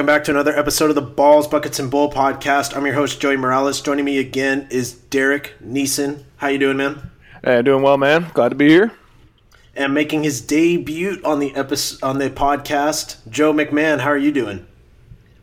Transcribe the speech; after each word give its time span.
Welcome 0.00 0.14
back 0.16 0.24
to 0.24 0.30
another 0.30 0.58
episode 0.58 0.88
of 0.88 0.94
the 0.94 1.02
Balls, 1.02 1.46
Buckets, 1.46 1.78
and 1.78 1.90
Bull 1.90 2.10
podcast. 2.10 2.74
I'm 2.74 2.86
your 2.86 2.94
host, 2.94 3.20
Joey 3.20 3.36
Morales. 3.36 3.82
Joining 3.82 4.06
me 4.06 4.16
again 4.16 4.66
is 4.70 4.94
Derek 4.94 5.52
Neeson. 5.62 6.24
How 6.38 6.48
you 6.48 6.56
doing, 6.58 6.78
man? 6.78 7.10
Hey, 7.44 7.60
doing 7.60 7.82
well, 7.82 7.98
man. 7.98 8.30
Glad 8.32 8.48
to 8.48 8.54
be 8.54 8.70
here. 8.70 8.92
And 9.76 9.92
making 9.92 10.22
his 10.22 10.40
debut 10.40 11.20
on 11.22 11.38
the 11.38 11.54
episode 11.54 12.02
on 12.02 12.16
the 12.16 12.30
podcast, 12.30 13.28
Joe 13.28 13.52
McMahon. 13.52 14.00
How 14.00 14.08
are 14.08 14.16
you 14.16 14.32
doing? 14.32 14.66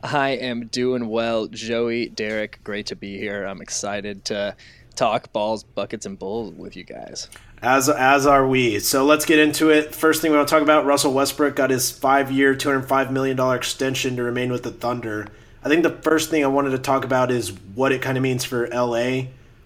I 0.02 0.30
am 0.30 0.66
doing 0.66 1.08
well, 1.08 1.46
Joey, 1.46 2.10
Derek. 2.10 2.60
Great 2.64 2.88
to 2.88 2.96
be 2.96 3.16
here. 3.20 3.46
I'm 3.46 3.62
excited 3.62 4.26
to 4.26 4.56
talk 4.96 5.32
balls, 5.34 5.66
buckets, 5.66 6.08
and 6.08 6.18
bulls 6.18 6.52
with 6.52 6.76
you 6.76 6.84
guys. 6.84 7.30
As 7.62 7.90
as 7.90 8.28
are 8.28 8.48
we. 8.48 8.80
So 8.80 9.04
let's 9.04 9.26
get 9.26 9.40
into 9.40 9.72
it. 9.72 9.96
First 9.96 10.22
thing 10.22 10.32
we 10.32 10.38
want 10.38 10.48
to 10.48 10.54
talk 10.54 10.62
about: 10.62 10.86
Russell 10.86 11.14
Westbrook 11.14 11.56
got 11.56 11.72
his 11.72 11.90
five-year, 11.90 12.56
two 12.56 12.70
hundred 12.70 12.88
five 12.88 13.12
million 13.12 13.36
dollar 13.36 13.56
extension 13.56 14.16
to 14.18 14.24
remain 14.24 14.52
with 14.52 14.64
the 14.64 14.72
Thunder. 14.72 15.28
I 15.64 15.70
think 15.70 15.84
the 15.84 15.90
first 15.90 16.30
thing 16.30 16.44
I 16.44 16.48
wanted 16.48 16.72
to 16.72 16.78
talk 16.78 17.04
about 17.04 17.32
is 17.32 17.52
what 17.74 17.92
it 17.92 18.02
kind 18.02 18.16
of 18.16 18.22
means 18.22 18.46
for 18.46 18.68
LA. 18.68 19.24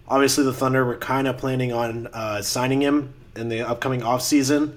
Obviously, 0.07 0.45
the 0.45 0.53
Thunder 0.53 0.85
were 0.85 0.95
kind 0.95 1.27
of 1.27 1.37
planning 1.37 1.73
on 1.73 2.07
uh, 2.07 2.41
signing 2.41 2.81
him 2.81 3.13
in 3.35 3.49
the 3.49 3.67
upcoming 3.67 4.01
offseason, 4.01 4.75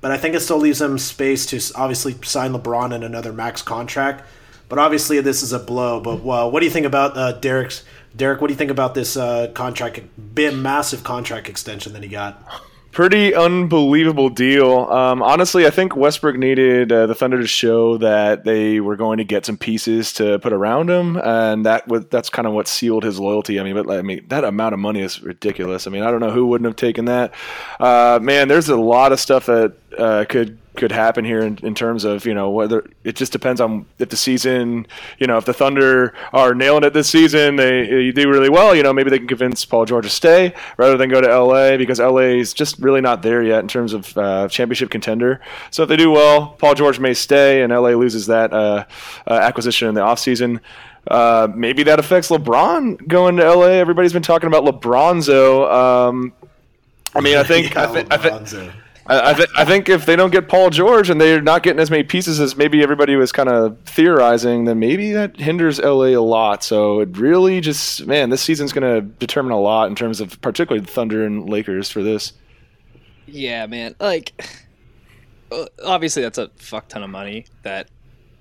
but 0.00 0.10
I 0.10 0.16
think 0.16 0.34
it 0.34 0.40
still 0.40 0.58
leaves 0.58 0.80
them 0.80 0.98
space 0.98 1.46
to 1.46 1.60
obviously 1.80 2.16
sign 2.22 2.52
LeBron 2.52 2.92
in 2.92 3.04
another 3.04 3.32
max 3.32 3.62
contract. 3.62 4.24
But 4.68 4.78
obviously, 4.78 5.20
this 5.20 5.42
is 5.42 5.52
a 5.52 5.58
blow. 5.58 6.00
But 6.00 6.22
well, 6.22 6.50
what 6.50 6.60
do 6.60 6.66
you 6.66 6.72
think 6.72 6.86
about 6.86 7.16
uh, 7.16 7.32
Derek's? 7.32 7.84
Derek, 8.16 8.40
what 8.40 8.48
do 8.48 8.52
you 8.52 8.58
think 8.58 8.70
about 8.70 8.94
this 8.94 9.16
uh, 9.16 9.48
contract, 9.54 10.00
big, 10.34 10.54
massive 10.54 11.04
contract 11.04 11.48
extension 11.48 11.92
that 11.92 12.02
he 12.02 12.08
got? 12.08 12.42
Pretty 12.92 13.36
unbelievable 13.36 14.30
deal. 14.30 14.80
Um, 14.90 15.22
honestly, 15.22 15.64
I 15.64 15.70
think 15.70 15.94
Westbrook 15.94 16.36
needed 16.36 16.90
uh, 16.90 17.06
the 17.06 17.14
Thunder 17.14 17.38
to 17.38 17.46
show 17.46 17.98
that 17.98 18.42
they 18.42 18.80
were 18.80 18.96
going 18.96 19.18
to 19.18 19.24
get 19.24 19.46
some 19.46 19.56
pieces 19.56 20.12
to 20.14 20.40
put 20.40 20.52
around 20.52 20.90
him, 20.90 21.16
and 21.16 21.64
that 21.66 21.86
was, 21.86 22.06
that's 22.06 22.28
kind 22.30 22.48
of 22.48 22.52
what 22.52 22.66
sealed 22.66 23.04
his 23.04 23.20
loyalty. 23.20 23.60
I 23.60 23.62
mean, 23.62 23.74
but 23.74 23.88
I 23.88 24.02
mean 24.02 24.26
that 24.26 24.42
amount 24.42 24.74
of 24.74 24.80
money 24.80 25.02
is 25.02 25.22
ridiculous. 25.22 25.86
I 25.86 25.90
mean, 25.90 26.02
I 26.02 26.10
don't 26.10 26.18
know 26.18 26.32
who 26.32 26.46
wouldn't 26.46 26.66
have 26.66 26.74
taken 26.74 27.04
that. 27.04 27.32
Uh, 27.78 28.18
man, 28.20 28.48
there's 28.48 28.68
a 28.68 28.76
lot 28.76 29.12
of 29.12 29.20
stuff 29.20 29.46
that 29.46 29.76
uh, 29.96 30.24
could 30.28 30.58
could 30.80 30.90
happen 30.90 31.26
here 31.26 31.40
in, 31.40 31.58
in, 31.62 31.74
terms 31.74 32.04
of 32.04 32.24
you 32.24 32.32
know 32.32 32.48
whether 32.50 32.88
it 33.04 33.14
just 33.14 33.32
depends 33.32 33.60
on 33.60 33.84
if 33.98 34.08
the 34.08 34.16
season 34.16 34.86
you 35.18 35.26
know 35.26 35.36
if 35.36 35.44
the 35.44 35.52
Thunder 35.52 36.14
are 36.32 36.54
nailing 36.54 36.84
it 36.84 36.94
this 36.94 37.08
season 37.08 37.56
they, 37.56 37.86
they 37.86 38.10
do 38.10 38.30
really 38.30 38.48
well 38.48 38.74
you 38.74 38.82
know 38.82 38.92
maybe 38.92 39.10
they 39.10 39.18
can 39.18 39.28
convince 39.28 39.62
Paul 39.64 39.84
George 39.84 40.04
to 40.04 40.10
stay 40.10 40.54
rather 40.78 40.96
than 40.96 41.10
go 41.10 41.20
to 41.20 41.28
LA 41.28 41.76
because 41.76 42.00
LA 42.00 42.40
is 42.40 42.54
just 42.54 42.78
really 42.78 43.02
not 43.02 43.20
there 43.20 43.42
yet 43.42 43.60
in 43.60 43.68
terms 43.68 43.92
of 43.92 44.16
uh, 44.16 44.48
championship 44.48 44.90
contender. 44.90 45.40
So 45.70 45.82
if 45.82 45.90
they 45.90 45.96
do 45.96 46.10
well 46.10 46.48
Paul 46.58 46.74
George 46.74 46.98
may 46.98 47.12
stay 47.12 47.62
and 47.62 47.70
LA 47.70 47.90
loses 47.90 48.26
that 48.26 48.52
uh, 48.52 48.86
uh, 49.26 49.34
acquisition 49.34 49.86
in 49.86 49.94
the 49.94 50.00
offseason. 50.00 50.60
Uh, 51.06 51.48
maybe 51.54 51.82
that 51.82 51.98
affects 51.98 52.30
LeBron 52.30 53.06
going 53.06 53.36
to 53.36 53.54
LA 53.54 53.66
everybody's 53.66 54.14
been 54.14 54.22
talking 54.22 54.46
about 54.46 54.64
LeBronzo. 54.64 55.70
Um, 55.70 56.32
I 57.14 57.20
mean 57.20 57.36
I 57.36 57.42
think 57.42 57.74
yeah, 57.74 57.90
I, 57.90 57.92
th- 57.92 58.06
I 58.10 58.16
think 58.16 58.72
I, 59.10 59.34
th- 59.34 59.48
I, 59.56 59.64
think 59.64 59.88
if 59.88 60.06
they 60.06 60.14
don't 60.14 60.30
get 60.30 60.48
Paul 60.48 60.70
George 60.70 61.10
and 61.10 61.20
they're 61.20 61.42
not 61.42 61.64
getting 61.64 61.80
as 61.80 61.90
many 61.90 62.04
pieces 62.04 62.38
as 62.38 62.56
maybe 62.56 62.80
everybody 62.80 63.16
was 63.16 63.32
kind 63.32 63.48
of 63.48 63.76
theorizing, 63.80 64.66
then 64.66 64.78
maybe 64.78 65.10
that 65.12 65.36
hinders 65.36 65.80
LA 65.80 66.10
a 66.10 66.18
lot. 66.18 66.62
So 66.62 67.00
it 67.00 67.18
really 67.18 67.60
just, 67.60 68.06
man, 68.06 68.30
this 68.30 68.40
season's 68.40 68.72
going 68.72 68.94
to 68.94 69.00
determine 69.00 69.50
a 69.50 69.58
lot 69.58 69.88
in 69.88 69.96
terms 69.96 70.20
of 70.20 70.40
particularly 70.40 70.84
the 70.86 70.92
Thunder 70.92 71.26
and 71.26 71.50
Lakers 71.50 71.90
for 71.90 72.04
this. 72.04 72.34
Yeah, 73.26 73.66
man. 73.66 73.96
Like, 73.98 74.40
obviously, 75.84 76.22
that's 76.22 76.38
a 76.38 76.48
fuck 76.56 76.86
ton 76.88 77.02
of 77.02 77.10
money 77.10 77.46
that 77.62 77.88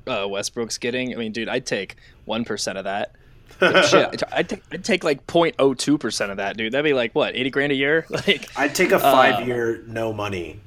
uh, 0.06 0.28
Westbrook's 0.30 0.78
getting. 0.78 1.13
I 1.16 1.18
mean, 1.18 1.31
dude, 1.31 1.50
I'd 1.50 1.66
take 1.66 1.96
1% 2.28 2.78
of 2.78 2.84
that. 2.84 3.16
Shit, 3.59 4.24
I'd 4.31 4.50
take, 4.50 4.64
I'd 4.72 4.84
take 4.84 5.03
like 5.03 5.25
0.02 5.28 6.00
percent 6.00 6.31
of 6.31 6.38
that, 6.38 6.58
dude. 6.58 6.74
That'd 6.74 6.86
be 6.86 6.94
like 6.94 7.14
what, 7.14 7.36
eighty 7.36 7.50
grand 7.50 7.72
a 7.72 7.75
year? 7.75 8.06
Like, 8.28 8.50
I'd 8.58 8.75
take 8.75 8.92
a 8.92 9.00
five 9.00 9.44
uh, 9.44 9.46
year 9.46 9.84
no 9.88 10.12
money. 10.12 10.59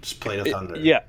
Just 0.00 0.20
play 0.20 0.36
the 0.40 0.50
Thunder. 0.50 0.74
It, 0.74 0.82
yeah. 0.82 1.00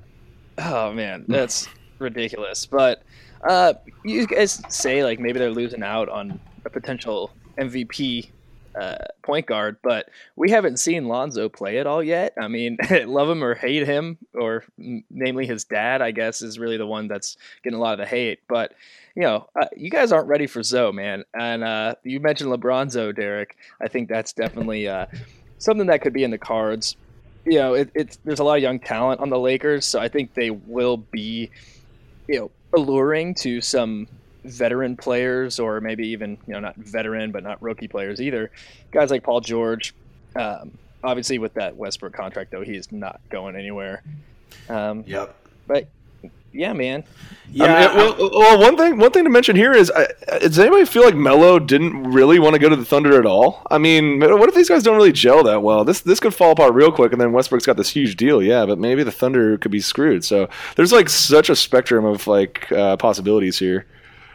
Oh 0.58 0.92
man, 0.92 1.24
that's 1.26 1.68
ridiculous. 1.98 2.66
But 2.66 3.02
uh, 3.48 3.74
you 4.04 4.26
guys 4.26 4.62
say 4.68 5.02
like 5.02 5.18
maybe 5.18 5.38
they're 5.38 5.50
losing 5.50 5.82
out 5.82 6.08
on 6.08 6.38
a 6.64 6.70
potential 6.70 7.32
MVP 7.58 8.30
uh, 8.78 8.96
point 9.22 9.46
guard, 9.46 9.76
but 9.82 10.08
we 10.36 10.50
haven't 10.50 10.78
seen 10.78 11.06
Lonzo 11.06 11.48
play 11.48 11.78
at 11.78 11.86
all 11.86 12.02
yet. 12.02 12.34
I 12.40 12.48
mean, 12.48 12.78
love 13.06 13.28
him 13.28 13.42
or 13.42 13.54
hate 13.54 13.86
him, 13.86 14.18
or 14.34 14.64
namely 14.78 15.46
his 15.46 15.64
dad, 15.64 16.02
I 16.02 16.10
guess, 16.10 16.42
is 16.42 16.58
really 16.58 16.76
the 16.76 16.86
one 16.86 17.08
that's 17.08 17.36
getting 17.62 17.78
a 17.78 17.82
lot 17.82 17.94
of 17.94 17.98
the 17.98 18.06
hate. 18.06 18.40
But 18.48 18.72
you 19.14 19.22
know, 19.22 19.48
uh, 19.60 19.66
you 19.76 19.90
guys 19.90 20.12
aren't 20.12 20.28
ready 20.28 20.46
for 20.46 20.62
Zoe, 20.62 20.92
man. 20.92 21.24
And 21.34 21.64
uh, 21.64 21.94
you 22.04 22.20
mentioned 22.20 22.50
LeBronzo, 22.50 23.14
Derek. 23.14 23.56
I 23.80 23.88
think 23.88 24.08
that's 24.08 24.32
definitely 24.32 24.88
uh, 24.88 25.06
something 25.58 25.86
that 25.88 26.02
could 26.02 26.12
be 26.12 26.24
in 26.24 26.30
the 26.30 26.38
cards. 26.38 26.96
You 27.44 27.58
know, 27.58 27.74
it, 27.74 27.90
it's 27.94 28.16
there's 28.24 28.38
a 28.38 28.44
lot 28.44 28.56
of 28.56 28.62
young 28.62 28.78
talent 28.78 29.20
on 29.20 29.30
the 29.30 29.38
Lakers, 29.38 29.86
so 29.86 29.98
I 29.98 30.08
think 30.08 30.34
they 30.34 30.50
will 30.50 30.98
be, 30.98 31.50
you 32.28 32.38
know, 32.38 32.50
alluring 32.72 33.34
to 33.36 33.60
some 33.60 34.06
veteran 34.44 34.96
players, 34.96 35.58
or 35.58 35.80
maybe 35.80 36.08
even 36.08 36.38
you 36.46 36.54
know 36.54 36.60
not 36.60 36.76
veteran 36.76 37.32
but 37.32 37.42
not 37.42 37.60
rookie 37.62 37.88
players 37.88 38.20
either. 38.20 38.50
Guys 38.90 39.10
like 39.10 39.22
Paul 39.22 39.40
George. 39.40 39.94
Um, 40.36 40.72
obviously, 41.02 41.38
with 41.38 41.54
that 41.54 41.76
Westbrook 41.76 42.12
contract, 42.12 42.50
though, 42.50 42.62
he 42.62 42.76
is 42.76 42.92
not 42.92 43.20
going 43.30 43.56
anywhere. 43.56 44.02
Um, 44.68 45.04
yep. 45.06 45.34
But 45.66 45.88
yeah, 46.52 46.72
man. 46.72 47.04
Yeah. 47.52 47.64
I 47.64 47.86
mean, 47.88 47.96
well, 47.96 48.30
well, 48.30 48.60
one 48.60 48.76
thing, 48.76 48.98
one 48.98 49.10
thing 49.10 49.24
to 49.24 49.30
mention 49.30 49.56
here 49.56 49.72
is, 49.72 49.90
uh, 49.90 50.06
does 50.40 50.58
anybody 50.58 50.84
feel 50.84 51.04
like 51.04 51.16
Melo 51.16 51.58
didn't 51.58 52.04
really 52.04 52.38
want 52.38 52.54
to 52.54 52.60
go 52.60 52.68
to 52.68 52.76
the 52.76 52.84
Thunder 52.84 53.18
at 53.18 53.26
all? 53.26 53.66
I 53.70 53.78
mean, 53.78 54.20
what 54.20 54.48
if 54.48 54.54
these 54.54 54.68
guys 54.68 54.84
don't 54.84 54.96
really 54.96 55.12
gel 55.12 55.42
that 55.44 55.62
well? 55.62 55.84
This 55.84 56.00
this 56.00 56.20
could 56.20 56.34
fall 56.34 56.52
apart 56.52 56.74
real 56.74 56.92
quick, 56.92 57.12
and 57.12 57.20
then 57.20 57.32
Westbrook's 57.32 57.66
got 57.66 57.76
this 57.76 57.90
huge 57.90 58.16
deal, 58.16 58.42
yeah. 58.42 58.66
But 58.66 58.78
maybe 58.78 59.02
the 59.02 59.12
Thunder 59.12 59.58
could 59.58 59.72
be 59.72 59.80
screwed. 59.80 60.24
So 60.24 60.48
there's 60.76 60.92
like 60.92 61.08
such 61.08 61.50
a 61.50 61.56
spectrum 61.56 62.04
of 62.04 62.26
like 62.26 62.70
uh, 62.70 62.96
possibilities 62.96 63.58
here. 63.58 63.86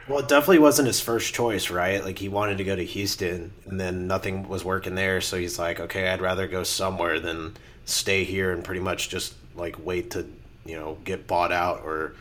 Well, 0.08 0.20
it 0.20 0.28
definitely 0.28 0.60
wasn't 0.60 0.88
his 0.88 1.02
first 1.02 1.34
choice, 1.34 1.72
right? 1.72 2.04
Like 2.04 2.20
he 2.20 2.30
wanted 2.30 2.58
to 2.60 2.64
go 2.64 2.76
to 2.76 2.86
Houston, 2.86 3.54
and 3.66 3.80
then 3.80 4.08
nothing 4.08 4.48
was 4.48 4.64
working 4.64 4.96
there, 4.96 5.22
so 5.22 5.38
he's 5.38 5.58
like, 5.58 5.80
okay, 5.80 6.10
I'd 6.10 6.22
rather 6.22 6.48
go 6.48 6.64
somewhere 6.64 7.20
than 7.20 7.56
stay 7.86 8.24
here 8.24 8.52
and 8.52 8.64
pretty 8.64 8.82
much 8.82 9.10
just 9.10 9.36
like 9.56 9.84
wait 9.84 10.12
to 10.12 10.28
you 10.66 10.76
know 10.76 10.98
get 11.04 11.28
bought 11.28 11.52
out 11.52 11.82
or 11.84 12.14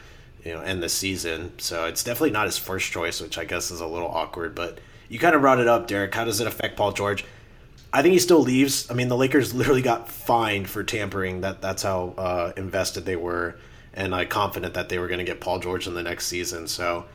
you 0.44 0.52
know 0.52 0.60
end 0.60 0.82
the 0.82 0.88
season. 0.88 1.52
So 1.58 1.86
it's 1.86 2.04
definitely 2.04 2.30
not 2.30 2.46
his 2.46 2.58
first 2.58 2.92
choice, 2.92 3.20
which 3.20 3.38
I 3.38 3.44
guess 3.44 3.70
is 3.70 3.80
a 3.80 3.86
little 3.86 4.08
awkward. 4.08 4.54
But 4.54 4.78
you 5.08 5.18
kind 5.18 5.34
of 5.34 5.40
brought 5.40 5.60
it 5.60 5.68
up, 5.68 5.86
Derek. 5.86 6.14
How 6.14 6.24
does 6.24 6.40
it 6.40 6.46
affect 6.46 6.76
Paul 6.76 6.92
George? 6.92 7.24
I 7.92 8.02
think 8.02 8.12
he 8.12 8.18
still 8.18 8.40
leaves. 8.40 8.90
I 8.90 8.94
mean, 8.94 9.08
the 9.08 9.16
Lakers 9.16 9.54
literally 9.54 9.82
got 9.82 10.08
fined 10.08 10.68
for 10.68 10.84
tampering. 10.84 11.40
That 11.40 11.60
that's 11.60 11.82
how 11.82 12.14
uh, 12.18 12.52
invested 12.56 13.04
they 13.04 13.16
were, 13.16 13.56
and 13.94 14.14
I 14.14 14.24
confident 14.26 14.74
that 14.74 14.88
they 14.88 14.98
were 14.98 15.08
going 15.08 15.18
to 15.18 15.24
get 15.24 15.40
Paul 15.40 15.58
George 15.58 15.86
in 15.86 15.94
the 15.94 16.02
next 16.02 16.26
season. 16.26 16.68
So, 16.68 17.06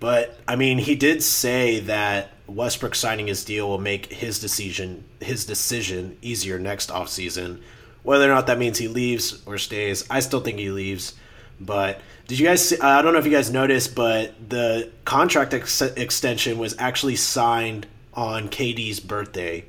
but 0.00 0.38
I 0.48 0.56
mean, 0.56 0.78
he 0.78 0.96
did 0.96 1.22
say 1.22 1.80
that 1.80 2.32
Westbrook 2.46 2.94
signing 2.94 3.28
his 3.28 3.44
deal 3.44 3.68
will 3.68 3.78
make 3.78 4.06
his 4.12 4.40
decision 4.40 5.04
his 5.20 5.44
decision 5.46 6.18
easier 6.22 6.58
next 6.58 6.90
offseason 6.90 7.60
whether 8.02 8.30
or 8.30 8.34
not 8.34 8.46
that 8.48 8.58
means 8.58 8.78
he 8.78 8.88
leaves 8.88 9.42
or 9.46 9.58
stays, 9.58 10.04
I 10.10 10.20
still 10.20 10.40
think 10.40 10.58
he 10.58 10.70
leaves. 10.70 11.14
But 11.60 12.00
did 12.26 12.38
you 12.38 12.46
guys? 12.46 12.68
See, 12.68 12.78
I 12.80 13.02
don't 13.02 13.12
know 13.12 13.18
if 13.18 13.24
you 13.24 13.30
guys 13.30 13.52
noticed, 13.52 13.94
but 13.94 14.34
the 14.48 14.90
contract 15.04 15.54
ex- 15.54 15.82
extension 15.82 16.58
was 16.58 16.74
actually 16.78 17.16
signed 17.16 17.86
on 18.14 18.48
KD's 18.48 19.00
birthday. 19.00 19.64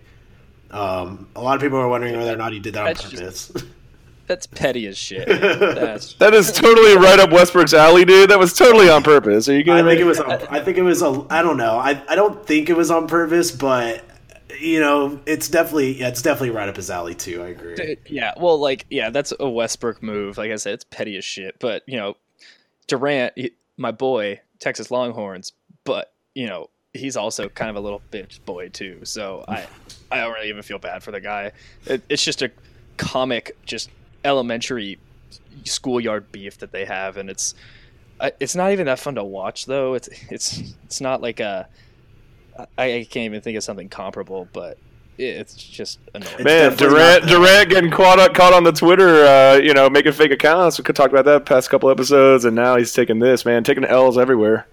Um, 0.72 1.28
a 1.36 1.42
lot 1.42 1.56
of 1.56 1.62
people 1.62 1.78
are 1.78 1.88
wondering 1.88 2.18
whether 2.18 2.34
or 2.34 2.38
not 2.38 2.52
he 2.52 2.60
did 2.60 2.74
that 2.74 2.86
that's 2.86 3.06
on 3.06 3.12
purpose. 3.12 3.48
Just, 3.50 3.66
that's 4.28 4.48
petty 4.48 4.88
as 4.88 4.98
shit. 4.98 5.28
That's... 5.28 6.14
that 6.20 6.34
is 6.34 6.52
totally 6.52 6.98
right 6.98 7.20
up 7.20 7.32
Westbrook's 7.32 7.74
alley, 7.74 8.06
dude. 8.06 8.32
That 8.32 8.40
was 8.40 8.54
totally 8.54 8.90
on 8.90 9.04
purpose. 9.04 9.48
Are 9.48 9.56
you 9.56 9.64
going 9.64 9.86
I 9.86 9.90
think 9.90 10.02
it 10.02 10.06
was. 10.06 10.20
On, 10.20 10.32
I 10.32 10.60
think 10.62 10.78
it 10.78 10.84
was. 10.84 11.04
A, 11.04 11.26
I 11.30 11.44
don't 11.44 11.58
know. 11.58 11.78
I 11.78 12.02
I 12.10 12.16
don't 12.16 12.44
think 12.46 12.70
it 12.70 12.76
was 12.76 12.90
on 12.90 13.08
purpose, 13.08 13.52
but 13.52 14.04
you 14.60 14.80
know, 14.80 15.20
it's 15.26 15.48
definitely 15.48 16.00
yeah, 16.00 16.10
it's 16.10 16.22
definitely 16.22 16.52
right 16.52 16.70
up 16.70 16.76
his 16.76 16.90
alley 16.90 17.16
too. 17.16 17.44
I 17.44 17.48
agree. 17.48 17.98
Yeah, 18.08 18.34
well, 18.38 18.58
like 18.58 18.86
yeah, 18.90 19.10
that's 19.10 19.34
a 19.40 19.50
Westbrook 19.50 20.02
move. 20.04 20.38
Like 20.38 20.52
I 20.52 20.56
said, 20.56 20.74
it's 20.74 20.84
petty 20.86 21.18
as 21.18 21.26
shit. 21.26 21.58
But 21.60 21.84
you 21.88 21.98
know, 21.98 22.18
Durant, 22.88 23.34
my 23.78 23.92
boy, 23.92 24.42
Texas 24.60 24.92
Longhorns, 24.92 25.54
but 25.84 26.14
you 26.36 26.48
know, 26.48 26.70
he's 26.94 27.18
also 27.18 27.50
kind 27.50 27.70
of 27.70 27.76
a 27.76 27.80
little 27.80 28.02
bitch 28.12 28.44
boy 28.46 28.70
too. 28.70 29.00
So 29.04 29.44
I, 29.48 29.66
I 30.12 30.22
don't 30.22 30.34
really 30.34 30.50
even 30.50 30.62
feel 30.62 30.80
bad 30.80 31.04
for 31.04 31.12
the 31.12 31.22
guy. 31.22 31.52
It, 31.86 32.04
it's 32.10 32.24
just 32.24 32.42
a 32.42 32.52
comic, 32.98 33.58
just 33.66 33.90
elementary 34.24 35.00
schoolyard 35.66 36.32
beef 36.32 36.60
that 36.60 36.72
they 36.72 36.86
have, 36.86 37.18
and 37.18 37.30
it's, 37.30 37.56
it's 38.40 38.56
not 38.56 38.72
even 38.72 38.86
that 38.86 39.00
fun 39.00 39.16
to 39.16 39.24
watch 39.24 39.66
though. 39.66 39.96
It's 39.96 40.08
it's 40.30 40.76
it's 40.86 41.02
not 41.02 41.22
like 41.22 41.40
a 41.40 41.68
I, 42.78 42.94
I 42.94 43.08
can't 43.10 43.26
even 43.26 43.42
think 43.42 43.58
of 43.58 43.64
something 43.64 43.90
comparable, 43.90 44.48
but 44.54 44.78
it's 45.18 45.56
just 45.56 46.00
annoying. 46.14 46.44
Man, 46.44 46.72
definitely 46.72 46.88
Durant, 46.88 47.24
not. 47.26 47.30
Durant 47.30 47.70
getting 47.70 47.92
caught 47.92 48.20
up, 48.20 48.34
caught 48.34 48.54
on 48.54 48.64
the 48.64 48.72
Twitter, 48.72 49.26
uh, 49.26 49.56
you 49.56 49.74
know, 49.74 49.90
making 49.90 50.14
fake 50.14 50.32
accounts. 50.32 50.78
We 50.78 50.84
could 50.84 50.96
talk 50.96 51.10
about 51.10 51.26
that 51.26 51.46
past 51.46 51.70
couple 51.70 51.90
episodes, 51.90 52.46
and 52.46 52.56
now 52.56 52.78
he's 52.78 52.94
taking 52.94 53.20
this, 53.20 53.46
man, 53.46 53.64
taking 53.64 53.86
L's 53.86 54.18
everywhere. 54.18 54.68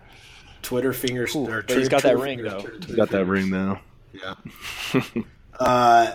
Twitter 0.63 0.93
fingers. 0.93 1.35
Ooh, 1.35 1.47
or 1.49 1.63
but 1.63 1.77
he's 1.77 1.89
Twitter- 1.89 1.91
got 1.91 2.03
that 2.03 2.19
ring, 2.19 2.39
fingers, 2.39 2.53
though. 2.53 2.61
Twitter- 2.61 2.77
He's 2.77 2.85
Twitter 2.87 2.97
got 2.97 3.11
that 3.11 3.25
ring 3.27 3.51
now. 3.51 3.81
Yeah. 4.13 5.03
uh, 5.61 6.15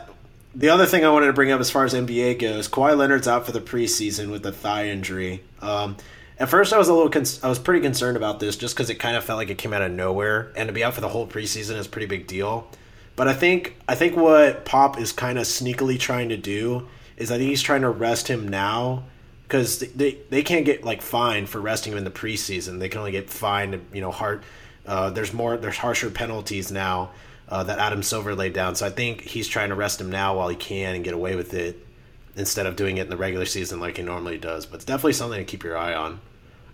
the 0.54 0.70
other 0.70 0.86
thing 0.86 1.04
I 1.06 1.10
wanted 1.10 1.28
to 1.28 1.34
bring 1.34 1.52
up 1.52 1.60
as 1.60 1.70
far 1.70 1.84
as 1.86 1.94
NBA 1.94 2.40
goes, 2.40 2.68
Kawhi 2.68 2.98
Leonard's 2.98 3.28
out 3.28 3.46
for 3.46 3.52
the 3.52 3.62
preseason 3.62 4.32
with 4.32 4.46
a 4.46 4.52
thigh 4.52 4.88
injury. 4.90 5.44
Um, 5.62 5.98
at 6.38 6.50
first, 6.50 6.74
I 6.74 6.78
was 6.78 6.90
a 6.90 6.94
little, 6.94 7.12
I 7.44 7.50
was 7.50 7.60
pretty 7.60 7.82
concerned 7.82 8.18
about 8.18 8.40
this, 8.40 8.58
just 8.58 8.76
because 8.76 8.90
it 8.90 8.96
kind 8.96 9.16
of 9.16 9.24
felt 9.24 9.38
like 9.38 9.50
it 9.50 9.58
came 9.58 9.74
out 9.74 9.82
of 9.82 9.92
nowhere, 9.92 10.52
and 10.56 10.68
to 10.68 10.74
be 10.74 10.84
out 10.84 10.94
for 10.94 11.02
the 11.02 11.10
whole 11.10 11.28
preseason 11.28 11.78
is 11.78 11.86
a 11.86 11.90
pretty 11.90 12.08
big 12.08 12.28
deal. 12.28 12.70
But 13.16 13.28
I 13.28 13.34
think, 13.34 13.78
I 13.88 13.96
think 13.96 14.18
what 14.18 14.66
Pop 14.66 15.00
is 15.00 15.14
kind 15.14 15.38
of 15.38 15.46
sneakily 15.46 15.98
trying 15.98 16.30
to 16.30 16.38
do 16.38 16.88
is 17.16 17.32
I 17.32 17.38
think 17.38 17.50
he's 17.50 17.62
trying 17.62 17.82
to 17.82 17.90
rest 17.90 18.28
him 18.28 18.48
now 18.50 19.04
because 19.44 19.80
they, 19.80 20.18
they 20.30 20.42
can't 20.42 20.66
get 20.66 20.84
like 20.84 21.02
fined 21.02 21.48
for 21.48 21.62
resting 21.62 21.94
him 21.94 22.00
in 22.00 22.04
the 22.04 22.12
preseason. 22.12 22.80
They 22.80 22.90
can 22.90 23.00
only 23.00 23.12
get 23.12 23.30
fined, 23.30 23.86
you 23.94 24.02
know, 24.02 24.12
hard. 24.12 24.44
Uh, 24.86 25.12
there's 25.12 25.34
more, 25.34 25.56
there's 25.56 25.78
harsher 25.78 26.10
penalties 26.10 26.72
now 26.72 27.12
uh, 27.48 27.64
that 27.64 27.80
Adam 27.80 28.04
Silver 28.04 28.36
laid 28.36 28.54
down. 28.54 28.76
So 28.76 28.86
I 28.86 28.90
think 28.90 29.22
he's 29.22 29.48
trying 29.48 29.70
to 29.70 29.76
rest 29.76 30.02
him 30.02 30.10
now 30.10 30.36
while 30.38 30.50
he 30.50 30.56
can 30.56 30.96
and 30.96 31.04
get 31.04 31.14
away 31.14 31.36
with 31.36 31.54
it 31.54 31.85
instead 32.36 32.66
of 32.66 32.76
doing 32.76 32.98
it 32.98 33.04
in 33.04 33.10
the 33.10 33.18
regular 33.18 33.46
season 33.46 33.80
like 33.80 33.98
he 33.98 34.04
normally 34.04 34.38
does. 34.38 34.66
But 34.66 34.78
it's 34.78 34.86
definitely 34.86 35.14
something 35.14 35.40
to 35.40 35.46
keep 35.46 35.64
your 35.64 35.78
eye 35.78 35.94
on. 35.94 36.20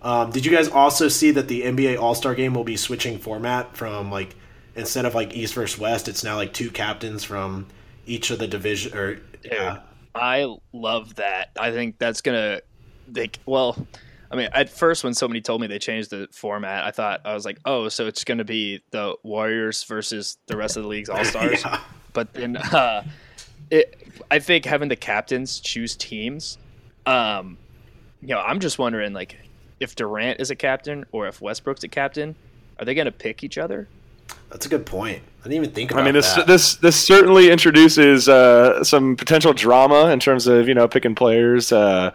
Um, 0.02 0.32
did 0.32 0.46
you 0.46 0.52
guys 0.52 0.68
also 0.68 1.08
see 1.08 1.32
that 1.32 1.48
the 1.48 1.62
NBA 1.62 2.00
All 2.00 2.16
Star 2.16 2.34
Game 2.34 2.54
will 2.54 2.64
be 2.64 2.78
switching 2.78 3.20
format 3.20 3.76
from 3.78 4.12
like 4.12 4.36
instead 4.76 5.06
of 5.06 5.14
like 5.14 5.36
East 5.36 5.54
versus 5.54 5.80
West, 5.80 6.08
it's 6.08 6.24
now 6.24 6.36
like 6.36 6.54
two 6.54 6.72
captains 6.72 7.24
from 7.24 7.68
each 8.06 8.32
of 8.32 8.40
the 8.40 8.48
division 8.48 8.98
or 8.98 9.20
yeah. 9.44 9.80
I 10.14 10.56
love 10.74 11.16
that. 11.16 11.52
I 11.60 11.72
think 11.72 11.98
that's 11.98 12.22
gonna. 12.22 12.62
They 13.08 13.30
well, 13.46 13.88
I 14.30 14.36
mean, 14.36 14.50
at 14.54 14.70
first 14.70 15.04
when 15.04 15.14
somebody 15.14 15.42
told 15.42 15.62
me 15.62 15.68
they 15.68 15.80
changed 15.80 16.10
the 16.10 16.28
format, 16.32 16.84
I 16.84 16.92
thought 16.92 17.22
I 17.26 17.34
was 17.34 17.46
like, 17.46 17.60
oh, 17.66 17.90
so 17.90 18.08
it's 18.08 18.24
gonna 18.24 18.44
be 18.44 18.82
the 18.92 19.16
Warriors 19.24 19.84
versus 19.84 20.38
the 20.48 20.58
rest 20.58 20.78
of 20.78 20.84
the 20.84 20.90
league's 20.90 21.10
All 21.10 21.24
Stars. 21.24 21.64
Yeah. 21.66 21.80
But 22.14 22.34
then, 22.34 22.58
uh, 22.58 23.06
it, 23.72 23.98
I 24.30 24.40
think 24.40 24.66
having 24.66 24.90
the 24.90 24.96
captains 24.96 25.60
choose 25.60 25.96
teams, 25.96 26.58
um, 27.06 27.58
you 28.22 28.28
know, 28.28 28.40
I'm 28.40 28.60
just 28.60 28.78
wondering 28.78 29.14
like 29.14 29.38
if 29.80 29.96
Durant 29.96 30.40
is 30.40 30.52
a 30.52 30.56
captain 30.56 31.06
or 31.12 31.28
if 31.28 31.42
Westbrook's 31.42 31.84
a 31.84 31.88
captain, 31.88 32.36
are 32.78 32.86
they 32.86 32.94
gonna 32.94 33.12
pick 33.12 33.44
each 33.44 33.58
other? 33.58 33.88
That's 34.50 34.66
a 34.66 34.70
good 34.70 34.86
point. 34.86 35.24
I 35.40 35.44
didn't 35.44 35.64
even 35.64 35.72
think 35.72 35.92
about 35.92 36.02
that. 36.02 36.04
I 36.04 36.06
mean, 36.06 36.14
this 36.14 36.34
that. 36.34 36.48
this 36.48 36.76
this 36.76 36.96
certainly 36.96 37.50
introduces 37.50 38.30
uh, 38.30 38.84
some 38.84 39.16
potential 39.16 39.54
drama 39.54 40.12
in 40.12 40.20
terms 40.20 40.46
of 40.46 40.68
you 40.68 40.74
know 40.74 40.88
picking 40.88 41.16
players. 41.16 41.72
Uh, 41.72 42.14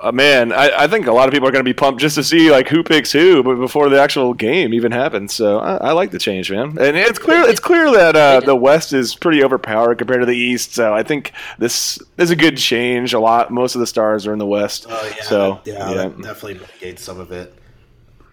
uh, 0.00 0.12
man, 0.12 0.52
I, 0.52 0.70
I 0.84 0.86
think 0.86 1.06
a 1.06 1.12
lot 1.12 1.28
of 1.28 1.34
people 1.34 1.48
are 1.48 1.50
going 1.50 1.64
to 1.64 1.68
be 1.68 1.74
pumped 1.74 2.00
just 2.00 2.14
to 2.14 2.24
see 2.24 2.50
like 2.50 2.68
who 2.68 2.82
picks 2.82 3.10
who, 3.12 3.42
but 3.42 3.56
before 3.56 3.88
the 3.88 4.00
actual 4.00 4.32
game 4.34 4.72
even 4.74 4.92
happens. 4.92 5.34
So 5.34 5.58
I, 5.58 5.76
I 5.76 5.92
like 5.92 6.10
the 6.10 6.18
change, 6.18 6.50
man. 6.50 6.78
And 6.78 6.96
it's 6.96 7.18
clear 7.18 7.42
it's 7.42 7.60
clear 7.60 7.90
that 7.92 8.16
uh, 8.16 8.40
the 8.40 8.54
West 8.54 8.92
is 8.92 9.14
pretty 9.14 9.42
overpowered 9.42 9.96
compared 9.96 10.20
to 10.20 10.26
the 10.26 10.36
East. 10.36 10.74
So 10.74 10.94
I 10.94 11.02
think 11.02 11.32
this 11.58 11.98
is 12.18 12.30
a 12.30 12.36
good 12.36 12.56
change. 12.56 13.12
A 13.12 13.20
lot, 13.20 13.50
most 13.50 13.74
of 13.74 13.80
the 13.80 13.86
stars 13.86 14.26
are 14.26 14.32
in 14.32 14.38
the 14.38 14.46
West. 14.46 14.86
Oh 14.88 15.12
yeah, 15.16 15.22
so 15.24 15.60
yeah, 15.64 15.88
yeah. 15.88 15.94
that 15.94 16.22
definitely 16.22 16.54
mitigates 16.54 17.02
some 17.02 17.18
of 17.18 17.32
it. 17.32 17.54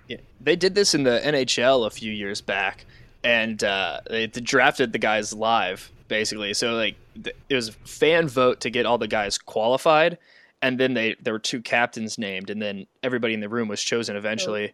Yeah, 0.08 0.18
they 0.40 0.56
did 0.56 0.76
this 0.76 0.94
in 0.94 1.04
the 1.04 1.22
NHL 1.24 1.88
a 1.88 1.90
few 1.90 2.12
years 2.12 2.42
back, 2.42 2.86
and 3.24 3.64
uh, 3.64 4.02
they 4.10 4.28
drafted 4.28 4.94
the 4.94 5.00
guys 5.00 5.34
live 5.34 5.92
basically. 6.10 6.54
So 6.54 6.74
like 6.74 6.96
th- 7.24 7.36
it 7.48 7.56
was 7.56 7.70
fan 7.86 8.28
vote 8.28 8.60
to 8.62 8.70
get 8.70 8.86
all 8.86 8.98
the 8.98 9.08
guys 9.08 9.38
qualified, 9.38 10.18
and 10.62 10.80
then 10.80 10.94
they 10.94 11.16
there 11.22 11.34
were 11.34 11.40
two 11.40 11.62
captains 11.62 12.18
named, 12.18 12.50
and 12.50 12.62
then 12.62 12.86
everybody 13.04 13.34
in 13.34 13.40
the 13.40 13.50
room 13.50 13.68
was 13.68 13.82
chosen 13.82 14.16
eventually. 14.16 14.74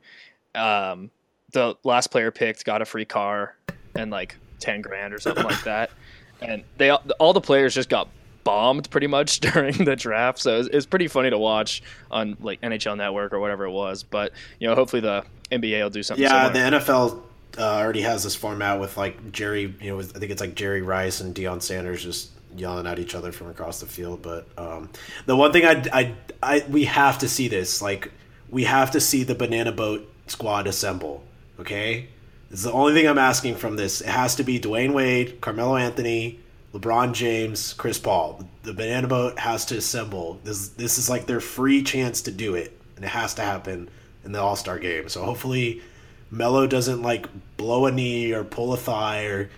Um, 0.54 1.12
the 1.52 1.76
last 1.84 2.08
player 2.12 2.32
picked 2.32 2.66
got 2.66 2.82
a 2.82 2.86
free 2.86 3.06
car 3.06 3.56
and 3.96 4.12
like 4.12 4.36
ten 4.60 4.82
grand 4.82 5.14
or 5.14 5.20
something 5.20 5.44
like 5.44 5.64
that, 5.64 5.92
and 6.42 6.64
they 6.78 6.90
all- 6.90 7.04
all 7.20 7.34
the 7.34 7.42
players 7.42 7.74
just 7.76 7.90
got 7.90 8.10
bombed 8.44 8.90
pretty 8.92 9.08
much 9.08 9.40
during 9.42 9.74
the 9.86 9.96
draft. 9.96 10.40
So 10.40 10.60
it's, 10.60 10.70
it's 10.72 10.86
pretty 10.86 11.08
funny 11.08 11.30
to 11.30 11.38
watch 11.38 11.82
on 12.12 12.38
like 12.42 12.62
NHL 12.62 12.98
Network 12.98 13.34
or 13.34 13.40
whatever 13.40 13.66
it 13.66 13.72
was. 13.72 14.04
But 14.04 14.32
you 14.60 14.68
know, 14.68 14.76
hopefully 14.76 15.02
the 15.02 15.24
NBA 15.52 15.82
will 15.84 15.90
do 15.90 16.04
something. 16.04 16.24
Yeah, 16.24 16.52
similar. 16.52 16.70
the 16.72 16.78
NFL 16.78 17.22
uh, 17.58 17.62
already 17.80 18.02
has 18.02 18.24
this 18.24 18.36
format 18.36 18.80
with 18.80 18.98
like 18.98 19.32
Jerry. 19.32 19.74
You 19.82 19.92
know, 19.92 19.98
with, 19.98 20.16
I 20.16 20.20
think 20.20 20.32
it's 20.32 20.42
like 20.42 20.56
Jerry 20.56 20.82
Rice 20.82 21.22
and 21.22 21.34
Deion 21.36 21.62
Sanders 21.62 22.04
just 22.04 22.32
yelling 22.58 22.88
at 22.88 23.00
each 23.00 23.16
other 23.16 23.32
from 23.32 23.48
across 23.48 23.80
the 23.80 23.86
field. 23.86 24.22
But 24.22 24.48
um, 24.58 24.90
the 25.26 25.36
one 25.36 25.52
thing 25.52 25.66
I, 25.66 25.84
I, 25.94 26.16
I, 26.42 26.66
we 26.70 26.86
have 26.86 27.20
to 27.20 27.28
see 27.28 27.48
this. 27.48 27.82
Like, 27.82 28.12
we 28.50 28.64
have 28.66 28.92
to 28.92 29.02
see 29.02 29.24
the 29.24 29.36
banana 29.36 29.72
boat 29.72 30.12
squad 30.28 30.68
assemble. 30.68 31.24
Okay, 31.60 32.10
is 32.52 32.64
the 32.64 32.72
only 32.72 32.94
thing 32.94 33.08
I'm 33.08 33.18
asking 33.18 33.56
from 33.56 33.76
this. 33.76 34.02
It 34.02 34.08
has 34.08 34.36
to 34.36 34.44
be 34.44 34.60
Dwyane 34.60 34.94
Wade, 34.94 35.42
Carmelo 35.42 35.76
Anthony. 35.76 36.40
LeBron 36.76 37.14
James, 37.14 37.74
Chris 37.74 37.98
Paul. 37.98 38.46
The 38.64 38.74
banana 38.74 39.08
boat 39.08 39.40
has 39.40 39.64
to 39.68 39.78
assemble. 39.78 40.42
This 40.44 40.68
this 40.70 40.98
is 40.98 41.10
like 41.10 41.26
their 41.26 41.40
free 41.40 41.82
chance 41.82 42.24
to 42.24 42.32
do 42.32 42.56
it, 42.56 42.78
and 42.98 43.06
it 43.06 43.08
has 43.08 43.34
to 43.36 43.44
happen 43.44 43.90
in 44.26 44.34
the 44.34 44.42
All 44.42 44.58
Star 44.58 44.78
game. 44.78 45.08
So 45.08 45.24
hopefully, 45.24 45.82
Melo 46.30 46.68
doesn't 46.68 47.02
like 47.02 47.28
blow 47.56 47.86
a 47.86 47.92
knee 47.92 48.34
or 48.34 48.44
pull 48.44 48.74
a 48.74 48.78
thigh 48.78 49.24
or 49.24 49.50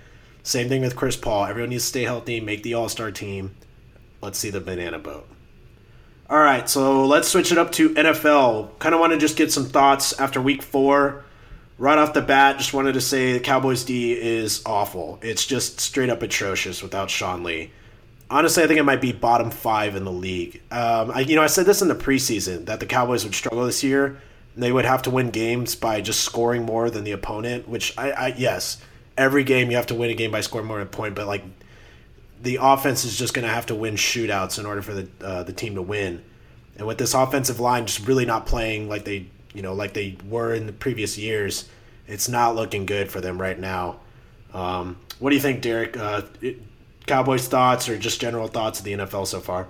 same 0.47 0.69
thing 0.69 0.81
with 0.81 0.95
Chris 0.95 1.17
Paul. 1.17 1.45
Everyone 1.45 1.71
needs 1.71 1.83
to 1.83 1.89
stay 1.89 2.03
healthy, 2.03 2.39
make 2.39 2.63
the 2.63 2.73
All 2.73 2.88
Star 2.88 3.11
team. 3.11 3.53
Let's 4.21 4.39
see 4.39 4.49
the 4.49 4.61
banana 4.61 4.97
boat. 4.97 5.27
All 6.29 6.39
right, 6.39 6.69
so 6.69 7.05
let's 7.05 7.27
switch 7.27 7.51
it 7.51 7.57
up 7.57 7.73
to 7.73 7.89
NFL. 7.89 8.79
Kind 8.79 8.95
of 8.95 9.01
want 9.01 9.11
to 9.11 9.19
just 9.19 9.35
get 9.35 9.51
some 9.51 9.65
thoughts 9.65 10.17
after 10.19 10.41
week 10.41 10.61
four. 10.61 11.25
Right 11.77 11.97
off 11.97 12.13
the 12.13 12.21
bat, 12.21 12.57
just 12.59 12.73
wanted 12.73 12.94
to 12.94 13.01
say 13.01 13.33
the 13.33 13.41
Cowboys 13.41 13.83
D 13.83 14.13
is 14.13 14.61
awful. 14.65 15.19
It's 15.21 15.45
just 15.45 15.81
straight 15.81 16.09
up 16.09 16.23
atrocious 16.23 16.81
without 16.81 17.09
Sean 17.09 17.43
Lee. 17.43 17.71
Honestly, 18.29 18.63
I 18.63 18.67
think 18.67 18.79
it 18.79 18.83
might 18.83 19.01
be 19.01 19.11
bottom 19.11 19.51
five 19.51 19.97
in 19.97 20.05
the 20.05 20.11
league. 20.11 20.61
Um, 20.71 21.11
I, 21.11 21.19
you 21.21 21.35
know, 21.35 21.43
I 21.43 21.47
said 21.47 21.65
this 21.65 21.81
in 21.81 21.89
the 21.89 21.95
preseason 21.95 22.65
that 22.65 22.79
the 22.79 22.85
Cowboys 22.85 23.25
would 23.25 23.35
struggle 23.35 23.65
this 23.65 23.83
year. 23.83 24.21
They 24.55 24.71
would 24.71 24.85
have 24.85 25.01
to 25.03 25.11
win 25.11 25.29
games 25.29 25.75
by 25.75 26.00
just 26.00 26.21
scoring 26.21 26.63
more 26.63 26.89
than 26.89 27.03
the 27.03 27.12
opponent. 27.12 27.67
Which 27.67 27.93
I, 27.98 28.12
I 28.12 28.27
yes, 28.38 28.81
every 29.17 29.43
game 29.43 29.69
you 29.69 29.77
have 29.77 29.88
to 29.88 29.95
win 29.95 30.09
a 30.09 30.13
game 30.13 30.31
by 30.31 30.41
scoring 30.41 30.67
more 30.67 30.77
than 30.77 30.88
a 30.88 30.89
point. 30.89 31.15
But 31.15 31.27
like, 31.27 31.43
the 32.41 32.59
offense 32.62 33.03
is 33.03 33.17
just 33.17 33.33
going 33.33 33.47
to 33.47 33.53
have 33.53 33.65
to 33.67 33.75
win 33.75 33.95
shootouts 33.95 34.59
in 34.59 34.65
order 34.65 34.81
for 34.81 34.93
the 34.93 35.07
uh, 35.21 35.43
the 35.43 35.53
team 35.53 35.75
to 35.75 35.81
win. 35.81 36.24
And 36.77 36.86
with 36.86 36.97
this 36.97 37.13
offensive 37.13 37.59
line 37.59 37.88
just 37.88 38.07
really 38.07 38.25
not 38.25 38.45
playing 38.45 38.88
like 38.88 39.05
they 39.05 39.25
you 39.53 39.62
know 39.62 39.74
like 39.74 39.93
they 39.93 40.17
were 40.29 40.53
in 40.53 40.67
the 40.67 40.74
previous 40.74 41.17
years, 41.17 41.67
it's 42.07 42.29
not 42.29 42.55
looking 42.55 42.86
good 42.86 43.12
for 43.12 43.21
them 43.21 43.41
right 43.41 43.59
now. 43.59 44.00
Um, 44.53 44.97
what 45.19 45.31
do 45.31 45.36
you 45.36 45.41
think, 45.41 45.62
Derek? 45.62 45.97
Uh, 45.97 46.21
it, 46.41 46.62
Cowboys 47.07 47.47
thoughts 47.47 47.88
or 47.88 47.97
just 47.97 48.19
general 48.19 48.47
thoughts 48.47 48.79
of 48.79 48.86
the 48.86 48.93
NFL 48.93 49.27
so 49.27 49.39
far? 49.39 49.67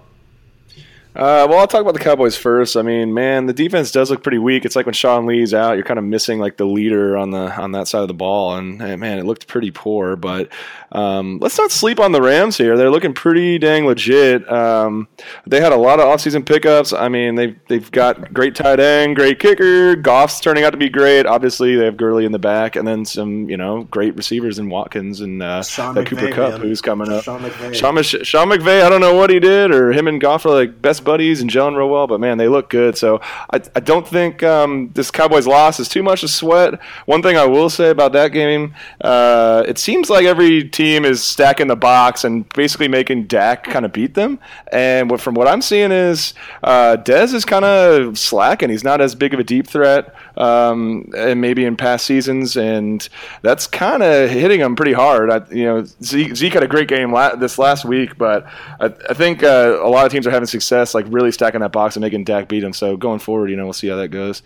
Uh, 1.18 1.48
well, 1.50 1.58
I'll 1.58 1.68
talk 1.68 1.82
about 1.82 1.96
the 1.96 2.00
Cowboys 2.00 2.38
first. 2.38 2.78
I 2.78 2.84
mean, 2.84 3.12
man, 3.12 3.48
the 3.48 3.54
defense 3.54 3.92
does 3.92 4.12
look 4.12 4.22
pretty 4.22 4.38
weak. 4.38 4.66
It's 4.66 4.76
like 4.76 4.86
when 4.86 4.94
Sean 4.94 5.26
Lee's 5.26 5.52
out, 5.52 5.74
you're 5.74 5.84
kind 5.84 5.98
of 5.98 6.06
missing 6.06 6.38
like 6.38 6.58
the 6.58 6.66
leader 6.66 7.18
on 7.18 7.32
the 7.32 7.52
on 7.60 7.72
that 7.72 7.88
side 7.88 8.04
of 8.04 8.08
the 8.08 8.14
ball, 8.14 8.56
and 8.56 8.80
eh, 8.80 8.96
man, 8.98 9.18
it 9.18 9.26
looked 9.26 9.48
pretty 9.48 9.72
poor. 9.72 10.16
But 10.16 10.50
um, 10.92 11.40
let's 11.42 11.58
not 11.58 11.72
sleep 11.72 12.00
on 12.00 12.12
the 12.12 12.22
Rams 12.22 12.56
here. 12.56 12.78
They're 12.78 12.92
looking 12.92 13.16
pretty 13.16 13.58
dang 13.58 13.88
legit. 13.88 14.48
Um, 14.48 15.08
they 15.48 15.60
had 15.60 15.72
a 15.72 15.76
lot 15.76 16.00
of 16.00 16.06
offseason 16.06 16.46
pickups. 16.46 16.94
I 16.94 17.10
mean, 17.10 17.34
they've 17.34 17.58
they've 17.68 17.92
got 17.92 18.32
great 18.32 18.54
tight 18.54 18.80
end, 18.80 19.16
great 19.16 19.40
kicker. 19.40 19.96
Goff's 19.96 20.40
turning 20.40 20.66
out 20.66 20.70
to 20.70 20.78
be 20.78 20.88
great. 20.88 21.26
Obviously, 21.26 21.76
they 21.76 21.86
have 21.86 21.98
Gurley 21.98 22.26
in 22.26 22.32
the 22.32 22.38
back, 22.38 22.76
and 22.76 22.88
then 22.88 23.06
some 23.06 23.50
you 23.50 23.58
know 23.58 23.86
great 23.86 24.16
receivers 24.16 24.60
in 24.60 24.70
Watkins 24.70 25.22
and 25.22 25.42
uh, 25.42 25.64
Cooper 25.66 26.32
Kupp, 26.32 26.62
who's 26.62 26.80
coming 26.80 27.10
up. 27.10 27.24
Sean 27.24 27.42
McVay. 27.42 27.74
Sean, 27.74 28.04
Sean 28.04 28.50
McVay, 28.50 28.84
I 28.84 28.90
don't 28.90 29.02
know 29.02 29.16
what 29.16 29.32
he 29.32 29.40
did, 29.40 29.72
or 29.72 29.92
him 29.92 30.08
and 30.08 30.22
Goff 30.22 30.46
are 30.46 30.52
like 30.52 30.80
best 30.80 31.07
buddies 31.08 31.42
and 31.42 31.50
gelling 31.50 31.76
real 31.76 31.90
well, 31.90 32.06
but 32.06 32.20
man, 32.20 32.38
they 32.38 32.50
look 32.50 32.70
good. 32.70 32.98
So 32.98 33.22
I, 33.56 33.58
I 33.76 33.80
don't 33.80 34.08
think 34.08 34.44
um, 34.44 34.92
this 34.94 35.10
Cowboys 35.10 35.48
loss 35.48 35.80
is 35.80 35.88
too 35.88 36.04
much 36.04 36.22
to 36.22 36.28
sweat. 36.28 36.80
One 37.06 37.22
thing 37.24 37.38
I 37.38 37.46
will 37.46 37.70
say 37.70 37.90
about 37.90 38.12
that 38.12 38.34
game, 38.34 38.76
uh, 39.02 39.64
it 39.66 39.78
seems 39.78 40.10
like 40.10 40.26
every 40.26 40.68
team 40.70 41.06
is 41.06 41.24
stacking 41.24 41.68
the 41.68 41.76
box 41.78 42.26
and 42.26 42.48
basically 42.50 42.90
making 42.90 43.28
Dak 43.28 43.64
kind 43.64 43.86
of 43.86 43.94
beat 43.94 44.14
them. 44.14 44.38
And 44.72 45.10
what, 45.10 45.22
from 45.22 45.34
what 45.34 45.48
I'm 45.48 45.62
seeing 45.62 45.92
is 45.92 46.34
uh, 46.62 46.98
Dez 46.98 47.34
is 47.34 47.46
kind 47.46 47.64
of 47.64 48.20
slacking. 48.20 48.70
He's 48.70 48.84
not 48.84 49.00
as 49.00 49.16
big 49.16 49.34
of 49.34 49.40
a 49.40 49.44
deep 49.44 49.68
threat, 49.68 50.14
um, 50.36 51.10
and 51.16 51.40
maybe 51.40 51.64
in 51.64 51.78
past 51.78 52.06
seasons, 52.06 52.58
and 52.58 53.08
that's 53.42 53.66
kind 53.66 54.04
of 54.04 54.30
hitting 54.30 54.60
him 54.60 54.76
pretty 54.76 54.94
hard. 54.94 55.32
I, 55.32 55.42
you 55.52 55.64
know, 55.64 55.86
Zeke, 56.04 56.36
Zeke 56.36 56.54
had 56.54 56.64
a 56.64 56.68
great 56.68 56.90
game 56.90 57.14
la- 57.14 57.36
this 57.36 57.58
last 57.58 57.86
week, 57.86 58.18
but 58.18 58.46
I, 58.80 58.88
I 59.10 59.14
think 59.14 59.44
uh, 59.44 59.80
a 59.82 59.90
lot 59.90 60.06
of 60.06 60.12
teams 60.12 60.28
are 60.28 60.32
having 60.32 60.48
success, 60.48 60.94
like 60.98 61.13
really 61.13 61.32
stacking 61.32 61.62
that 61.62 61.72
box 61.72 61.96
and 61.96 62.01
making 62.01 62.24
Dak 62.24 62.48
beat 62.48 62.63
him. 62.63 62.74
So 62.74 62.98
going 62.98 63.20
forward, 63.20 63.50
you 63.50 63.56
know, 63.56 63.66
we'll 63.66 63.74
see 63.74 63.88
how 63.88 63.98
that 63.98 64.10
goes. 64.10 64.42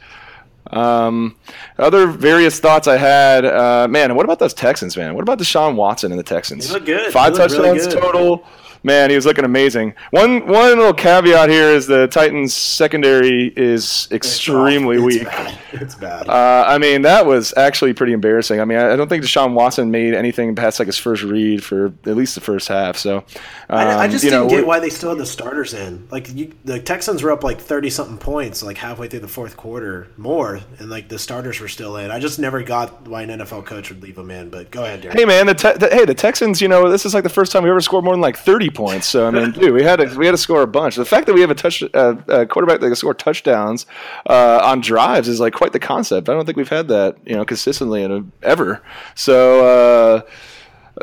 Um, 0.67 1.35
other 1.77 2.07
various 2.07 2.59
thoughts 2.59 2.87
I 2.87 2.97
had, 2.97 3.45
uh, 3.45 3.87
man. 3.89 4.15
What 4.15 4.25
about 4.25 4.39
those 4.39 4.53
Texans, 4.53 4.95
man? 4.95 5.15
What 5.15 5.23
about 5.23 5.39
Deshaun 5.39 5.75
Watson 5.75 6.11
and 6.11 6.19
the 6.19 6.23
Texans? 6.23 6.67
They 6.67 6.73
look 6.73 6.85
good. 6.85 7.11
Five 7.11 7.33
really 7.33 7.47
touchdowns 7.47 7.87
good. 7.87 8.01
total. 8.01 8.45
Man, 8.83 9.11
he 9.11 9.15
was 9.15 9.27
looking 9.27 9.45
amazing. 9.45 9.93
One 10.09 10.47
one 10.47 10.77
little 10.77 10.93
caveat 10.93 11.49
here 11.49 11.69
is 11.69 11.85
the 11.85 12.07
Titans 12.07 12.53
secondary 12.53 13.53
is 13.55 14.07
extremely 14.11 14.95
It's 14.97 15.05
weak. 15.05 15.25
Bad. 15.25 15.57
It's 15.73 15.95
bad. 15.95 16.27
Uh, 16.27 16.65
I 16.67 16.79
mean, 16.79 17.03
that 17.03 17.27
was 17.27 17.53
actually 17.55 17.93
pretty 17.93 18.13
embarrassing. 18.13 18.59
I 18.59 18.65
mean, 18.65 18.79
I 18.79 18.93
I 18.93 18.95
don't 18.95 19.07
think 19.07 19.23
Deshaun 19.23 19.53
Watson 19.53 19.91
made 19.91 20.15
anything 20.15 20.55
past 20.55 20.79
like 20.79 20.87
his 20.87 20.97
first 20.97 21.21
read 21.21 21.63
for 21.63 21.93
at 22.05 22.15
least 22.15 22.33
the 22.33 22.41
first 22.41 22.67
half. 22.69 22.97
So, 22.97 23.17
um, 23.17 23.25
I, 23.69 23.99
I 23.99 24.07
just 24.07 24.23
didn't 24.23 24.47
get 24.47 24.65
why 24.65 24.79
they 24.79 24.89
still 24.89 25.09
had 25.09 25.19
the 25.19 25.27
starters 25.27 25.75
in. 25.75 26.07
Like 26.09 26.33
you, 26.33 26.51
the 26.65 26.79
Texans 26.79 27.21
were 27.21 27.31
up 27.31 27.43
like 27.43 27.61
thirty 27.61 27.91
something 27.91 28.17
points, 28.17 28.63
like 28.63 28.77
halfway 28.77 29.07
through 29.07 29.19
the 29.19 29.27
fourth 29.27 29.57
quarter, 29.57 30.07
more, 30.17 30.59
and 30.79 30.89
like 30.89 31.07
the 31.07 31.19
starters 31.19 31.59
were 31.59 31.67
still 31.67 31.97
in. 31.97 32.09
I 32.09 32.19
just 32.19 32.39
never 32.39 32.63
got 32.63 33.07
why 33.07 33.21
an 33.21 33.29
NFL 33.29 33.65
coach 33.65 33.89
would 33.89 34.01
leave 34.01 34.15
them 34.15 34.31
in. 34.31 34.49
But 34.49 34.71
go 34.71 34.83
ahead, 34.83 35.01
Derek. 35.01 35.19
Hey 35.19 35.25
man, 35.25 35.45
the, 35.45 35.53
te- 35.53 35.77
the 35.77 35.87
hey 35.91 36.05
the 36.05 36.15
Texans. 36.15 36.61
You 36.61 36.67
know, 36.67 36.89
this 36.89 37.05
is 37.05 37.13
like 37.13 37.23
the 37.23 37.29
first 37.29 37.51
time 37.51 37.61
we 37.63 37.69
ever 37.69 37.79
scored 37.81 38.03
more 38.03 38.13
than 38.13 38.21
like 38.21 38.37
thirty 38.37 38.70
points. 38.71 39.07
So 39.07 39.27
I 39.27 39.31
mean, 39.31 39.51
dude, 39.51 39.73
we 39.73 39.83
had 39.83 39.97
to 39.97 40.17
we 40.17 40.25
had 40.25 40.31
to 40.31 40.37
score 40.37 40.61
a 40.61 40.67
bunch. 40.67 40.95
The 40.95 41.05
fact 41.05 41.27
that 41.27 41.33
we 41.33 41.41
have 41.41 41.51
a 41.51 41.55
touch 41.55 41.83
uh, 41.93 42.15
a 42.27 42.45
quarterback 42.45 42.79
that 42.79 42.87
can 42.87 42.95
score 42.95 43.13
touchdowns 43.13 43.85
uh, 44.27 44.61
on 44.63 44.81
drives 44.81 45.27
is 45.27 45.39
like 45.39 45.53
quite 45.53 45.73
the 45.73 45.79
concept. 45.79 46.29
I 46.29 46.33
don't 46.33 46.45
think 46.45 46.57
we've 46.57 46.69
had 46.69 46.87
that 46.87 47.17
you 47.25 47.35
know 47.35 47.45
consistently 47.45 48.03
in 48.03 48.11
a, 48.11 48.23
ever. 48.45 48.81
So 49.15 50.23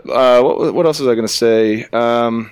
uh, 0.04 0.10
uh, 0.10 0.42
what 0.42 0.74
what 0.74 0.86
else 0.86 1.00
was 1.00 1.08
I 1.08 1.14
going 1.14 1.26
to 1.26 1.32
say? 1.32 1.84
Um, 1.92 2.50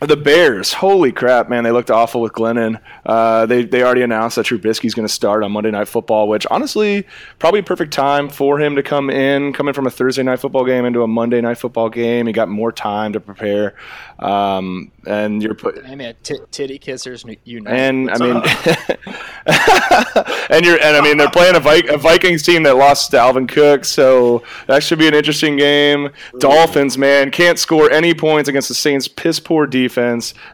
the 0.00 0.16
Bears, 0.16 0.74
holy 0.74 1.10
crap, 1.10 1.48
man! 1.48 1.64
They 1.64 1.70
looked 1.70 1.90
awful 1.90 2.20
with 2.20 2.32
Glennon. 2.32 2.78
Uh, 3.06 3.46
they 3.46 3.64
they 3.64 3.82
already 3.82 4.02
announced 4.02 4.36
that 4.36 4.44
Trubisky's 4.44 4.92
going 4.92 5.08
to 5.08 5.12
start 5.12 5.42
on 5.42 5.52
Monday 5.52 5.70
Night 5.70 5.88
Football, 5.88 6.28
which 6.28 6.46
honestly 6.50 7.06
probably 7.38 7.60
a 7.60 7.62
perfect 7.62 7.94
time 7.94 8.28
for 8.28 8.60
him 8.60 8.76
to 8.76 8.82
come 8.82 9.08
in, 9.08 9.54
coming 9.54 9.72
from 9.72 9.86
a 9.86 9.90
Thursday 9.90 10.22
Night 10.22 10.38
Football 10.38 10.66
game 10.66 10.84
into 10.84 11.02
a 11.02 11.06
Monday 11.06 11.40
Night 11.40 11.56
Football 11.56 11.88
game. 11.88 12.26
He 12.26 12.34
got 12.34 12.50
more 12.50 12.72
time 12.72 13.14
to 13.14 13.20
prepare, 13.20 13.74
um, 14.18 14.92
and 15.06 15.42
you're 15.42 15.54
put. 15.54 15.82
I 15.86 15.94
mean, 15.94 16.14
t- 16.22 16.40
titty 16.50 16.78
kissers 16.78 17.24
unite. 17.44 17.74
And 17.74 18.10
I 18.10 18.18
mean, 18.18 18.36
and 20.50 20.66
you're 20.66 20.78
and 20.78 20.94
I 20.94 21.00
mean 21.00 21.16
they're 21.16 21.30
playing 21.30 21.56
a, 21.56 21.60
Vi- 21.60 21.88
a 21.88 21.96
Vikings 21.96 22.42
team 22.42 22.64
that 22.64 22.76
lost 22.76 23.10
to 23.12 23.16
Dalvin 23.16 23.48
Cook, 23.48 23.86
so 23.86 24.42
that 24.66 24.82
should 24.82 24.98
be 24.98 25.08
an 25.08 25.14
interesting 25.14 25.56
game. 25.56 26.10
Dolphins, 26.38 26.98
man, 26.98 27.30
can't 27.30 27.58
score 27.58 27.90
any 27.90 28.12
points 28.12 28.50
against 28.50 28.68
the 28.68 28.74
Saints. 28.74 29.08
Piss 29.08 29.40
poor 29.40 29.66
defense. 29.66 29.85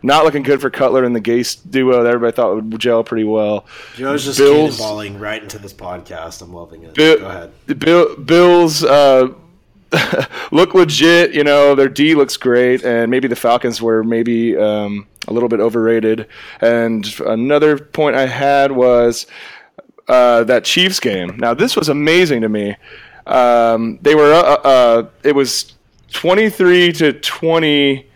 Not 0.03 0.25
looking 0.25 0.43
good 0.43 0.61
for 0.61 0.71
Cutler 0.71 1.05
and 1.05 1.15
the 1.15 1.21
Gase 1.21 1.59
duo 1.69 2.03
that 2.03 2.09
everybody 2.09 2.35
thought 2.35 2.55
would 2.55 2.79
gel 2.79 3.05
pretty 3.05 3.25
well. 3.25 3.67
Joe's 3.95 4.25
just 4.25 4.39
Bills- 4.39 4.79
cannonballing 4.79 5.21
right 5.21 5.43
into 5.43 5.59
this 5.59 5.73
podcast. 5.73 6.43
I'm 6.43 6.53
loving 6.53 6.83
it. 6.85 6.95
Bill- 6.95 7.19
go 7.19 7.27
ahead. 7.27 7.53
The 7.67 7.75
Bill, 7.75 8.17
Bills 8.17 8.85
uh, 8.85 9.29
look 10.53 10.75
legit. 10.75 11.35
You 11.35 11.45
know, 11.45 11.75
their 11.75 11.89
D 11.89 12.15
looks 12.15 12.37
great, 12.37 12.85
and 12.85 13.11
maybe 13.11 13.29
the 13.29 13.37
Falcons 13.37 13.81
were 13.83 14.03
maybe 14.03 14.57
um, 14.57 15.07
a 15.29 15.33
little 15.33 15.49
bit 15.49 15.61
overrated. 15.61 16.27
And 16.61 17.07
another 17.27 17.79
point 17.79 18.17
I 18.17 18.27
had 18.27 18.73
was 18.73 19.27
uh, 20.09 20.45
that 20.45 20.65
Chiefs 20.65 21.01
game. 21.01 21.37
Now, 21.39 21.55
this 21.55 21.77
was 21.77 21.89
amazing 21.89 22.43
to 22.43 22.49
me. 22.49 22.77
Um, 23.27 23.99
they 24.03 24.15
were. 24.15 24.33
Uh, 24.33 24.55
uh, 24.65 25.09
it 25.23 25.35
was 25.35 25.75
twenty 26.11 26.51
three 26.51 26.93
to 26.93 27.13
twenty. 27.13 28.07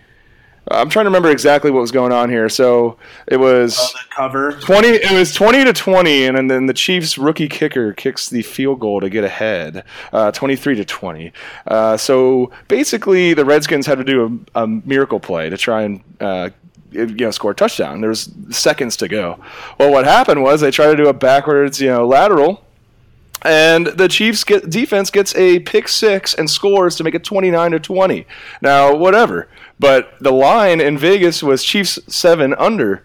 I'm 0.69 0.89
trying 0.89 1.05
to 1.05 1.11
remember 1.11 1.31
exactly 1.31 1.71
what 1.71 1.81
was 1.81 1.93
going 1.93 2.13
on 2.13 2.29
here. 2.29 2.49
So 2.49 2.99
it 3.27 3.37
was. 3.37 3.79
Oh, 3.79 3.89
the 3.93 4.15
cover. 4.15 4.53
20 4.53 4.89
it 4.89 5.13
was 5.13 5.33
20 5.33 5.65
to 5.65 5.73
20 5.73 6.25
and 6.27 6.51
then 6.51 6.67
the 6.67 6.75
chiefs 6.75 7.19
rookie 7.19 7.49
kicker 7.49 7.93
kicks 7.93 8.29
the 8.29 8.43
field 8.43 8.81
goal 8.81 9.01
to 9.01 9.11
get 9.11 9.25
ahead 9.25 9.85
uh, 10.13 10.31
23 10.31 10.75
to 10.77 10.85
20 10.85 11.33
uh, 11.67 11.97
so 11.97 12.51
basically 12.69 13.35
the 13.35 13.45
redskins 13.45 13.87
had 13.87 13.99
to 13.99 14.05
do 14.05 14.47
a, 14.55 14.63
a 14.63 14.67
miracle 14.67 15.21
play 15.21 15.51
to 15.51 15.57
try 15.57 15.83
and 15.83 16.03
uh, 16.21 16.51
you 16.93 17.07
know 17.07 17.31
score 17.31 17.51
a 17.51 17.55
touchdown 17.55 18.01
there 18.01 18.11
was 18.11 18.33
seconds 18.51 18.97
to 18.97 19.09
go 19.09 19.39
well 19.79 19.91
what 19.91 20.05
happened 20.05 20.43
was 20.43 20.61
they 20.61 20.71
tried 20.71 20.87
to 20.89 20.97
do 20.97 21.09
a 21.09 21.13
backwards 21.15 21.81
you 21.81 21.89
know 21.89 22.07
lateral 22.07 22.66
and 23.43 23.87
the 23.87 24.09
Chiefs 24.09 24.45
get 24.45 24.71
defense 24.71 25.11
gets 25.11 25.35
a 25.37 25.61
pick 25.61 25.89
six 25.89 26.35
and 26.35 26.49
scores 26.49 26.97
to 26.97 27.05
make 27.05 27.15
it 27.15 27.25
29 27.25 27.73
to 27.73 27.81
20. 27.81 28.27
Now, 28.63 28.95
whatever. 28.95 29.49
But 29.79 30.15
the 30.21 30.33
line 30.33 30.81
in 30.81 30.97
Vegas 30.97 31.43
was 31.43 31.63
Chiefs 31.63 31.99
7 32.09 32.55
under. 32.55 33.03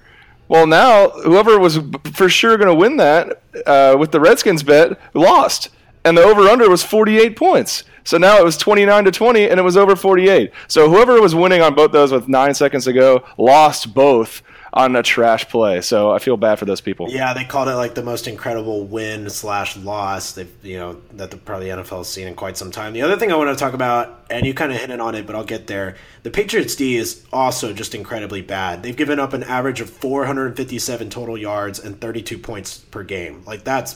Well, 0.47 0.67
now 0.67 1.09
whoever 1.09 1.59
was 1.59 1.79
for 2.13 2.27
sure 2.27 2.57
going 2.57 2.67
to 2.67 2.75
win 2.75 2.97
that 2.97 3.41
uh, 3.65 3.95
with 3.97 4.11
the 4.11 4.19
Redskins 4.19 4.63
bet 4.63 4.99
lost, 5.13 5.69
and 6.03 6.17
the 6.17 6.23
over 6.23 6.41
under 6.41 6.69
was 6.69 6.83
48 6.83 7.37
points. 7.37 7.83
So 8.03 8.17
now 8.17 8.37
it 8.37 8.43
was 8.43 8.57
29 8.57 9.05
to 9.05 9.11
20, 9.11 9.49
and 9.49 9.59
it 9.59 9.63
was 9.63 9.77
over 9.77 9.95
48. 9.95 10.51
So 10.67 10.89
whoever 10.89 11.21
was 11.21 11.35
winning 11.35 11.61
on 11.61 11.75
both 11.75 11.91
those 11.91 12.11
with 12.11 12.27
nine 12.27 12.53
seconds 12.53 12.85
to 12.85 12.93
go 12.93 13.23
lost 13.37 13.93
both 13.93 14.41
on 14.73 14.95
a 14.95 15.03
trash 15.03 15.49
play. 15.49 15.81
So 15.81 16.11
I 16.11 16.19
feel 16.19 16.37
bad 16.37 16.57
for 16.57 16.65
those 16.65 16.81
people. 16.81 17.07
Yeah, 17.09 17.33
they 17.33 17.43
called 17.43 17.67
it 17.67 17.75
like 17.75 17.93
the 17.93 18.03
most 18.03 18.27
incredible 18.27 18.85
win 18.85 19.29
slash 19.29 19.75
loss 19.77 20.33
they've 20.33 20.51
you 20.63 20.77
know 20.77 21.01
that 21.13 21.31
the 21.31 21.37
probably 21.37 21.67
NFL 21.67 21.99
has 21.99 22.09
seen 22.09 22.27
in 22.27 22.35
quite 22.35 22.57
some 22.57 22.71
time. 22.71 22.93
The 22.93 23.01
other 23.01 23.17
thing 23.17 23.31
I 23.31 23.35
want 23.35 23.49
to 23.49 23.61
talk 23.61 23.73
about, 23.73 24.25
and 24.29 24.45
you 24.45 24.53
kind 24.53 24.71
of 24.71 24.79
hinted 24.79 24.99
on 24.99 25.15
it, 25.15 25.27
but 25.27 25.35
I'll 25.35 25.43
get 25.43 25.67
there. 25.67 25.95
The 26.23 26.31
Patriots 26.31 26.75
D 26.75 26.95
is 26.95 27.25
also 27.33 27.73
just 27.73 27.93
incredibly 27.93 28.41
bad. 28.41 28.83
They've 28.83 28.95
given 28.95 29.19
up 29.19 29.33
an 29.33 29.43
average 29.43 29.81
of 29.81 29.89
457 29.89 31.09
total 31.09 31.37
yards 31.37 31.79
and 31.79 31.99
32 31.99 32.37
points 32.37 32.77
per 32.77 33.03
game. 33.03 33.43
Like 33.45 33.63
that's 33.63 33.95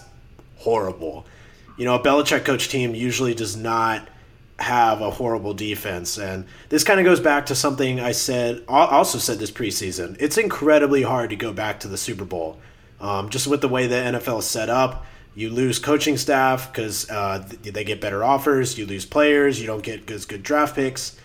horrible. 0.57 1.25
You 1.77 1.85
know, 1.85 1.95
a 1.95 1.99
Belichick 1.99 2.45
coach 2.45 2.69
team 2.69 2.95
usually 2.95 3.33
does 3.33 3.55
not 3.55 4.07
have 4.59 5.01
a 5.01 5.11
horrible 5.11 5.53
defense. 5.53 6.17
And 6.17 6.45
this 6.69 6.83
kind 6.83 6.99
of 6.99 7.05
goes 7.05 7.19
back 7.19 7.47
to 7.47 7.55
something 7.55 7.99
I 7.99 8.13
said, 8.13 8.63
also 8.67 9.17
said 9.17 9.39
this 9.39 9.51
preseason. 9.51 10.15
It's 10.19 10.37
incredibly 10.37 11.01
hard 11.01 11.29
to 11.31 11.35
go 11.35 11.51
back 11.51 11.81
to 11.81 11.87
the 11.87 11.97
Super 11.97 12.25
Bowl. 12.25 12.59
Um, 13.01 13.29
just 13.29 13.47
with 13.47 13.61
the 13.61 13.67
way 13.67 13.87
the 13.87 13.95
NFL 13.95 14.39
is 14.39 14.45
set 14.45 14.69
up, 14.69 15.05
you 15.35 15.49
lose 15.49 15.79
coaching 15.79 16.15
staff 16.15 16.71
because 16.71 17.09
uh, 17.09 17.45
they 17.61 17.83
get 17.83 17.99
better 17.99 18.23
offers. 18.23 18.77
You 18.77 18.85
lose 18.85 19.05
players. 19.05 19.59
You 19.59 19.67
don't 19.67 19.83
get 19.83 20.05
good, 20.05 20.25
good 20.27 20.43
draft 20.43 20.75
picks. 20.75 21.17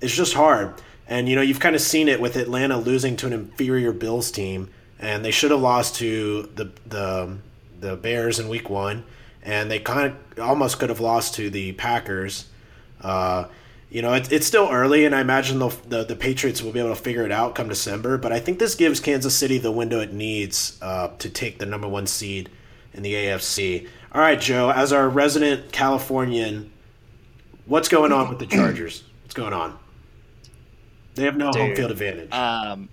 It's 0.00 0.14
just 0.14 0.34
hard. 0.34 0.74
And, 1.08 1.28
you 1.28 1.34
know, 1.34 1.42
you've 1.42 1.58
kind 1.58 1.74
of 1.74 1.82
seen 1.82 2.08
it 2.08 2.20
with 2.20 2.36
Atlanta 2.36 2.76
losing 2.76 3.16
to 3.16 3.26
an 3.26 3.32
inferior 3.32 3.92
Bills 3.92 4.30
team. 4.30 4.70
And 5.00 5.24
they 5.24 5.32
should 5.32 5.50
have 5.50 5.60
lost 5.60 5.96
to 5.96 6.48
the, 6.54 6.70
the, 6.86 7.38
the 7.80 7.96
Bears 7.96 8.38
in 8.38 8.48
week 8.48 8.70
one. 8.70 9.04
And 9.42 9.68
they 9.68 9.80
kind 9.80 10.14
of 10.36 10.40
almost 10.40 10.78
could 10.78 10.90
have 10.90 11.00
lost 11.00 11.34
to 11.34 11.50
the 11.50 11.72
Packers. 11.72 12.46
Uh, 13.00 13.46
you 13.90 14.02
know, 14.02 14.12
it, 14.12 14.30
it's 14.30 14.46
still 14.46 14.68
early, 14.70 15.04
and 15.06 15.14
I 15.14 15.20
imagine 15.20 15.58
the, 15.58 15.68
the 15.88 16.04
the 16.04 16.16
Patriots 16.16 16.62
will 16.62 16.72
be 16.72 16.78
able 16.78 16.94
to 16.94 17.00
figure 17.00 17.24
it 17.24 17.32
out 17.32 17.54
come 17.54 17.68
December. 17.68 18.18
But 18.18 18.32
I 18.32 18.40
think 18.40 18.58
this 18.58 18.74
gives 18.74 19.00
Kansas 19.00 19.34
City 19.34 19.58
the 19.58 19.72
window 19.72 20.00
it 20.00 20.12
needs 20.12 20.78
uh, 20.82 21.08
to 21.18 21.30
take 21.30 21.58
the 21.58 21.66
number 21.66 21.88
one 21.88 22.06
seed 22.06 22.50
in 22.92 23.02
the 23.02 23.14
AFC. 23.14 23.88
All 24.12 24.20
right, 24.20 24.40
Joe, 24.40 24.70
as 24.70 24.92
our 24.92 25.08
resident 25.08 25.72
Californian, 25.72 26.70
what's 27.66 27.88
going 27.88 28.12
on 28.12 28.28
with 28.28 28.38
the 28.38 28.46
Chargers? 28.46 29.04
What's 29.22 29.34
going 29.34 29.52
on? 29.52 29.78
They 31.14 31.24
have 31.24 31.36
no 31.36 31.50
home 31.50 31.74
field 31.74 31.90
advantage. 31.90 32.32
Um, 32.32 32.88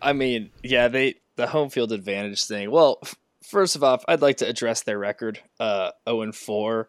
I 0.00 0.12
mean, 0.12 0.50
yeah, 0.62 0.88
they 0.88 1.16
the 1.36 1.46
home 1.46 1.70
field 1.70 1.92
advantage 1.92 2.44
thing. 2.44 2.70
Well, 2.70 2.98
f- 3.02 3.16
first 3.42 3.76
of 3.76 3.82
all, 3.82 4.02
I'd 4.06 4.22
like 4.22 4.38
to 4.38 4.48
address 4.48 4.82
their 4.82 4.98
record, 4.98 5.40
uh, 5.58 5.90
zero 6.08 6.22
and 6.22 6.34
four. 6.34 6.88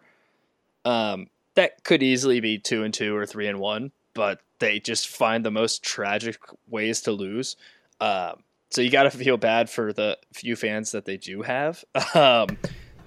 Um, 0.86 1.28
that 1.56 1.84
could 1.84 2.04
easily 2.04 2.40
be 2.40 2.58
two 2.58 2.84
and 2.84 2.94
two 2.94 3.16
or 3.16 3.26
three 3.26 3.48
and 3.48 3.60
one, 3.60 3.92
but 4.14 4.40
they 4.60 4.80
just 4.80 5.08
find 5.08 5.46
the 5.46 5.52
most 5.52 5.84
tragic 5.84 6.38
ways 6.68 7.02
to 7.02 7.12
lose. 7.12 7.56
Um, 8.00 8.44
so 8.70 8.82
you 8.82 8.90
got 8.90 9.04
to 9.04 9.12
feel 9.12 9.38
bad 9.38 9.70
for 9.70 9.94
the 9.94 10.18
few 10.34 10.56
fans 10.56 10.92
that 10.92 11.06
they 11.06 11.18
do 11.18 11.42
have. 11.42 11.84
Um, 12.16 12.58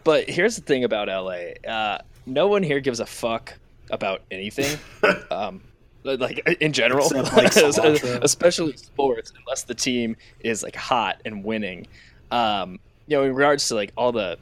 but 0.04 0.30
here's 0.30 0.54
the 0.54 0.62
thing 0.62 0.84
about 0.84 1.08
LA: 1.08 1.54
uh, 1.68 1.98
no 2.26 2.46
one 2.46 2.62
here 2.62 2.78
gives 2.78 3.00
a 3.00 3.06
fuck 3.06 3.58
about 3.90 4.22
anything. 4.30 4.78
um, 5.32 5.62
like 6.04 6.38
in 6.60 6.72
general, 6.72 7.08
like, 7.14 7.56
like, 7.56 7.96
especially 8.22 8.76
sports, 8.76 9.32
unless 9.36 9.64
the 9.64 9.74
team 9.74 10.16
is 10.40 10.62
like 10.62 10.76
hot 10.76 11.20
and 11.24 11.44
winning. 11.44 11.86
Um, 12.30 12.78
you 13.06 13.16
know, 13.16 13.24
in 13.24 13.34
regards 13.34 13.66
to 13.68 13.74
like 13.74 13.92
all 13.96 14.12
the, 14.12 14.38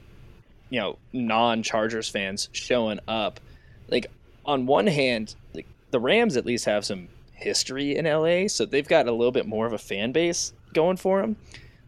you 0.70 0.80
know, 0.80 0.98
non-Chargers 1.12 2.08
fans 2.08 2.48
showing 2.52 3.00
up, 3.08 3.40
like 3.88 4.06
on 4.44 4.66
one 4.66 4.86
hand, 4.86 5.34
like 5.54 5.66
the 5.90 6.00
Rams 6.00 6.36
at 6.36 6.44
least 6.46 6.64
have 6.66 6.84
some 6.84 7.08
history 7.32 7.96
in 7.96 8.04
LA, 8.04 8.48
so 8.48 8.64
they've 8.64 8.88
got 8.88 9.06
a 9.08 9.12
little 9.12 9.32
bit 9.32 9.46
more 9.46 9.66
of 9.66 9.72
a 9.72 9.78
fan 9.78 10.12
base 10.12 10.52
going 10.72 10.96
for 10.96 11.20
them. 11.20 11.36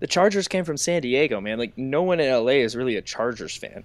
The 0.00 0.06
Chargers 0.06 0.46
came 0.48 0.64
from 0.64 0.76
San 0.76 1.02
Diego, 1.02 1.40
man. 1.40 1.58
Like 1.58 1.76
no 1.78 2.02
one 2.02 2.20
in 2.20 2.30
LA 2.32 2.52
is 2.62 2.76
really 2.76 2.96
a 2.96 3.02
Chargers 3.02 3.56
fan, 3.56 3.84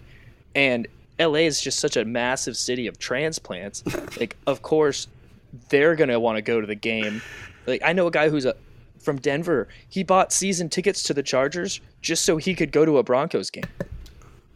and 0.56 0.88
LA 1.20 1.40
is 1.40 1.62
just 1.62 1.80
such 1.80 1.98
a 1.98 2.04
massive 2.06 2.58
city 2.58 2.88
of 2.88 2.98
transplants. 2.98 3.84
like, 4.20 4.36
of 4.48 4.62
course, 4.62 5.08
they're 5.70 5.96
gonna 5.96 6.20
want 6.20 6.38
to 6.38 6.42
go 6.42 6.60
to 6.62 6.68
the 6.68 6.76
game. 6.76 7.22
Like, 7.68 7.82
I 7.86 7.94
know 7.94 8.08
a 8.08 8.12
guy 8.12 8.30
who's 8.30 8.46
a 8.46 8.56
from 9.00 9.18
Denver. 9.18 9.68
He 9.90 10.04
bought 10.04 10.32
season 10.32 10.70
tickets 10.70 11.02
to 11.04 11.14
the 11.14 11.24
Chargers 11.24 11.80
just 12.02 12.24
so 12.26 12.38
he 12.38 12.54
could 12.56 12.72
go 12.72 12.86
to 12.86 12.98
a 13.00 13.04
Broncos 13.04 13.50
game. 13.50 13.64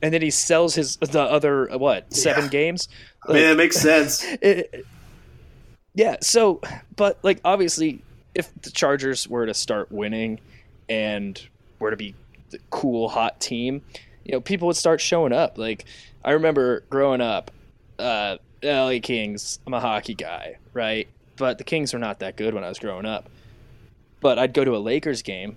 and 0.01 0.13
then 0.13 0.21
he 0.21 0.29
sells 0.29 0.75
his 0.75 0.97
the 0.97 1.21
other 1.21 1.67
what 1.77 2.13
seven 2.13 2.43
Yeah. 2.45 2.49
games. 2.49 2.87
I 3.27 3.33
mean, 3.33 3.43
it 3.43 3.57
makes 3.57 3.77
sense. 3.77 4.25
It- 4.41 4.85
yeah. 5.93 6.17
So, 6.21 6.59
but 6.95 7.17
like 7.23 7.39
obviously, 7.45 8.01
if 8.33 8.53
the 8.61 8.69
Chargers 8.69 9.27
were 9.29 9.45
to 9.45 9.53
start 9.53 9.91
winning 9.91 10.41
and 10.89 11.41
were 11.79 11.91
to 11.91 11.95
be 11.97 12.15
the 12.49 12.59
cool 12.69 13.07
hot 13.07 13.39
team, 13.39 13.81
you 14.25 14.33
know, 14.33 14.41
people 14.41 14.67
would 14.67 14.75
start 14.75 14.99
showing 14.99 15.31
up. 15.31 15.57
Like 15.57 15.85
I 16.23 16.31
remember 16.31 16.81
growing 16.89 17.21
up, 17.21 17.49
uh, 17.97 18.37
LA 18.61 18.99
Kings. 19.01 19.59
I'm 19.65 19.73
a 19.73 19.79
hockey 19.79 20.15
guy, 20.15 20.57
right? 20.73 21.07
But 21.37 21.57
the 21.59 21.63
Kings 21.63 21.93
were 21.93 21.99
not 21.99 22.19
that 22.19 22.35
good 22.35 22.53
when 22.53 22.63
I 22.63 22.69
was 22.69 22.79
growing 22.79 23.05
up. 23.05 23.29
But 24.19 24.37
I'd 24.39 24.53
go 24.53 24.65
to 24.65 24.75
a 24.75 24.79
Lakers 24.79 25.21
game, 25.21 25.55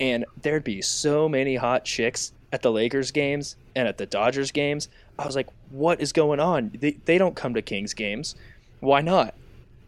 and 0.00 0.24
there'd 0.40 0.64
be 0.64 0.80
so 0.82 1.28
many 1.28 1.56
hot 1.56 1.84
chicks 1.84 2.32
at 2.52 2.62
the 2.62 2.70
Lakers 2.72 3.10
games 3.10 3.56
and 3.76 3.88
at 3.88 3.98
the 3.98 4.06
Dodgers 4.06 4.50
games. 4.50 4.88
I 5.18 5.26
was 5.26 5.36
like, 5.36 5.48
what 5.70 6.00
is 6.00 6.12
going 6.12 6.40
on? 6.40 6.70
They, 6.78 6.92
they 7.04 7.18
don't 7.18 7.36
come 7.36 7.54
to 7.54 7.62
Kings 7.62 7.94
games. 7.94 8.34
Why 8.80 9.00
not? 9.00 9.34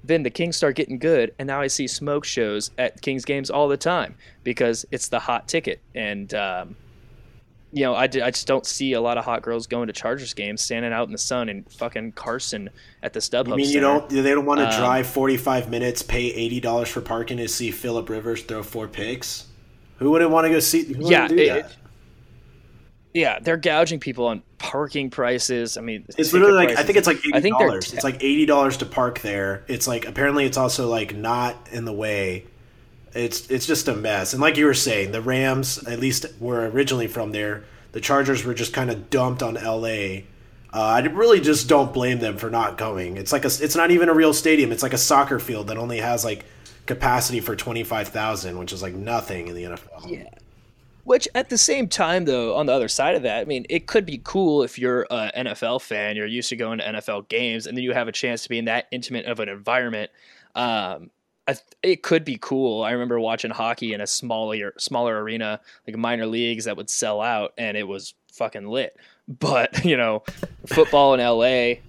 Then 0.05 0.23
the 0.23 0.31
Kings 0.31 0.57
start 0.57 0.77
getting 0.77 0.99
good, 0.99 1.35
and 1.39 1.49
now 1.49 1.61
I 1.61 1.67
see 1.67 1.89
smoke 1.89 2.25
shows 2.25 2.71
at 2.79 3.03
Kings 3.03 3.25
games 3.25 3.51
all 3.51 3.67
the 3.67 3.77
time 3.77 4.15
because 4.45 4.87
it's 4.93 5.09
the 5.09 5.19
hot 5.19 5.49
ticket. 5.49 5.81
And, 5.97 6.33
um, 6.33 6.77
you 7.73 7.83
know, 7.83 7.95
I, 7.97 8.07
d- 8.07 8.23
I 8.23 8.31
just 8.31 8.47
don't 8.47 8.65
see 8.65 8.93
a 8.93 9.01
lot 9.01 9.19
of 9.19 9.25
hot 9.25 9.43
girls 9.43 9.67
going 9.67 9.89
to 9.89 9.93
Chargers 9.93 10.33
games, 10.33 10.63
standing 10.63 10.93
out 10.93 11.09
in 11.09 11.13
the 11.13 11.19
sun 11.19 11.49
and 11.49 11.69
fucking 11.73 12.13
Carson 12.13 12.71
at 13.03 13.13
the 13.15 13.21
StubHub. 13.21 13.49
You 13.49 13.57
mean 13.57 13.67
you 13.67 13.73
Center. 13.73 13.81
don't? 13.83 14.09
They 14.09 14.31
don't 14.31 14.47
want 14.47 14.61
to 14.61 14.69
Um, 14.69 14.81
drive 14.81 15.09
forty-five 15.09 15.69
minutes, 15.71 16.03
pay 16.03 16.27
eighty 16.27 16.61
dollars 16.61 16.89
for 16.89 17.01
parking 17.01 17.39
to 17.39 17.49
see 17.49 17.73
Philip 17.73 18.09
Rivers 18.09 18.43
throw 18.45 18.63
four 18.63 18.87
picks? 18.87 19.47
Who 19.99 20.13
wouldn't 20.13 20.31
want 20.31 20.45
to 20.45 20.51
go 20.51 20.61
see? 20.61 20.85
Who 20.85 21.11
Yeah, 21.11 21.27
it-? 21.29 21.77
Yeah, 23.17 23.39
they're 23.41 23.57
gouging 23.57 23.99
people 23.99 24.27
on 24.27 24.43
parking 24.59 25.09
prices. 25.11 25.79
I 25.79 25.81
mean, 25.81 26.05
It's 26.19 26.33
literally 26.35 26.53
like 26.67 26.77
I 26.77 26.83
think 26.83 26.99
it's 26.99 27.07
like 27.07 27.17
I 27.17 27.39
eighty 27.39 27.41
think 27.41 27.59
they're 27.59 27.69
dollars. 27.69 27.91
t- 27.91 27.97
It's 27.97 28.05
like 28.05 28.17
eighty 28.17 28.45
dollars 28.45 28.77
to 28.79 28.87
park 28.87 29.21
there. 29.21 29.65
It's 29.69 29.89
like 29.89 30.07
apparently 30.07 30.45
it's 30.45 30.59
also 30.59 30.89
like 30.89 31.17
not 31.17 31.57
in 31.73 31.87
the 31.87 31.93
way. 31.95 32.45
It's 33.15 33.51
it's 33.51 33.67
just 33.67 33.89
a 33.89 33.95
mess. 33.97 34.35
And 34.35 34.43
like 34.43 34.59
you 34.59 34.67
were 34.67 34.75
saying, 34.75 35.13
the 35.13 35.23
Rams 35.23 35.79
at 35.87 35.99
least 35.99 36.27
were 36.39 36.69
originally 36.69 37.07
from 37.07 37.33
there. 37.33 37.65
The 37.93 38.01
Chargers 38.03 38.45
were 38.45 38.53
just 38.53 38.75
kind 38.75 38.91
of 38.91 39.09
dumped 39.09 39.43
on 39.43 39.57
L.A. 39.57 40.27
Uh, 40.75 40.81
I 40.83 41.01
really 41.01 41.41
just 41.41 41.71
don't 41.71 41.95
blame 41.95 42.19
them 42.19 42.37
for 42.37 42.51
not 42.51 42.77
going. 42.77 43.17
It's 43.17 43.33
like 43.33 43.47
a, 43.47 43.51
it's 43.61 43.75
not 43.77 43.91
even 43.91 44.11
a 44.11 44.15
real 44.15 44.35
stadium. 44.35 44.71
It's 44.73 44.83
like 44.83 44.93
a 44.93 44.99
soccer 44.99 45.39
field 45.39 45.69
that 45.69 45.79
only 45.79 45.99
has 46.01 46.23
like 46.23 46.45
capacity 46.85 47.41
for 47.41 47.57
twenty 47.57 47.83
five 47.83 48.09
thousand, 48.09 48.59
which 48.59 48.75
is 48.75 48.83
like 48.83 48.95
nothing 48.95 49.49
in 49.49 49.55
the 49.55 49.63
NFL. 49.63 50.11
Yeah. 50.11 50.29
Which 51.07 51.29
at 51.37 51.51
the 51.51 51.57
same 51.57 51.87
time, 51.87 52.25
though, 52.25 52.57
on 52.57 52.67
the 52.67 52.73
other 52.73 52.89
side 52.89 53.15
of 53.15 53.23
that, 53.23 53.39
I 53.39 53.45
mean, 53.45 53.65
it 53.71 53.87
could 53.87 54.05
be 54.05 54.21
cool 54.25 54.65
if 54.65 54.77
you're 54.77 55.07
an 55.09 55.47
NFL 55.47 55.81
fan, 55.83 56.17
you're 56.17 56.27
used 56.27 56.49
to 56.49 56.57
going 56.57 56.79
to 56.79 56.85
NFL 56.85 57.29
games, 57.29 57.69
and 57.69 57.77
then 57.77 57.85
you 57.85 57.93
have 57.93 58.09
a 58.09 58.13
chance 58.13 58.43
to 58.43 58.49
be 58.49 58.59
in 58.59 58.65
that 58.65 58.89
intimate 58.91 59.25
of 59.27 59.39
an 59.39 59.49
environment. 59.49 60.11
Um, 60.57 61.13
th- 61.47 61.61
it 61.85 62.03
could 62.03 62.25
be 62.25 62.39
cool. 62.41 62.83
I 62.83 62.91
remember 62.91 63.21
watching 63.21 63.53
hockey 63.53 63.95
in 63.95 64.01
a 64.01 64.07
smaller, 64.09 64.75
smaller 64.79 65.23
arena, 65.23 65.61
like 65.87 65.97
minor 65.97 66.27
leagues 66.27 66.65
that 66.65 66.77
would 66.77 66.91
sell 66.91 67.21
out, 67.21 67.55
and 67.57 67.77
it 67.77 67.87
was 67.87 68.15
fucking 68.33 68.67
lit. 68.67 68.97
But 69.29 69.85
you 69.85 69.97
know, 69.97 70.25
football 70.67 71.15
in 71.15 71.21
LA, 71.21 71.81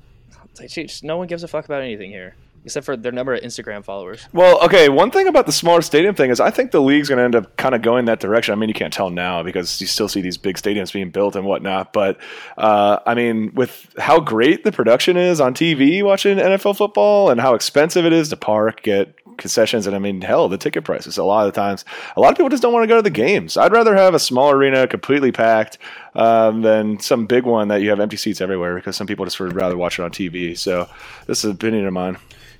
like, 0.60 0.70
geez, 0.70 1.02
no 1.02 1.18
one 1.18 1.26
gives 1.26 1.42
a 1.42 1.48
fuck 1.48 1.66
about 1.66 1.82
anything 1.82 2.12
here 2.12 2.36
except 2.68 2.86
for 2.86 2.98
their 2.98 3.14
number 3.14 3.34
of 3.34 3.42
Instagram 3.42 3.84
followers. 3.84 4.28
Well, 4.34 4.62
okay. 4.66 4.90
One 4.90 5.10
thing 5.10 5.28
about 5.28 5.46
the 5.46 5.54
smaller 5.54 5.82
stadium 5.82 6.16
thing 6.16 6.30
is 6.30 6.42
I 6.42 6.52
think 6.52 6.72
the 6.72 6.82
league's 6.82 7.08
going 7.08 7.18
to 7.18 7.24
end 7.24 7.36
up 7.36 7.56
kind 7.56 7.74
of 7.74 7.82
going 7.82 8.06
that 8.06 8.20
direction. 8.20 8.52
I 8.52 8.56
mean, 8.56 8.68
you 8.68 8.76
can't 8.76 8.92
tell 8.92 9.10
now 9.10 9.42
because 9.42 9.80
you 9.80 9.88
still 9.88 10.10
see 10.10 10.20
these 10.20 10.38
big 10.38 10.58
stadiums 10.58 10.92
being 10.92 11.10
built 11.10 11.38
and 11.38 11.46
whatnot. 11.46 11.94
But 11.94 12.20
uh, 12.58 13.00
I 13.06 13.16
mean, 13.16 13.54
with 13.54 13.88
how 13.98 14.20
great 14.20 14.66
the 14.66 14.72
production 14.74 15.16
is 15.16 15.40
on 15.40 15.54
TV 15.54 16.04
watching 16.04 16.38
NFL 16.38 16.77
football 16.77 17.30
and 17.30 17.40
how 17.40 17.53
expensive 17.53 18.06
it 18.06 18.12
is 18.12 18.27
to 18.30 18.38
park, 18.38 18.84
get 18.84 19.16
concessions, 19.38 19.88
and 19.88 19.96
I 19.96 20.00
mean, 20.00 20.22
hell, 20.22 20.50
the 20.50 20.58
ticket 20.58 20.84
prices. 20.84 21.18
A 21.18 21.24
lot 21.24 21.48
of 21.48 21.53
the 21.53 21.60
times, 21.60 21.86
a 22.16 22.20
lot 22.20 22.32
of 22.32 22.38
people 22.38 22.50
just 22.50 22.62
don't 22.62 22.74
want 22.74 22.84
to 22.84 22.88
go 22.88 22.98
to 22.98 23.01
the 23.01 23.10
games. 23.10 23.56
I'd 23.56 23.72
rather 23.72 23.96
have 23.96 24.14
a 24.14 24.20
small 24.20 24.51
arena 24.51 24.88
completely 24.88 25.32
packed 25.32 25.77
um, 26.16 26.62
than 26.62 27.00
some 27.00 27.25
big 27.25 27.46
one 27.46 27.70
that 27.70 27.82
you 27.82 27.90
have 27.90 28.00
empty 28.00 28.18
seats 28.18 28.42
everywhere 28.42 28.75
because 28.75 28.98
some 28.98 29.08
people 29.08 29.25
just 29.25 29.40
would 29.40 29.53
rather 29.53 29.77
watch 29.77 30.00
it 30.00 30.03
on 30.03 30.12
TV. 30.12 30.58
So 30.58 30.90
this 31.27 31.40
is 31.40 31.46
an 31.46 31.51
opinion 31.51 31.86
of 31.86 31.94
mine. 31.94 32.18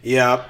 Yeah. 0.08 0.46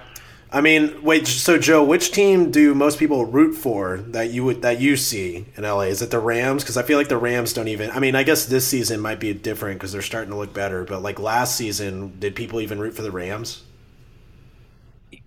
I 0.52 0.62
mean, 0.62 1.02
wait. 1.04 1.28
So, 1.28 1.58
Joe, 1.58 1.84
which 1.84 2.12
team 2.12 2.52
do 2.52 2.74
most 2.74 3.00
people 3.00 3.26
root 3.26 3.54
for 3.54 3.98
that 3.98 4.30
you 4.30 4.46
would 4.46 4.62
that 4.62 4.80
you 4.80 4.96
see 4.96 5.46
in 5.58 5.64
LA? 5.64 5.82
Is 5.82 6.02
it 6.02 6.10
the 6.12 6.20
Rams? 6.20 6.64
Because 6.64 6.78
I 6.78 6.84
feel 6.84 6.98
like 6.98 7.10
the 7.10 7.18
Rams 7.18 7.52
don't 7.52 7.68
even. 7.68 7.92
I 7.92 8.00
mean, 8.00 8.16
I 8.16 8.24
guess 8.24 8.46
this 8.46 8.66
season 8.66 9.02
might 9.02 9.20
be 9.20 9.34
different 9.34 9.80
because 9.80 9.92
they're 9.92 10.02
starting 10.02 10.30
to 10.32 10.38
look 10.38 10.54
better. 10.54 10.86
But 10.86 11.02
like 11.02 11.20
last 11.20 11.58
season, 11.58 12.18
did 12.20 12.36
people 12.36 12.62
even 12.62 12.80
root 12.80 12.94
for 12.94 13.02
the 13.02 13.12
Rams? 13.12 13.64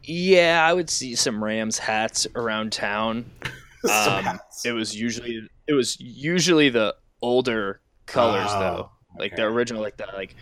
Yeah, 0.05 0.64
I 0.66 0.73
would 0.73 0.88
see 0.88 1.14
some 1.14 1.43
Rams 1.43 1.79
hats 1.79 2.27
around 2.35 2.73
town. 2.73 3.31
Um, 3.83 4.25
hats. 4.25 4.66
it 4.66 4.73
was 4.73 4.95
usually 4.95 5.49
it 5.66 5.73
was 5.73 5.99
usually 5.99 6.69
the 6.69 6.95
older 7.23 7.81
colors 8.05 8.45
Oh, 8.51 8.61
though, 8.61 8.90
like 9.19 9.37
the 9.37 9.45
original, 9.45 9.81
like 9.81 9.97
the 9.97 10.07
like 10.12 10.37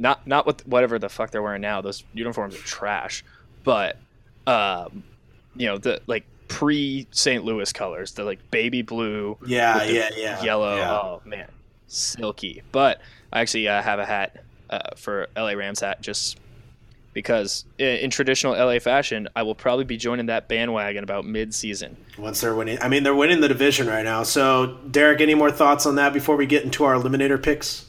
not 0.00 0.26
not 0.26 0.46
with 0.46 0.66
whatever 0.66 0.98
the 0.98 1.08
fuck 1.08 1.30
they're 1.30 1.42
wearing 1.42 1.62
now. 1.62 1.80
Those 1.80 2.04
uniforms 2.14 2.54
are 2.54 2.58
trash, 2.58 3.24
but 3.64 3.96
um, 4.46 5.04
you 5.54 5.66
know 5.66 5.78
the 5.78 6.00
like 6.06 6.24
pre 6.48 7.06
St. 7.10 7.44
Louis 7.44 7.72
colors, 7.72 8.12
the 8.12 8.24
like 8.24 8.50
baby 8.50 8.82
blue, 8.82 9.36
yeah, 9.46 9.82
yeah, 9.84 10.10
yeah. 10.16 10.42
yellow. 10.42 10.76
yeah. 10.76 10.92
Oh 10.92 11.22
man, 11.24 11.48
silky. 11.86 12.62
But 12.72 13.00
I 13.32 13.40
actually 13.40 13.68
uh, 13.68 13.82
have 13.82 13.98
a 13.98 14.06
hat 14.06 14.42
uh, 14.70 14.80
for 14.96 15.28
LA 15.36 15.52
Rams 15.52 15.80
hat 15.80 16.00
just 16.00 16.38
because 17.12 17.64
in, 17.78 17.86
in 17.86 18.10
traditional 18.10 18.52
LA 18.52 18.78
fashion, 18.78 19.28
I 19.34 19.42
will 19.42 19.54
probably 19.54 19.84
be 19.84 19.96
joining 19.96 20.26
that 20.26 20.48
bandwagon 20.48 21.04
about 21.04 21.24
mid-season. 21.24 21.96
Once 22.18 22.40
they're 22.40 22.54
winning, 22.54 22.78
I 22.80 22.88
mean, 22.88 23.02
they're 23.02 23.14
winning 23.14 23.40
the 23.40 23.48
division 23.48 23.88
right 23.88 24.04
now. 24.04 24.22
So, 24.22 24.78
Derek, 24.90 25.20
any 25.20 25.34
more 25.34 25.50
thoughts 25.50 25.86
on 25.86 25.96
that 25.96 26.12
before 26.12 26.36
we 26.36 26.46
get 26.46 26.64
into 26.64 26.84
our 26.84 26.94
eliminator 26.94 27.42
picks? 27.42 27.86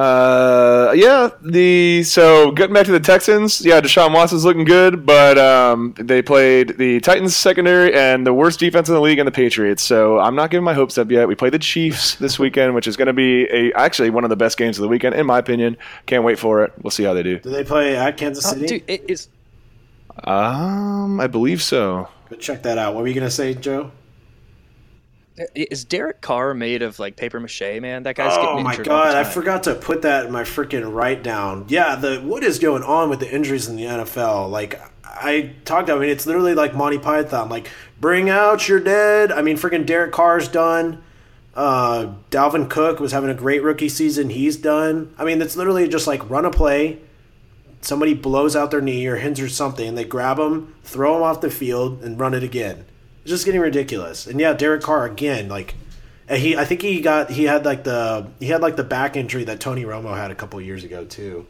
Uh, 0.00 0.92
yeah. 0.94 1.28
The 1.42 2.02
so 2.04 2.52
getting 2.52 2.72
back 2.72 2.86
to 2.86 2.92
the 2.92 3.00
Texans, 3.00 3.60
yeah, 3.64 3.80
Deshaun 3.82 4.14
Watson's 4.14 4.44
looking 4.46 4.64
good, 4.64 5.04
but 5.04 5.36
um, 5.38 5.94
they 5.98 6.22
played 6.22 6.78
the 6.78 7.00
Titans 7.00 7.36
secondary 7.36 7.92
and 7.94 8.26
the 8.26 8.32
worst 8.32 8.58
defense 8.60 8.88
in 8.88 8.94
the 8.94 9.00
league 9.00 9.18
and 9.18 9.26
the 9.28 9.32
Patriots. 9.32 9.82
So 9.82 10.18
I'm 10.18 10.34
not 10.34 10.50
giving 10.50 10.64
my 10.64 10.72
hopes 10.74 10.96
up 10.96 11.10
yet. 11.10 11.28
We 11.28 11.34
play 11.34 11.50
the 11.50 11.58
Chiefs 11.58 12.14
this 12.24 12.38
weekend, 12.38 12.74
which 12.74 12.86
is 12.86 12.96
going 12.96 13.06
to 13.06 13.12
be 13.12 13.44
a 13.50 13.72
actually 13.74 14.08
one 14.10 14.24
of 14.24 14.30
the 14.30 14.36
best 14.36 14.56
games 14.56 14.78
of 14.78 14.82
the 14.82 14.88
weekend 14.88 15.14
in 15.16 15.26
my 15.26 15.38
opinion. 15.38 15.76
Can't 16.06 16.24
wait 16.24 16.38
for 16.38 16.64
it. 16.64 16.72
We'll 16.82 16.90
see 16.90 17.04
how 17.04 17.12
they 17.12 17.22
do. 17.22 17.38
Do 17.38 17.50
they 17.50 17.64
play 17.64 17.96
at 17.96 18.16
Kansas 18.16 18.46
Oh, 18.46 18.54
City? 18.54 18.66
dude, 18.66 18.84
it 18.88 19.04
is. 19.08 19.28
Um, 20.24 21.20
I 21.20 21.26
believe 21.26 21.62
so. 21.62 22.08
Go 22.30 22.36
check 22.36 22.62
that 22.62 22.78
out. 22.78 22.94
What 22.94 23.02
were 23.02 23.08
you 23.08 23.14
gonna 23.14 23.30
say, 23.30 23.54
Joe? 23.54 23.92
Is 25.54 25.84
Derek 25.84 26.20
Carr 26.20 26.54
made 26.54 26.82
of 26.82 26.98
like 26.98 27.16
paper 27.16 27.40
mache, 27.40 27.80
man? 27.80 28.02
That 28.02 28.16
guy's 28.16 28.36
Oh 28.36 28.42
getting 28.42 28.64
my 28.64 28.76
god, 28.76 29.14
I 29.16 29.24
forgot 29.24 29.62
to 29.64 29.74
put 29.74 30.02
that 30.02 30.26
in 30.26 30.32
my 30.32 30.42
freaking 30.42 30.92
write 30.92 31.22
down. 31.22 31.66
Yeah, 31.68 31.96
the 31.96 32.18
what 32.20 32.44
is 32.44 32.58
going 32.58 32.82
on 32.82 33.08
with 33.08 33.20
the 33.20 33.32
injuries 33.32 33.68
in 33.68 33.76
the 33.76 33.84
NFL? 33.84 34.50
Like 34.50 34.80
I 35.04 35.54
talked 35.64 35.88
about, 35.88 35.98
I 35.98 36.00
mean, 36.02 36.10
it's 36.10 36.26
literally 36.26 36.54
like 36.54 36.74
Monty 36.74 36.98
Python. 36.98 37.48
Like, 37.48 37.68
bring 38.00 38.30
out 38.30 38.68
your 38.68 38.80
dead. 38.80 39.32
I 39.32 39.42
mean, 39.42 39.56
freaking 39.56 39.84
Derek 39.86 40.12
Carr's 40.12 40.48
done. 40.48 41.02
Uh, 41.54 42.14
Dalvin 42.30 42.70
Cook 42.70 43.00
was 43.00 43.12
having 43.12 43.28
a 43.28 43.34
great 43.34 43.62
rookie 43.62 43.88
season. 43.88 44.30
He's 44.30 44.56
done. 44.56 45.12
I 45.18 45.24
mean, 45.24 45.42
it's 45.42 45.56
literally 45.56 45.88
just 45.88 46.06
like 46.06 46.28
run 46.30 46.44
a 46.44 46.50
play. 46.50 46.98
Somebody 47.82 48.14
blows 48.14 48.54
out 48.54 48.70
their 48.70 48.80
knee 48.80 49.06
or 49.06 49.16
hinders 49.16 49.54
something. 49.54 49.88
and 49.88 49.98
They 49.98 50.04
grab 50.04 50.38
him, 50.38 50.74
throw 50.84 51.16
him 51.16 51.22
off 51.22 51.40
the 51.40 51.50
field, 51.50 52.02
and 52.02 52.20
run 52.20 52.34
it 52.34 52.42
again. 52.42 52.84
It's 53.22 53.30
just 53.30 53.44
getting 53.44 53.60
ridiculous. 53.60 54.26
And 54.26 54.40
yeah, 54.40 54.52
Derek 54.52 54.82
Carr 54.82 55.06
again. 55.06 55.48
Like, 55.48 55.74
he, 56.28 56.56
I 56.56 56.64
think 56.64 56.82
he 56.82 57.00
got 57.00 57.30
he 57.30 57.44
had 57.44 57.64
like 57.64 57.84
the 57.84 58.28
he 58.38 58.46
had 58.46 58.62
like 58.62 58.76
the 58.76 58.84
back 58.84 59.16
injury 59.16 59.44
that 59.44 59.60
Tony 59.60 59.84
Romo 59.84 60.16
had 60.16 60.30
a 60.30 60.34
couple 60.34 60.60
years 60.60 60.84
ago 60.84 61.04
too. 61.04 61.46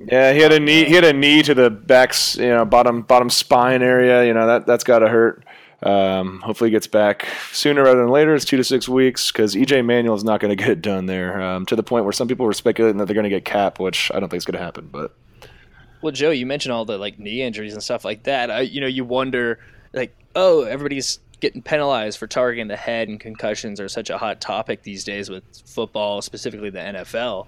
Yeah, 0.00 0.32
he 0.32 0.40
had 0.40 0.52
a 0.52 0.60
knee. 0.60 0.84
He 0.84 0.94
had 0.94 1.04
a 1.04 1.12
knee 1.12 1.42
to 1.42 1.54
the 1.54 1.70
back's, 1.70 2.36
you 2.36 2.48
know, 2.48 2.64
bottom 2.64 3.02
bottom 3.02 3.30
spine 3.30 3.82
area. 3.82 4.24
You 4.24 4.32
know 4.32 4.46
that 4.46 4.66
that's 4.66 4.84
got 4.84 5.00
to 5.00 5.08
hurt. 5.08 5.44
Um, 5.82 6.40
hopefully, 6.40 6.70
he 6.70 6.72
gets 6.72 6.86
back 6.86 7.26
sooner 7.52 7.82
rather 7.82 8.00
than 8.00 8.10
later. 8.10 8.34
It's 8.34 8.44
two 8.44 8.56
to 8.56 8.64
six 8.64 8.88
weeks 8.88 9.32
because 9.32 9.54
EJ 9.54 9.84
Manuel 9.84 10.14
is 10.14 10.24
not 10.24 10.40
going 10.40 10.50
to 10.50 10.56
get 10.56 10.70
it 10.70 10.82
done 10.82 11.06
there. 11.06 11.40
Um, 11.40 11.66
to 11.66 11.76
the 11.76 11.82
point 11.82 12.04
where 12.04 12.12
some 12.12 12.28
people 12.28 12.46
were 12.46 12.52
speculating 12.52 12.98
that 12.98 13.06
they're 13.06 13.14
going 13.14 13.24
to 13.24 13.30
get 13.30 13.44
Cap, 13.44 13.80
which 13.80 14.10
I 14.14 14.20
don't 14.20 14.28
think 14.28 14.38
is 14.38 14.44
going 14.44 14.58
to 14.58 14.64
happen. 14.64 14.88
But 14.90 15.14
Well, 16.00 16.12
Joe, 16.12 16.30
you 16.30 16.46
mentioned 16.46 16.72
all 16.72 16.84
the 16.84 16.98
like 16.98 17.18
knee 17.18 17.42
injuries 17.42 17.74
and 17.74 17.82
stuff 17.82 18.04
like 18.04 18.24
that. 18.24 18.50
I, 18.50 18.60
you 18.60 18.80
know, 18.80 18.86
you 18.86 19.04
wonder 19.04 19.58
like, 19.92 20.16
oh, 20.38 20.62
everybody's 20.62 21.18
getting 21.40 21.62
penalized 21.62 22.18
for 22.18 22.26
targeting 22.26 22.68
the 22.68 22.76
head, 22.76 23.08
and 23.08 23.18
concussions 23.18 23.80
are 23.80 23.88
such 23.88 24.08
a 24.08 24.18
hot 24.18 24.40
topic 24.40 24.82
these 24.82 25.04
days 25.04 25.28
with 25.28 25.42
football, 25.66 26.22
specifically 26.22 26.70
the 26.70 26.78
NFL. 26.78 27.46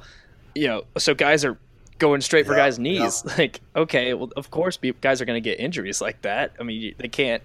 You 0.55 0.66
know, 0.66 0.83
so 0.98 1.14
guys 1.14 1.44
are 1.44 1.57
going 1.98 2.20
straight 2.20 2.46
for 2.46 2.53
Yeah, 2.53 2.64
guys' 2.64 2.79
knees. 2.79 3.24
Like, 3.38 3.61
okay, 3.76 4.14
well, 4.14 4.31
of 4.37 4.50
course, 4.50 4.79
guys 5.00 5.20
are 5.20 5.24
going 5.24 5.40
to 5.40 5.48
get 5.48 5.61
injuries 5.61 6.00
like 6.00 6.22
that. 6.22 6.53
I 6.59 6.64
mean, 6.64 6.94
they 6.98 7.09
can't. 7.09 7.42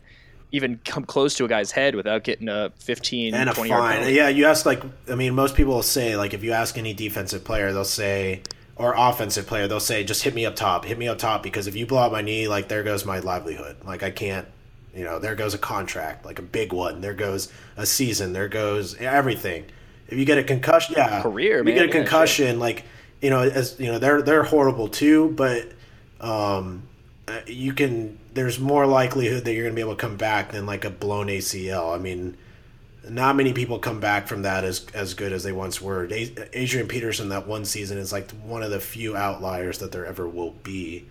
even 0.51 0.79
come 0.85 1.03
close 1.03 1.35
to 1.35 1.45
a 1.45 1.47
guy's 1.47 1.71
head 1.71 1.95
without 1.95 2.23
getting 2.23 2.47
a 2.47 2.71
15 2.79 3.33
and 3.33 3.49
a 3.49 3.53
20 3.53 3.69
fine. 3.69 4.13
Yeah, 4.13 4.29
you 4.29 4.45
ask 4.45 4.65
like 4.65 4.81
I 5.09 5.15
mean, 5.15 5.35
most 5.35 5.53
people 5.53 5.73
will 5.73 5.83
say 5.83 6.15
like 6.15 6.33
if 6.33 6.43
you 6.43 6.53
ask 6.53 6.77
any 6.77 6.93
defensive 6.93 7.43
player, 7.43 7.73
they'll 7.73 7.83
say 7.83 8.41
or 8.77 8.93
offensive 8.97 9.47
player, 9.47 9.67
they'll 9.67 9.79
say 9.79 10.03
just 10.03 10.23
hit 10.23 10.33
me 10.33 10.45
up 10.45 10.55
top, 10.55 10.85
hit 10.85 10.97
me 10.97 11.07
up 11.07 11.17
top 11.17 11.43
because 11.43 11.67
if 11.67 11.75
you 11.75 11.85
blow 11.85 11.99
out 11.99 12.11
my 12.11 12.21
knee, 12.21 12.47
like 12.47 12.67
there 12.67 12.83
goes 12.83 13.05
my 13.05 13.19
livelihood. 13.19 13.77
Like 13.83 14.01
I 14.03 14.11
can't, 14.11 14.47
you 14.95 15.03
know, 15.03 15.19
there 15.19 15.35
goes 15.35 15.53
a 15.53 15.57
contract, 15.57 16.25
like 16.25 16.39
a 16.39 16.43
big 16.43 16.73
one. 16.73 17.01
There 17.01 17.13
goes 17.13 17.51
a 17.77 17.85
season. 17.85 18.33
There 18.33 18.47
goes 18.47 18.95
everything. 18.95 19.65
If 20.07 20.17
you 20.17 20.25
get 20.25 20.37
a 20.37 20.43
concussion, 20.43 20.95
yeah, 20.97 21.21
Career, 21.21 21.63
If 21.63 21.67
man. 21.67 21.67
you 21.67 21.73
get 21.73 21.85
a 21.85 21.89
Yeah, 21.89 21.91
concussion, 21.91 22.59
like 22.59 22.85
you 23.21 23.29
know, 23.29 23.41
as 23.41 23.79
you 23.79 23.87
know, 23.91 23.99
they're 23.99 24.21
they're 24.21 24.43
horrible 24.43 24.87
too, 24.87 25.31
but 25.31 25.71
um, 26.21 26.83
uh, 27.27 27.39
you 27.47 27.73
can. 27.73 28.19
There's 28.33 28.59
more 28.59 28.85
likelihood 28.85 29.45
that 29.45 29.53
you're 29.53 29.63
going 29.63 29.73
to 29.73 29.75
be 29.75 29.81
able 29.81 29.95
to 29.95 30.01
come 30.01 30.17
back 30.17 30.51
than 30.51 30.65
like 30.65 30.83
a 30.85 30.89
blown 30.89 31.29
ACL. 31.29 31.95
I 31.95 31.97
mean, 31.97 32.37
not 33.07 33.35
many 33.35 33.53
people 33.53 33.79
come 33.79 33.99
back 33.99 34.27
from 34.27 34.41
that 34.43 34.63
as 34.63 34.85
as 34.93 35.13
good 35.13 35.31
as 35.31 35.43
they 35.43 35.51
once 35.51 35.81
were. 35.81 36.07
Adrian 36.53 36.87
Peterson 36.87 37.29
that 37.29 37.47
one 37.47 37.65
season 37.65 37.97
is 37.97 38.11
like 38.11 38.31
one 38.31 38.63
of 38.63 38.71
the 38.71 38.79
few 38.79 39.15
outliers 39.15 39.79
that 39.79 39.91
there 39.91 40.05
ever 40.05 40.27
will 40.27 40.51
be, 40.51 41.05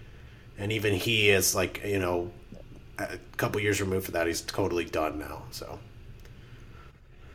and 0.59 0.73
even 0.73 0.95
he 0.95 1.31
is 1.31 1.55
like 1.55 1.83
you 1.85 1.99
know 2.01 2.33
a 2.99 3.19
couple 3.37 3.61
years 3.61 3.81
removed 3.81 4.07
from 4.07 4.13
that. 4.15 4.27
He's 4.27 4.41
totally 4.41 4.85
done 4.85 5.19
now. 5.19 5.43
So 5.51 5.79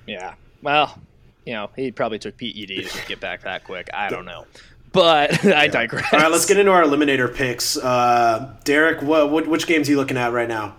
Yeah. 0.07 0.33
Well, 0.61 0.97
you 1.45 1.53
know, 1.53 1.69
he 1.75 1.91
probably 1.91 2.19
took 2.19 2.37
PEDs 2.37 2.91
to 3.01 3.07
get 3.07 3.19
back 3.19 3.41
that 3.43 3.63
quick. 3.63 3.89
I 3.93 4.09
don't 4.09 4.25
know. 4.33 4.45
But 4.91 5.45
I 5.55 5.67
digress. 5.67 6.11
all 6.13 6.19
right, 6.19 6.31
let's 6.31 6.45
get 6.45 6.57
into 6.57 6.71
our 6.71 6.83
eliminator 6.83 7.33
picks. 7.33 7.77
Uh, 7.77 8.55
Derek, 8.63 9.01
what, 9.01 9.29
what 9.29 9.47
which 9.47 9.67
games 9.67 9.87
are 9.87 9.91
you 9.91 9.97
looking 9.97 10.17
at 10.17 10.31
right 10.31 10.47
now? 10.47 10.75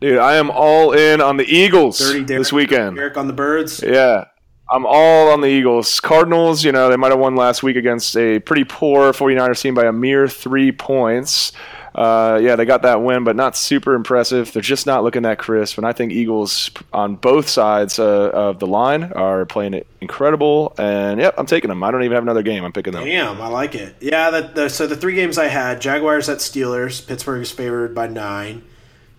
Dude, 0.00 0.18
I 0.18 0.36
am 0.36 0.50
all 0.50 0.92
in 0.92 1.20
on 1.20 1.36
the 1.38 1.44
Eagles 1.44 1.98
Derek, 1.98 2.26
this 2.26 2.52
weekend. 2.52 2.96
Derek 2.96 3.16
on 3.16 3.26
the 3.26 3.32
Birds. 3.32 3.82
Yeah. 3.82 4.26
I'm 4.70 4.84
all 4.84 5.30
on 5.30 5.40
the 5.40 5.46
Eagles. 5.48 6.00
Cardinals, 6.00 6.64
you 6.64 6.72
know, 6.72 6.90
they 6.90 6.96
might 6.96 7.10
have 7.12 7.20
won 7.20 7.36
last 7.36 7.62
week 7.62 7.76
against 7.76 8.16
a 8.16 8.40
pretty 8.40 8.64
poor 8.64 9.12
49ers 9.12 9.60
team 9.62 9.74
by 9.74 9.84
a 9.86 9.92
mere 9.92 10.26
three 10.28 10.70
points. 10.72 11.52
Uh, 11.96 12.38
yeah, 12.42 12.56
they 12.56 12.66
got 12.66 12.82
that 12.82 13.00
win, 13.00 13.24
but 13.24 13.34
not 13.36 13.56
super 13.56 13.94
impressive. 13.94 14.52
They're 14.52 14.60
just 14.60 14.84
not 14.84 15.02
looking 15.02 15.22
that 15.22 15.38
crisp. 15.38 15.78
And 15.78 15.86
I 15.86 15.94
think 15.94 16.12
Eagles 16.12 16.70
on 16.92 17.16
both 17.16 17.48
sides 17.48 17.98
uh, 17.98 18.28
of 18.34 18.58
the 18.58 18.66
line 18.66 19.04
are 19.14 19.46
playing 19.46 19.72
it 19.72 19.86
incredible. 20.02 20.74
And 20.76 21.18
yep, 21.18 21.34
I'm 21.38 21.46
taking 21.46 21.68
them. 21.68 21.82
I 21.82 21.90
don't 21.90 22.02
even 22.02 22.14
have 22.14 22.22
another 22.22 22.42
game. 22.42 22.64
I'm 22.64 22.72
picking 22.72 22.92
them. 22.92 23.04
Damn, 23.04 23.40
I 23.40 23.48
like 23.48 23.74
it. 23.74 23.96
Yeah, 24.00 24.30
the, 24.30 24.42
the, 24.42 24.68
so 24.68 24.86
the 24.86 24.94
three 24.94 25.14
games 25.14 25.38
I 25.38 25.46
had: 25.46 25.80
Jaguars 25.80 26.28
at 26.28 26.38
Steelers, 26.38 27.06
Pittsburgh 27.06 27.40
is 27.40 27.50
favored 27.50 27.94
by 27.94 28.08
nine; 28.08 28.62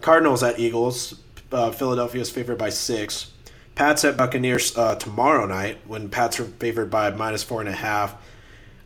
Cardinals 0.02 0.44
at 0.44 0.60
Eagles, 0.60 1.20
uh, 1.52 1.72
Philadelphia 1.72 2.22
is 2.22 2.30
favored 2.30 2.60
by 2.60 2.70
six; 2.70 3.32
Pats 3.74 4.06
at 4.06 4.18
Buccaneers 4.18 4.78
uh, 4.78 4.94
tomorrow 4.96 5.48
night 5.48 5.80
when 5.88 6.10
Pats 6.10 6.40
are 6.40 6.46
favored 6.46 6.92
by 6.92 7.10
minus 7.10 7.42
four 7.42 7.60
and 7.60 7.70
a 7.70 7.74
half. 7.74 8.16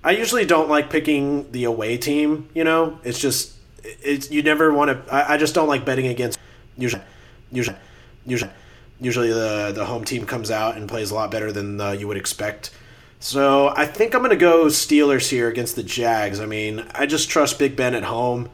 I 0.02 0.12
usually 0.12 0.46
don't 0.46 0.70
like 0.70 0.90
picking 0.90 1.52
the 1.52 1.66
away 1.66 1.98
team. 1.98 2.48
You 2.54 2.64
know, 2.64 2.98
it's 3.04 3.20
just 3.20 3.58
it's 3.84 4.32
you 4.32 4.44
never 4.44 4.74
want 4.74 5.06
to. 5.06 5.14
I, 5.14 5.34
I 5.34 5.38
just 5.38 5.56
don't 5.56 5.68
like 5.68 5.86
betting 5.86 6.08
against 6.08 6.40
usually 6.78 7.04
usually 7.52 7.78
usually 8.26 8.52
usually 9.00 9.30
the 9.30 9.72
the 9.74 9.86
home 9.86 10.06
team 10.06 10.26
comes 10.26 10.52
out 10.52 10.78
and 10.78 10.88
plays 10.88 11.12
a 11.12 11.16
lot 11.16 11.32
better 11.32 11.52
than 11.52 11.82
uh, 11.82 11.92
you 11.92 12.08
would 12.08 12.18
expect. 12.18 12.72
So 13.20 13.72
I 13.76 13.86
think 13.86 14.16
I'm 14.16 14.28
to 14.28 14.36
go 14.36 14.66
Steelers 14.66 15.30
here 15.30 15.48
against 15.48 15.76
the 15.76 15.84
Jags. 15.84 16.40
I 16.40 16.48
mean, 16.48 16.86
I 16.96 17.06
just 17.06 17.30
trust 17.30 17.60
Big 17.60 17.76
Ben 17.76 17.94
at 17.94 18.04
home. 18.04 18.50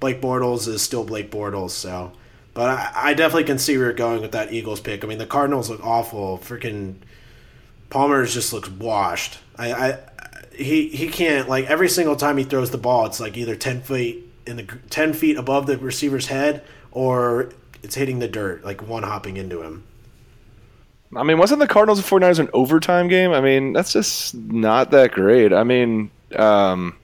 Blake 0.00 0.20
Bortles 0.20 0.68
is 0.68 0.82
still 0.82 1.04
Blake 1.04 1.30
Bortles, 1.30 1.70
so. 1.70 2.12
But 2.54 2.68
I, 2.68 2.92
I 2.94 3.14
definitely 3.14 3.44
can 3.44 3.58
see 3.58 3.78
where 3.78 3.86
you're 3.86 3.94
going 3.94 4.20
with 4.20 4.32
that 4.32 4.52
Eagles 4.52 4.80
pick. 4.80 5.02
I 5.02 5.06
mean, 5.06 5.16
the 5.16 5.24
Cardinals 5.26 5.70
look 5.70 5.82
awful. 5.82 6.36
Freaking 6.38 6.96
Palmer 7.88 8.26
just 8.26 8.52
looks 8.52 8.68
washed. 8.68 9.38
I, 9.56 9.72
I 9.72 9.98
he 10.54 10.88
he 10.88 11.08
can't 11.08 11.48
like 11.48 11.66
every 11.66 11.88
single 11.88 12.16
time 12.16 12.36
he 12.36 12.44
throws 12.44 12.70
the 12.70 12.78
ball, 12.78 13.06
it's 13.06 13.20
like 13.20 13.36
either 13.38 13.56
ten 13.56 13.80
feet 13.80 14.31
in 14.46 14.56
the 14.56 14.64
ten 14.90 15.12
feet 15.12 15.36
above 15.36 15.66
the 15.66 15.78
receiver's 15.78 16.26
head 16.26 16.64
or 16.90 17.52
it's 17.82 17.94
hitting 17.94 18.18
the 18.18 18.28
dirt, 18.28 18.64
like 18.64 18.86
one 18.86 19.02
hopping 19.02 19.36
into 19.36 19.62
him. 19.62 19.84
I 21.14 21.24
mean, 21.24 21.38
wasn't 21.38 21.60
the 21.60 21.68
Cardinals 21.68 21.98
and 21.98 22.08
49ers 22.08 22.38
an 22.38 22.48
overtime 22.54 23.08
game? 23.08 23.32
I 23.32 23.40
mean, 23.40 23.72
that's 23.72 23.92
just 23.92 24.34
not 24.34 24.90
that 24.92 25.12
great. 25.12 25.52
I 25.52 25.62
mean, 25.62 26.10
um, 26.36 26.96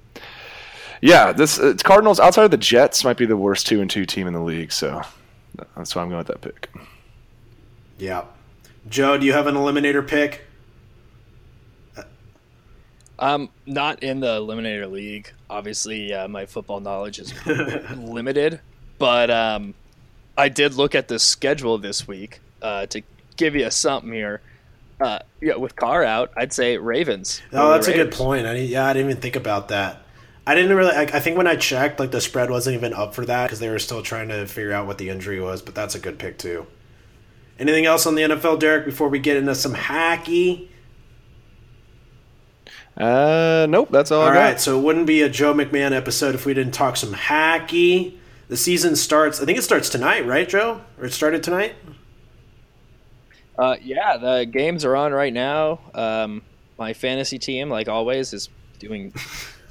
yeah, 1.02 1.32
this 1.32 1.58
uh, 1.58 1.74
Cardinals 1.84 2.18
outside 2.18 2.44
of 2.44 2.50
the 2.50 2.56
Jets 2.56 3.04
might 3.04 3.18
be 3.18 3.26
the 3.26 3.36
worst 3.36 3.66
two 3.66 3.80
and 3.82 3.90
two 3.90 4.06
team 4.06 4.26
in 4.26 4.32
the 4.32 4.40
league. 4.40 4.72
So 4.72 5.02
that's 5.76 5.94
why 5.94 6.02
I'm 6.02 6.08
going 6.08 6.18
with 6.18 6.28
that 6.28 6.40
pick. 6.40 6.70
Yeah. 7.98 8.24
Joe, 8.88 9.18
do 9.18 9.26
you 9.26 9.32
have 9.34 9.46
an 9.46 9.56
eliminator 9.56 10.06
pick? 10.06 10.44
I'm 13.18 13.48
not 13.66 14.02
in 14.02 14.20
the 14.20 14.38
Eliminator 14.38 14.90
League. 14.90 15.32
Obviously, 15.50 16.12
uh, 16.12 16.28
my 16.28 16.46
football 16.46 16.80
knowledge 16.80 17.18
is 17.18 17.32
limited, 17.96 18.60
but 18.98 19.30
um, 19.30 19.74
I 20.36 20.48
did 20.48 20.74
look 20.74 20.94
at 20.94 21.08
the 21.08 21.18
schedule 21.18 21.78
this 21.78 22.06
week 22.06 22.40
uh, 22.60 22.86
to 22.86 23.02
give 23.36 23.54
you 23.54 23.70
something 23.70 24.12
here. 24.12 24.40
Uh, 25.00 25.20
yeah, 25.40 25.54
with 25.56 25.76
Carr 25.76 26.04
out, 26.04 26.32
I'd 26.36 26.52
say 26.52 26.76
Ravens. 26.76 27.40
Oh, 27.52 27.70
that's 27.70 27.86
the 27.86 27.94
a 27.94 27.96
good 27.96 28.12
point. 28.12 28.46
I 28.46 28.56
yeah, 28.56 28.86
I 28.86 28.92
didn't 28.92 29.10
even 29.10 29.22
think 29.22 29.36
about 29.36 29.68
that. 29.68 30.02
I 30.46 30.54
didn't 30.54 30.76
really. 30.76 30.92
I, 30.92 31.02
I 31.02 31.20
think 31.20 31.36
when 31.36 31.46
I 31.46 31.56
checked, 31.56 32.00
like 32.00 32.10
the 32.10 32.20
spread 32.20 32.50
wasn't 32.50 32.76
even 32.76 32.94
up 32.94 33.14
for 33.14 33.24
that 33.26 33.46
because 33.46 33.60
they 33.60 33.68
were 33.68 33.78
still 33.78 34.02
trying 34.02 34.28
to 34.28 34.46
figure 34.46 34.72
out 34.72 34.86
what 34.86 34.98
the 34.98 35.08
injury 35.10 35.40
was. 35.40 35.62
But 35.62 35.74
that's 35.74 35.94
a 35.94 36.00
good 36.00 36.18
pick 36.18 36.38
too. 36.38 36.66
Anything 37.58 37.86
else 37.86 38.06
on 38.06 38.14
the 38.14 38.22
NFL, 38.22 38.58
Derek? 38.60 38.84
Before 38.84 39.08
we 39.08 39.18
get 39.18 39.36
into 39.36 39.54
some 39.54 39.74
hacky. 39.74 40.68
Uh, 42.98 43.66
nope, 43.68 43.88
that's 43.90 44.10
all, 44.10 44.22
All 44.22 44.28
I 44.28 44.34
got. 44.34 44.40
right, 44.40 44.60
so 44.60 44.78
it 44.78 44.82
wouldn't 44.82 45.06
be 45.06 45.22
a 45.22 45.28
Joe 45.28 45.54
McMahon 45.54 45.92
episode 45.92 46.34
if 46.34 46.44
we 46.44 46.52
didn't 46.52 46.74
talk 46.74 46.96
some 46.96 47.14
hacky. 47.14 48.16
The 48.48 48.56
season 48.56 48.96
starts. 48.96 49.40
I 49.40 49.44
think 49.44 49.56
it 49.58 49.62
starts 49.62 49.88
tonight, 49.88 50.26
right, 50.26 50.48
Joe? 50.48 50.80
Or 50.98 51.04
it 51.04 51.12
started 51.12 51.42
tonight? 51.42 51.76
Uh, 53.56 53.76
yeah, 53.82 54.16
the 54.16 54.46
games 54.46 54.84
are 54.84 54.96
on 54.96 55.12
right 55.12 55.32
now. 55.32 55.80
Um, 55.94 56.42
my 56.78 56.92
fantasy 56.92 57.38
team, 57.38 57.70
like 57.70 57.88
always, 57.88 58.32
is 58.32 58.48
doing 58.78 59.12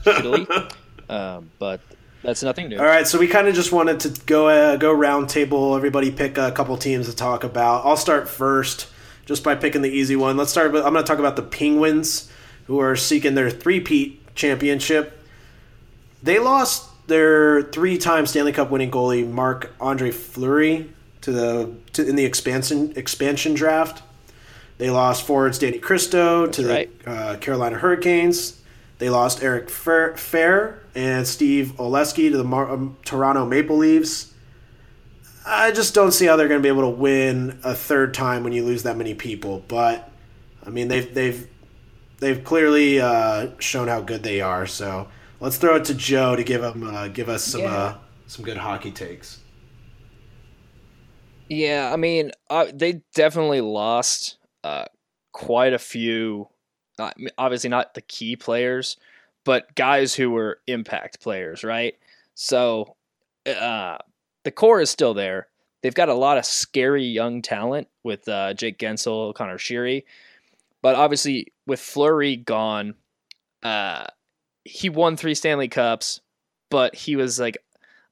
shittily, 0.04 0.72
um, 1.10 1.52
but 1.58 1.82
that's 2.22 2.44
nothing 2.44 2.70
new. 2.70 2.78
All 2.78 2.86
right, 2.86 3.08
so 3.08 3.18
we 3.20 3.28
kind 3.28 3.48
of 3.48 3.56
just 3.56 3.72
wanted 3.72 4.00
to 4.02 4.22
go 4.26 4.48
uh, 4.48 4.76
go 4.78 4.92
round 4.92 5.30
table. 5.30 5.76
Everybody 5.76 6.12
pick 6.12 6.38
a 6.38 6.52
couple 6.52 6.78
teams 6.78 7.10
to 7.10 7.16
talk 7.16 7.44
about. 7.44 7.86
I'll 7.86 7.98
start 7.98 8.28
first, 8.30 8.88
just 9.26 9.44
by 9.44 9.56
picking 9.56 9.82
the 9.82 9.90
easy 9.90 10.16
one. 10.16 10.38
Let's 10.38 10.52
start. 10.52 10.72
With, 10.72 10.86
I'm 10.86 10.94
going 10.94 11.04
to 11.04 11.10
talk 11.10 11.20
about 11.20 11.36
the 11.38 11.44
Penguins, 11.44 12.30
who 12.68 12.80
are 12.80 12.96
seeking 12.96 13.36
their 13.36 13.50
three-peat 13.50 14.36
championship. 14.36 15.20
They 16.22 16.40
lost 16.40 17.08
their 17.08 17.64
three-time 17.64 18.26
Stanley 18.26 18.52
Cup 18.52 18.70
winning 18.70 18.92
goalie 18.92 19.28
Marc 19.28 19.72
Andre 19.80 20.12
Fleury 20.12 20.94
to 21.22 21.32
the 21.32 21.76
to, 21.94 22.08
in 22.08 22.16
the 22.16 22.26
expansion 22.26 22.94
expansion 22.96 23.54
draft. 23.54 24.04
They 24.78 24.90
lost 24.90 25.26
forwards 25.26 25.58
Danny 25.58 25.80
Cristo 25.80 26.48
to 26.48 26.68
right. 26.68 27.04
the 27.04 27.10
uh, 27.10 27.38
Carolina 27.38 27.78
Hurricanes. 27.78 28.62
They 29.00 29.10
lost 29.10 29.44
Eric 29.44 29.68
Fehr, 29.68 30.14
Fehr 30.14 30.80
and 30.96 31.28
Steve 31.28 31.74
Oleksy 31.78 32.32
to 32.32 32.38
the 32.38 32.44
Mar- 32.44 32.72
um, 32.72 32.98
Toronto 33.06 33.46
Maple 33.46 33.78
Leafs. 33.78 34.34
I 35.46 35.72
just 35.72 35.94
don't 35.94 36.12
see 36.12 36.26
how 36.26 36.36
they're 36.36 36.48
going 36.48 36.60
to 36.60 36.64
be 36.64 36.70
able 36.70 36.92
to 36.92 36.98
win 36.98 37.60
a 37.64 37.74
third 37.74 38.14
time 38.14 38.44
when 38.44 38.54
you 38.54 38.66
lose 38.66 38.84
that 38.84 38.98
many 38.98 39.14
people. 39.14 39.64
But 39.68 40.12
I 40.66 40.70
mean, 40.70 40.88
they've 40.88 41.12
they've 41.14 41.48
they've 42.20 42.44
clearly 42.44 43.00
uh, 43.00 43.52
shown 43.60 43.88
how 43.88 44.02
good 44.02 44.24
they 44.24 44.42
are. 44.42 44.66
So 44.68 45.08
let's 45.40 45.58
throw 45.58 45.76
it 45.76 45.86
to 45.86 45.94
Joe 45.94 46.36
to 46.36 46.44
give 46.44 46.64
him 46.64 46.84
uh, 46.84 47.08
give 47.10 47.30
us 47.30 47.44
some 47.44 47.62
Yeah. 47.62 47.74
uh, 47.76 47.98
some 48.28 48.44
good 48.44 48.58
hockey 48.58 48.92
takes. 48.92 49.40
Yeah, 51.50 51.92
I 51.94 51.96
mean, 51.96 52.32
uh, 52.50 52.68
they 52.74 53.02
definitely 53.16 53.62
lost 53.62 54.38
uh, 54.64 54.86
quite 55.32 55.74
a 55.74 55.80
few. 55.80 56.50
Uh, 57.00 57.12
obviously, 57.38 57.70
not 57.70 57.94
the 57.94 58.02
key 58.02 58.36
players, 58.36 58.98
but 59.46 59.74
guys 59.76 60.14
who 60.14 60.32
were 60.32 60.60
impact 60.68 61.22
players, 61.22 61.64
right? 61.64 61.96
So 62.34 62.96
uh, 63.46 64.00
the 64.44 64.52
core 64.52 64.82
is 64.82 64.90
still 64.90 65.14
there. 65.14 65.48
They've 65.82 65.94
got 65.94 66.10
a 66.10 66.14
lot 66.14 66.38
of 66.38 66.46
scary 66.46 67.06
young 67.06 67.42
talent 67.42 67.88
with 68.04 68.28
uh, 68.28 68.54
Jake 68.56 68.78
Guentzel, 68.78 69.34
Conor 69.34 69.58
Sheary, 69.58 70.04
but 70.82 70.96
obviously 70.96 71.54
with 71.66 71.80
Fleury 71.80 72.36
gone, 72.36 72.96
uh, 73.64 74.06
he 74.64 74.90
won 74.90 75.18
three 75.18 75.36
Stanley 75.36 75.68
Cups, 75.68 76.22
but 76.70 76.96
he 76.96 77.16
was 77.16 77.40
like 77.40 77.58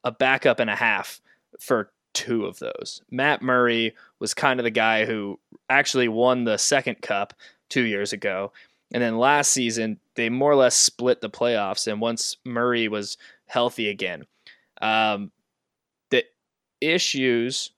a 0.04 0.12
backup 0.12 0.60
and 0.60 0.70
a 0.70 0.76
half 0.76 1.22
for 1.60 1.92
two 2.14 2.46
of 2.46 2.60
those. 2.60 3.02
Matt 3.12 3.42
Murray 3.42 3.94
was 4.20 4.34
kind 4.34 4.60
of 4.60 4.64
the 4.64 4.72
guy 4.72 5.06
who 5.06 5.40
actually 5.70 6.08
won 6.08 6.44
the 6.44 6.58
second 6.58 7.02
cup 7.02 7.34
two 7.70 7.84
years 7.84 8.14
ago. 8.14 8.52
And 8.94 9.04
then 9.04 9.18
last 9.18 9.52
season, 9.52 10.00
they 10.16 10.30
more 10.30 10.52
or 10.52 10.56
less 10.56 10.76
split 10.76 11.22
the 11.22 11.30
playoffs. 11.30 11.92
And 11.92 12.00
once 12.00 12.38
Murray 12.46 12.88
was 12.88 13.18
healthy 13.48 13.90
again, 13.90 14.26
um, 14.82 15.32
the 16.12 16.24
issues 16.80 17.72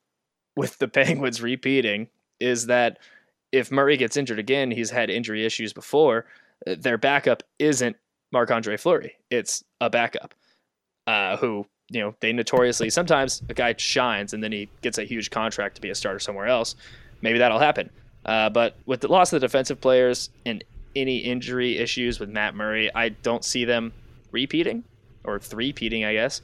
with 0.55 0.77
the 0.77 0.87
Penguins 0.87 1.41
repeating 1.41 2.07
is 2.39 2.67
that 2.67 2.99
if 3.51 3.71
Murray 3.71 3.97
gets 3.97 4.17
injured 4.17 4.39
again, 4.39 4.71
he's 4.71 4.89
had 4.89 5.09
injury 5.09 5.45
issues 5.45 5.73
before. 5.73 6.25
uh, 6.65 6.75
Their 6.77 6.97
backup 6.97 7.43
isn't 7.59 7.95
Marc 8.31 8.51
Andre 8.51 8.77
Fleury; 8.77 9.15
it's 9.29 9.63
a 9.81 9.89
backup 9.89 10.33
uh, 11.07 11.37
who 11.37 11.65
you 11.89 12.01
know 12.01 12.13
they 12.19 12.33
notoriously 12.33 12.89
sometimes 12.89 13.41
a 13.49 13.53
guy 13.53 13.73
shines 13.77 14.33
and 14.33 14.43
then 14.43 14.51
he 14.51 14.69
gets 14.81 14.97
a 14.97 15.05
huge 15.05 15.29
contract 15.29 15.75
to 15.75 15.81
be 15.81 15.89
a 15.89 15.95
starter 15.95 16.19
somewhere 16.19 16.47
else. 16.47 16.75
Maybe 17.21 17.39
that'll 17.39 17.59
happen. 17.59 17.89
Uh, 18.25 18.49
but 18.49 18.75
with 18.85 18.99
the 19.01 19.07
loss 19.07 19.31
of 19.31 19.39
the 19.39 19.47
defensive 19.47 19.79
players 19.79 20.29
and 20.45 20.63
any 20.95 21.19
injury 21.19 21.77
issues 21.77 22.19
with 22.19 22.29
Matt 22.29 22.55
Murray, 22.55 22.93
I 22.93 23.09
don't 23.09 23.45
see 23.45 23.63
them 23.63 23.93
repeating 24.31 24.83
or 25.23 25.39
three-peating, 25.39 26.03
I 26.03 26.13
guess. 26.13 26.41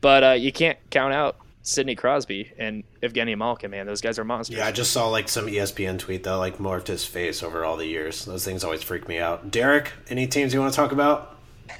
But 0.00 0.24
uh, 0.24 0.32
you 0.32 0.52
can't 0.52 0.78
count 0.90 1.14
out 1.14 1.36
Sidney 1.62 1.94
Crosby 1.94 2.52
and 2.58 2.82
Evgeny 3.02 3.36
Malkin, 3.38 3.70
man. 3.70 3.86
Those 3.86 4.00
guys 4.00 4.18
are 4.18 4.24
monsters. 4.24 4.58
Yeah, 4.58 4.66
I 4.66 4.72
just 4.72 4.92
saw 4.92 5.08
like 5.08 5.28
some 5.28 5.46
ESPN 5.46 5.98
tweet 5.98 6.24
that 6.24 6.32
like 6.32 6.58
morphed 6.58 6.88
his 6.88 7.04
face 7.04 7.42
over 7.42 7.64
all 7.64 7.76
the 7.76 7.86
years. 7.86 8.24
Those 8.24 8.44
things 8.44 8.64
always 8.64 8.82
freak 8.82 9.08
me 9.08 9.18
out. 9.18 9.50
Derek, 9.50 9.92
any 10.08 10.26
teams 10.26 10.52
you 10.52 10.60
want 10.60 10.72
to 10.72 10.76
talk 10.76 10.92
about? 10.92 11.36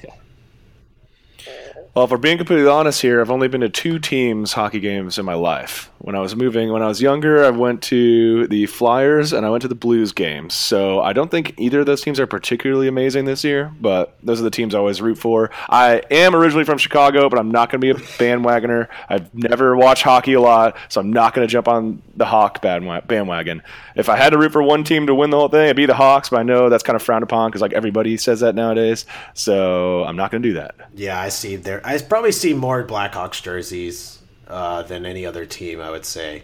Well, 1.95 2.05
if 2.05 2.11
we're 2.11 2.17
being 2.17 2.37
completely 2.39 2.67
honest 2.67 3.03
here, 3.03 3.21
I've 3.21 3.29
only 3.29 3.47
been 3.47 3.61
to 3.61 3.69
two 3.69 3.99
teams 3.99 4.53
hockey 4.53 4.79
games 4.79 5.19
in 5.19 5.25
my 5.25 5.35
life. 5.35 5.91
When 6.03 6.17
I 6.17 6.19
was 6.19 6.35
moving, 6.35 6.69
when 6.69 6.81
I 6.81 6.87
was 6.87 7.01
younger, 7.01 7.45
I 7.45 7.49
went 7.49 7.81
to 7.83 8.45
the 8.47 8.65
Flyers 8.65 9.31
and 9.31 9.45
I 9.45 9.49
went 9.49 9.61
to 9.61 9.69
the 9.69 9.73
Blues 9.73 10.11
games. 10.11 10.53
So 10.53 10.99
I 10.99 11.13
don't 11.13 11.31
think 11.31 11.53
either 11.57 11.79
of 11.79 11.85
those 11.85 12.01
teams 12.01 12.19
are 12.19 12.27
particularly 12.27 12.89
amazing 12.89 13.23
this 13.23 13.45
year, 13.45 13.73
but 13.79 14.17
those 14.21 14.41
are 14.41 14.43
the 14.43 14.51
teams 14.51 14.75
I 14.75 14.79
always 14.79 15.01
root 15.01 15.17
for. 15.17 15.49
I 15.69 16.01
am 16.11 16.35
originally 16.35 16.65
from 16.65 16.77
Chicago, 16.77 17.29
but 17.29 17.39
I'm 17.39 17.49
not 17.49 17.71
going 17.71 17.79
to 17.79 17.85
be 17.85 17.91
a 17.91 18.05
bandwagoner. 18.17 18.89
I've 19.07 19.33
never 19.33 19.77
watched 19.77 20.03
hockey 20.03 20.33
a 20.33 20.41
lot, 20.41 20.75
so 20.89 20.99
I'm 20.99 21.13
not 21.13 21.33
going 21.33 21.47
to 21.47 21.49
jump 21.49 21.69
on 21.69 22.01
the 22.17 22.25
Hawk 22.25 22.61
bandwagon. 22.61 23.63
If 23.95 24.09
I 24.09 24.17
had 24.17 24.31
to 24.31 24.37
root 24.37 24.51
for 24.51 24.61
one 24.61 24.83
team 24.83 25.07
to 25.07 25.15
win 25.15 25.29
the 25.29 25.37
whole 25.37 25.47
thing, 25.47 25.63
it'd 25.63 25.77
be 25.77 25.85
the 25.85 25.93
Hawks, 25.93 26.27
but 26.27 26.39
I 26.41 26.43
know 26.43 26.67
that's 26.67 26.83
kind 26.83 26.97
of 26.97 27.01
frowned 27.01 27.23
upon 27.23 27.49
because 27.49 27.61
like 27.61 27.71
everybody 27.71 28.17
says 28.17 28.41
that 28.41 28.55
nowadays. 28.55 29.05
So 29.35 30.03
I'm 30.03 30.17
not 30.17 30.31
going 30.31 30.43
to 30.43 30.49
do 30.49 30.55
that. 30.55 30.75
Yeah, 30.95 31.17
I 31.17 31.29
see 31.29 31.55
there. 31.55 31.79
I 31.87 31.97
probably 31.99 32.33
see 32.33 32.53
more 32.53 32.85
Blackhawks 32.85 33.41
jerseys 33.41 34.19
uh, 34.53 34.83
than 34.83 35.05
any 35.05 35.25
other 35.25 35.45
team. 35.45 35.81
I 35.81 35.89
would 35.89 36.05
say. 36.05 36.43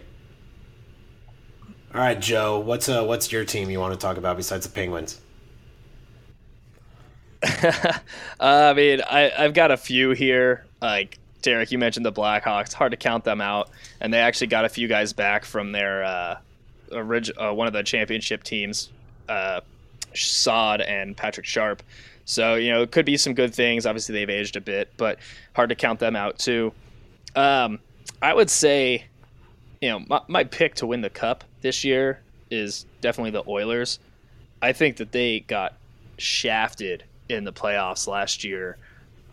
All 1.94 2.00
right, 2.00 2.20
Joe. 2.20 2.58
What's 2.58 2.88
uh, 2.88 3.04
what's 3.04 3.30
your 3.32 3.44
team 3.44 3.70
you 3.70 3.80
want 3.80 3.94
to 3.94 3.98
talk 3.98 4.16
about 4.16 4.36
besides 4.36 4.66
the 4.66 4.72
Penguins? 4.72 5.20
Uh, 8.42 8.70
I 8.70 8.72
mean, 8.72 9.02
I, 9.02 9.30
I've 9.36 9.52
got 9.52 9.70
a 9.70 9.76
few 9.76 10.12
here. 10.12 10.64
Like 10.80 11.18
Derek, 11.42 11.70
you 11.70 11.76
mentioned 11.76 12.06
the 12.06 12.12
Blackhawks. 12.12 12.72
Hard 12.72 12.90
to 12.92 12.96
count 12.96 13.22
them 13.22 13.42
out, 13.42 13.68
and 14.00 14.14
they 14.14 14.18
actually 14.18 14.46
got 14.46 14.64
a 14.64 14.68
few 14.70 14.88
guys 14.88 15.12
back 15.12 15.44
from 15.44 15.72
their 15.72 16.02
uh, 16.02 16.38
orig- 16.90 17.32
uh, 17.36 17.52
one 17.52 17.66
of 17.66 17.74
the 17.74 17.82
championship 17.82 18.42
teams, 18.44 18.88
uh, 19.28 19.60
Saad 20.14 20.80
and 20.80 21.14
Patrick 21.14 21.44
Sharp. 21.44 21.82
So 22.24 22.54
you 22.54 22.70
know, 22.70 22.80
it 22.80 22.92
could 22.92 23.04
be 23.04 23.18
some 23.18 23.34
good 23.34 23.54
things. 23.54 23.84
Obviously, 23.84 24.14
they've 24.14 24.30
aged 24.30 24.56
a 24.56 24.62
bit, 24.62 24.90
but 24.96 25.18
hard 25.54 25.68
to 25.68 25.74
count 25.74 26.00
them 26.00 26.16
out 26.16 26.38
too. 26.38 26.72
Um, 27.36 27.78
I 28.22 28.34
would 28.34 28.50
say, 28.50 29.04
you 29.80 29.88
know, 29.88 30.04
my, 30.08 30.20
my 30.28 30.44
pick 30.44 30.74
to 30.76 30.86
win 30.86 31.00
the 31.00 31.10
cup 31.10 31.44
this 31.62 31.84
year 31.84 32.20
is 32.50 32.86
definitely 33.00 33.30
the 33.30 33.44
Oilers. 33.48 33.98
I 34.62 34.72
think 34.72 34.96
that 34.98 35.12
they 35.12 35.40
got 35.40 35.74
shafted 36.18 37.04
in 37.28 37.44
the 37.44 37.52
playoffs 37.52 38.06
last 38.06 38.44
year 38.44 38.76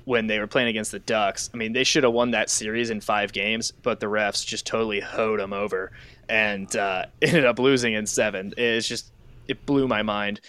when 0.05 0.27
they 0.27 0.39
were 0.39 0.47
playing 0.47 0.69
against 0.69 0.91
the 0.91 0.99
Ducks. 0.99 1.49
I 1.53 1.57
mean, 1.57 1.73
they 1.73 1.83
should 1.83 2.03
have 2.03 2.13
won 2.13 2.31
that 2.31 2.49
series 2.49 2.89
in 2.91 3.01
five 3.01 3.33
games, 3.33 3.73
but 3.83 3.99
the 3.99 4.05
refs 4.05 4.45
just 4.45 4.65
totally 4.65 5.01
hoed 5.01 5.39
them 5.39 5.51
over 5.51 5.91
and 6.29 6.73
uh, 6.77 7.05
ended 7.21 7.45
up 7.45 7.59
losing 7.59 7.93
in 7.93 8.05
seven. 8.05 8.53
It's 8.55 8.87
just 8.87 9.11
it 9.49 9.65
blew 9.65 9.87
my 9.87 10.03
mind. 10.03 10.39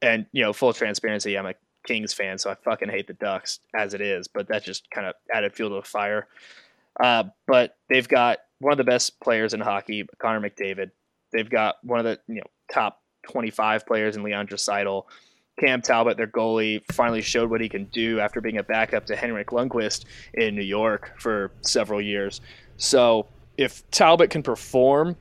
And 0.00 0.26
you 0.32 0.42
know, 0.42 0.52
full 0.52 0.72
transparency, 0.72 1.38
I'm 1.38 1.46
a 1.46 1.54
Kings 1.86 2.12
fan, 2.12 2.38
so 2.38 2.50
I 2.50 2.56
fucking 2.64 2.88
hate 2.88 3.06
the 3.06 3.12
Ducks 3.14 3.60
as 3.76 3.94
it 3.94 4.00
is. 4.00 4.26
But 4.26 4.48
that 4.48 4.64
just 4.64 4.90
kind 4.90 5.06
of 5.06 5.14
added 5.32 5.54
fuel 5.54 5.70
to 5.70 5.76
the 5.76 5.82
fire. 5.82 6.26
Uh, 7.00 7.24
but 7.46 7.76
they've 7.88 8.08
got 8.08 8.38
one 8.58 8.72
of 8.72 8.78
the 8.78 8.84
best 8.84 9.20
players 9.20 9.54
in 9.54 9.60
hockey, 9.60 10.06
Connor 10.20 10.40
McDavid. 10.40 10.90
They've 11.32 11.48
got 11.48 11.76
one 11.82 11.98
of 11.98 12.04
the 12.04 12.18
you 12.28 12.36
know 12.36 12.46
top 12.72 13.00
25 13.30 13.86
players 13.86 14.16
in 14.16 14.22
Leon 14.22 14.46
Draisaitl. 14.46 15.04
Cam 15.60 15.82
Talbot, 15.82 16.16
their 16.16 16.26
goalie, 16.26 16.82
finally 16.92 17.20
showed 17.20 17.50
what 17.50 17.60
he 17.60 17.68
can 17.68 17.84
do 17.86 18.20
after 18.20 18.40
being 18.40 18.56
a 18.56 18.62
backup 18.62 19.06
to 19.06 19.16
Henrik 19.16 19.48
Lundqvist 19.48 20.04
in 20.34 20.54
New 20.54 20.62
York 20.62 21.12
for 21.18 21.52
several 21.60 22.00
years. 22.00 22.40
So 22.78 23.26
if 23.58 23.88
Talbot 23.90 24.30
can 24.30 24.42
perform 24.42 25.16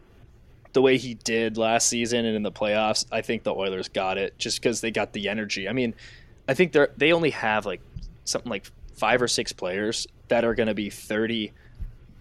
the 0.73 0.81
way 0.81 0.97
he 0.97 1.15
did 1.15 1.57
last 1.57 1.87
season 1.87 2.25
and 2.25 2.35
in 2.35 2.43
the 2.43 2.51
playoffs, 2.51 3.05
I 3.11 3.21
think 3.21 3.43
the 3.43 3.53
Oilers 3.53 3.89
got 3.89 4.17
it 4.17 4.37
just 4.37 4.61
because 4.61 4.79
they 4.79 4.89
got 4.89 5.11
the 5.11 5.27
energy. 5.27 5.67
I 5.67 5.73
mean, 5.73 5.93
I 6.47 6.53
think 6.53 6.71
they 6.71 6.87
they 6.97 7.13
only 7.13 7.31
have 7.31 7.65
like 7.65 7.81
something 8.23 8.49
like 8.49 8.71
five 8.95 9.21
or 9.21 9.27
six 9.27 9.51
players 9.51 10.07
that 10.29 10.45
are 10.45 10.55
going 10.55 10.67
to 10.67 10.73
be 10.73 10.89
30 10.89 11.51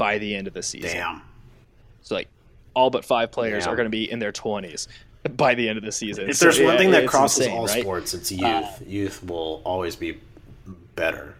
by 0.00 0.18
the 0.18 0.34
end 0.34 0.46
of 0.48 0.54
the 0.54 0.62
season. 0.62 0.90
Damn. 0.90 1.22
So 2.02 2.14
like 2.14 2.28
all 2.74 2.88
but 2.90 3.04
five 3.04 3.30
players 3.30 3.64
Yeah. 3.66 3.72
are 3.72 3.76
going 3.76 3.84
to 3.86 3.90
be 3.90 4.10
in 4.10 4.18
their 4.18 4.32
20s 4.32 4.88
by 5.36 5.54
the 5.54 5.68
end 5.68 5.76
of 5.76 5.84
the 5.84 5.92
season. 5.92 6.30
If 6.30 6.36
So, 6.38 6.46
there's 6.46 6.58
one 6.60 6.72
yeah, 6.72 6.78
thing 6.78 6.90
that 6.92 7.06
crosses 7.06 7.40
insane, 7.46 7.58
all 7.58 7.66
right? 7.66 7.80
sports, 7.82 8.14
it's 8.14 8.32
youth. 8.32 8.42
Uh, 8.42 8.66
youth 8.86 9.22
will 9.22 9.60
always 9.64 9.94
be 9.96 10.18
better. 10.96 11.34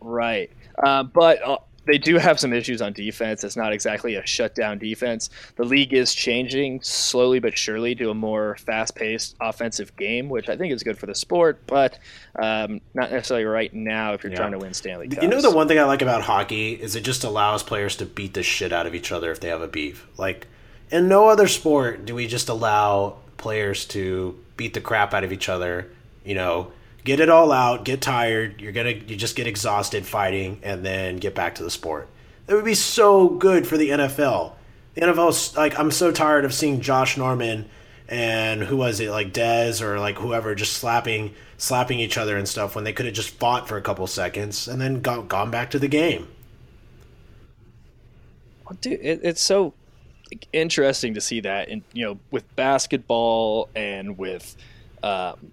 Right. 0.00 0.50
Uh, 0.82 1.04
but 1.04 1.40
uh, 1.42 1.58
they 1.90 1.98
do 1.98 2.18
have 2.18 2.38
some 2.38 2.52
issues 2.52 2.80
on 2.80 2.92
defense. 2.92 3.42
It's 3.42 3.56
not 3.56 3.72
exactly 3.72 4.14
a 4.14 4.24
shutdown 4.24 4.78
defense. 4.78 5.28
The 5.56 5.64
league 5.64 5.92
is 5.92 6.14
changing 6.14 6.82
slowly 6.82 7.40
but 7.40 7.58
surely 7.58 7.94
to 7.96 8.10
a 8.10 8.14
more 8.14 8.56
fast 8.58 8.94
paced 8.94 9.34
offensive 9.40 9.96
game, 9.96 10.28
which 10.28 10.48
I 10.48 10.56
think 10.56 10.72
is 10.72 10.82
good 10.82 10.96
for 10.98 11.06
the 11.06 11.14
sport, 11.14 11.60
but 11.66 11.98
um, 12.40 12.80
not 12.94 13.10
necessarily 13.10 13.44
right 13.44 13.72
now 13.74 14.12
if 14.12 14.22
you're 14.22 14.30
Yeah. 14.32 14.38
trying 14.38 14.52
to 14.52 14.58
win 14.58 14.72
Stanley 14.72 15.08
Cups. 15.08 15.22
You 15.22 15.28
know 15.28 15.40
the 15.40 15.50
one 15.50 15.66
thing 15.66 15.78
I 15.78 15.84
like 15.84 16.02
about 16.02 16.22
hockey 16.22 16.74
is 16.74 16.94
it 16.94 17.02
just 17.02 17.24
allows 17.24 17.62
players 17.62 17.96
to 17.96 18.06
beat 18.06 18.34
the 18.34 18.42
shit 18.42 18.72
out 18.72 18.86
of 18.86 18.94
each 18.94 19.10
other 19.10 19.32
if 19.32 19.40
they 19.40 19.48
have 19.48 19.60
a 19.62 19.68
beef. 19.68 20.06
Like 20.16 20.46
in 20.90 21.08
no 21.08 21.28
other 21.28 21.48
sport 21.48 22.04
do 22.04 22.14
we 22.14 22.26
just 22.28 22.48
allow 22.48 23.16
players 23.36 23.84
to 23.86 24.38
beat 24.56 24.74
the 24.74 24.80
crap 24.80 25.12
out 25.14 25.24
of 25.24 25.32
each 25.32 25.48
other, 25.48 25.90
you 26.24 26.34
know, 26.34 26.70
get 27.04 27.20
it 27.20 27.28
all 27.28 27.52
out, 27.52 27.84
get 27.84 28.00
tired, 28.00 28.60
you're 28.60 28.72
to 28.72 28.94
you 28.94 29.16
just 29.16 29.36
get 29.36 29.46
exhausted 29.46 30.06
fighting 30.06 30.60
and 30.62 30.84
then 30.84 31.16
get 31.16 31.34
back 31.34 31.56
to 31.56 31.62
the 31.62 31.70
sport. 31.70 32.08
That 32.46 32.56
would 32.56 32.64
be 32.64 32.74
so 32.74 33.28
good 33.28 33.66
for 33.66 33.76
the 33.76 33.90
NFL. 33.90 34.52
The 34.94 35.02
NFL's 35.02 35.56
like 35.56 35.78
I'm 35.78 35.90
so 35.90 36.12
tired 36.12 36.44
of 36.44 36.52
seeing 36.52 36.80
Josh 36.80 37.16
Norman 37.16 37.68
and 38.08 38.62
who 38.62 38.76
was 38.76 39.00
it 39.00 39.10
like 39.10 39.32
Dez 39.32 39.80
or 39.80 40.00
like 40.00 40.16
whoever 40.16 40.54
just 40.54 40.74
slapping 40.74 41.34
slapping 41.58 42.00
each 42.00 42.18
other 42.18 42.36
and 42.36 42.48
stuff 42.48 42.74
when 42.74 42.84
they 42.84 42.92
could 42.92 43.06
have 43.06 43.14
just 43.14 43.30
fought 43.30 43.68
for 43.68 43.76
a 43.76 43.82
couple 43.82 44.06
seconds 44.06 44.66
and 44.66 44.80
then 44.80 45.00
gone, 45.00 45.28
gone 45.28 45.50
back 45.50 45.70
to 45.70 45.78
the 45.78 45.88
game. 45.88 46.26
Well, 48.64 48.78
dude, 48.80 49.00
it, 49.00 49.20
it's 49.22 49.40
so 49.40 49.74
interesting 50.52 51.14
to 51.14 51.20
see 51.20 51.40
that, 51.40 51.68
and 51.68 51.82
you 51.92 52.04
know, 52.04 52.18
with 52.30 52.44
basketball 52.56 53.68
and 53.74 54.16
with 54.16 54.56
um, 55.02 55.52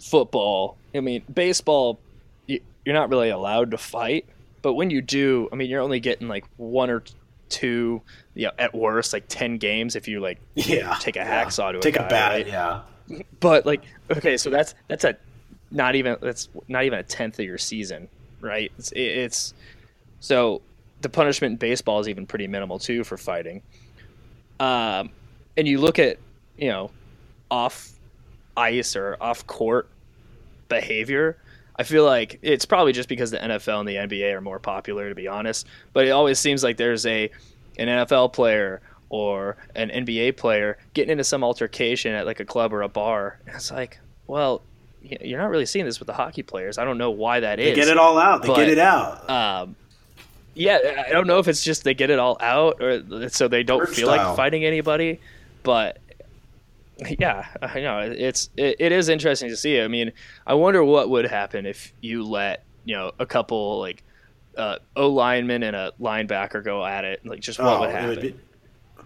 football. 0.00 0.76
I 0.94 1.00
mean, 1.00 1.22
baseball, 1.32 2.00
you, 2.46 2.60
you're 2.84 2.94
not 2.94 3.10
really 3.10 3.30
allowed 3.30 3.70
to 3.72 3.78
fight, 3.78 4.26
but 4.62 4.74
when 4.74 4.90
you 4.90 5.00
do, 5.02 5.48
I 5.52 5.56
mean, 5.56 5.70
you're 5.70 5.80
only 5.82 6.00
getting 6.00 6.28
like 6.28 6.44
one 6.56 6.90
or 6.90 7.02
two, 7.48 8.02
you 8.34 8.46
know, 8.46 8.52
at 8.58 8.74
worst, 8.74 9.12
like 9.12 9.24
ten 9.28 9.58
games 9.58 9.96
if 9.96 10.08
you 10.08 10.20
like 10.20 10.38
Yeah, 10.54 10.96
take 11.00 11.16
a 11.16 11.20
yeah. 11.20 11.44
hacksaw 11.44 11.72
to 11.72 11.78
a 11.78 11.80
take 11.80 11.94
guy, 11.94 12.06
a 12.06 12.08
bat. 12.08 12.32
right? 12.32 12.46
Yeah, 12.46 12.80
But 13.40 13.66
like, 13.66 13.82
okay, 14.16 14.36
so 14.36 14.50
that's 14.50 14.74
that's 14.88 15.04
a 15.04 15.16
not 15.70 15.94
even 15.94 16.16
that's 16.20 16.48
not 16.68 16.84
even 16.84 16.98
a 16.98 17.02
tenth 17.02 17.38
of 17.38 17.44
your 17.44 17.58
season, 17.58 18.08
right? 18.40 18.72
It's, 18.78 18.92
it's 18.94 19.54
so 20.20 20.62
the 21.00 21.08
punishment 21.08 21.52
in 21.52 21.56
baseball 21.58 22.00
is 22.00 22.08
even 22.08 22.26
pretty 22.26 22.46
minimal 22.46 22.78
too 22.78 23.04
for 23.04 23.16
fighting. 23.16 23.62
Um, 24.58 25.10
and 25.56 25.66
you 25.66 25.78
look 25.78 25.98
at 25.98 26.18
you 26.58 26.68
know 26.68 26.90
off 27.50 27.90
ice 28.60 28.94
or 28.96 29.16
off 29.20 29.46
court 29.46 29.88
behavior. 30.68 31.36
I 31.76 31.82
feel 31.82 32.04
like 32.04 32.38
it's 32.42 32.66
probably 32.66 32.92
just 32.92 33.08
because 33.08 33.30
the 33.30 33.38
NFL 33.38 33.80
and 33.80 33.88
the 33.88 33.94
NBA 33.96 34.34
are 34.34 34.40
more 34.40 34.58
popular, 34.58 35.08
to 35.08 35.14
be 35.14 35.28
honest. 35.28 35.66
But 35.92 36.06
it 36.06 36.10
always 36.10 36.38
seems 36.38 36.62
like 36.62 36.76
there's 36.76 37.06
a 37.06 37.30
an 37.78 37.88
NFL 37.88 38.32
player 38.34 38.82
or 39.08 39.56
an 39.74 39.88
NBA 39.88 40.36
player 40.36 40.76
getting 40.94 41.10
into 41.12 41.24
some 41.24 41.42
altercation 41.42 42.12
at 42.14 42.26
like 42.26 42.38
a 42.40 42.44
club 42.44 42.72
or 42.72 42.82
a 42.82 42.88
bar. 42.88 43.38
And 43.46 43.56
it's 43.56 43.70
like, 43.70 43.98
well, 44.26 44.60
you're 45.02 45.40
not 45.40 45.48
really 45.50 45.64
seeing 45.66 45.86
this 45.86 45.98
with 45.98 46.06
the 46.06 46.12
hockey 46.12 46.42
players. 46.42 46.76
I 46.76 46.84
don't 46.84 46.98
know 46.98 47.10
why 47.10 47.40
that 47.40 47.56
they 47.56 47.70
is. 47.70 47.76
get 47.76 47.88
it 47.88 47.96
all 47.96 48.18
out. 48.18 48.42
They 48.42 48.48
but- 48.48 48.56
get 48.56 48.68
it 48.68 48.78
out. 48.78 49.28
Um, 49.30 49.76
yeah, 50.54 51.04
I 51.08 51.12
don't 51.12 51.26
know 51.26 51.38
if 51.38 51.48
it's 51.48 51.64
just 51.64 51.84
they 51.84 51.94
get 51.94 52.10
it 52.10 52.18
all 52.18 52.36
out 52.40 52.82
or 52.82 53.28
so 53.30 53.48
they 53.48 53.62
don't 53.62 53.88
feel 53.88 54.08
style. 54.08 54.28
like 54.28 54.36
fighting 54.36 54.64
anybody, 54.64 55.20
but 55.62 55.98
yeah, 57.18 57.46
I 57.62 57.80
know 57.80 57.98
it's 58.00 58.50
it, 58.56 58.76
it 58.78 58.92
is 58.92 59.08
interesting 59.08 59.48
to 59.48 59.56
see. 59.56 59.80
I 59.80 59.88
mean, 59.88 60.12
I 60.46 60.54
wonder 60.54 60.82
what 60.84 61.10
would 61.10 61.26
happen 61.26 61.66
if 61.66 61.92
you 62.00 62.24
let 62.24 62.64
you 62.84 62.96
know 62.96 63.12
a 63.18 63.26
couple 63.26 63.78
like 63.80 64.02
uh, 64.56 64.78
O 64.96 65.08
lineman 65.08 65.62
and 65.62 65.76
a 65.76 65.92
linebacker 66.00 66.64
go 66.64 66.84
at 66.84 67.04
it. 67.04 67.24
Like, 67.24 67.40
just 67.40 67.58
what 67.58 67.68
oh, 67.68 67.80
would 67.80 67.90
happen? 67.90 68.08
would 68.08 68.20
be, 68.20 68.34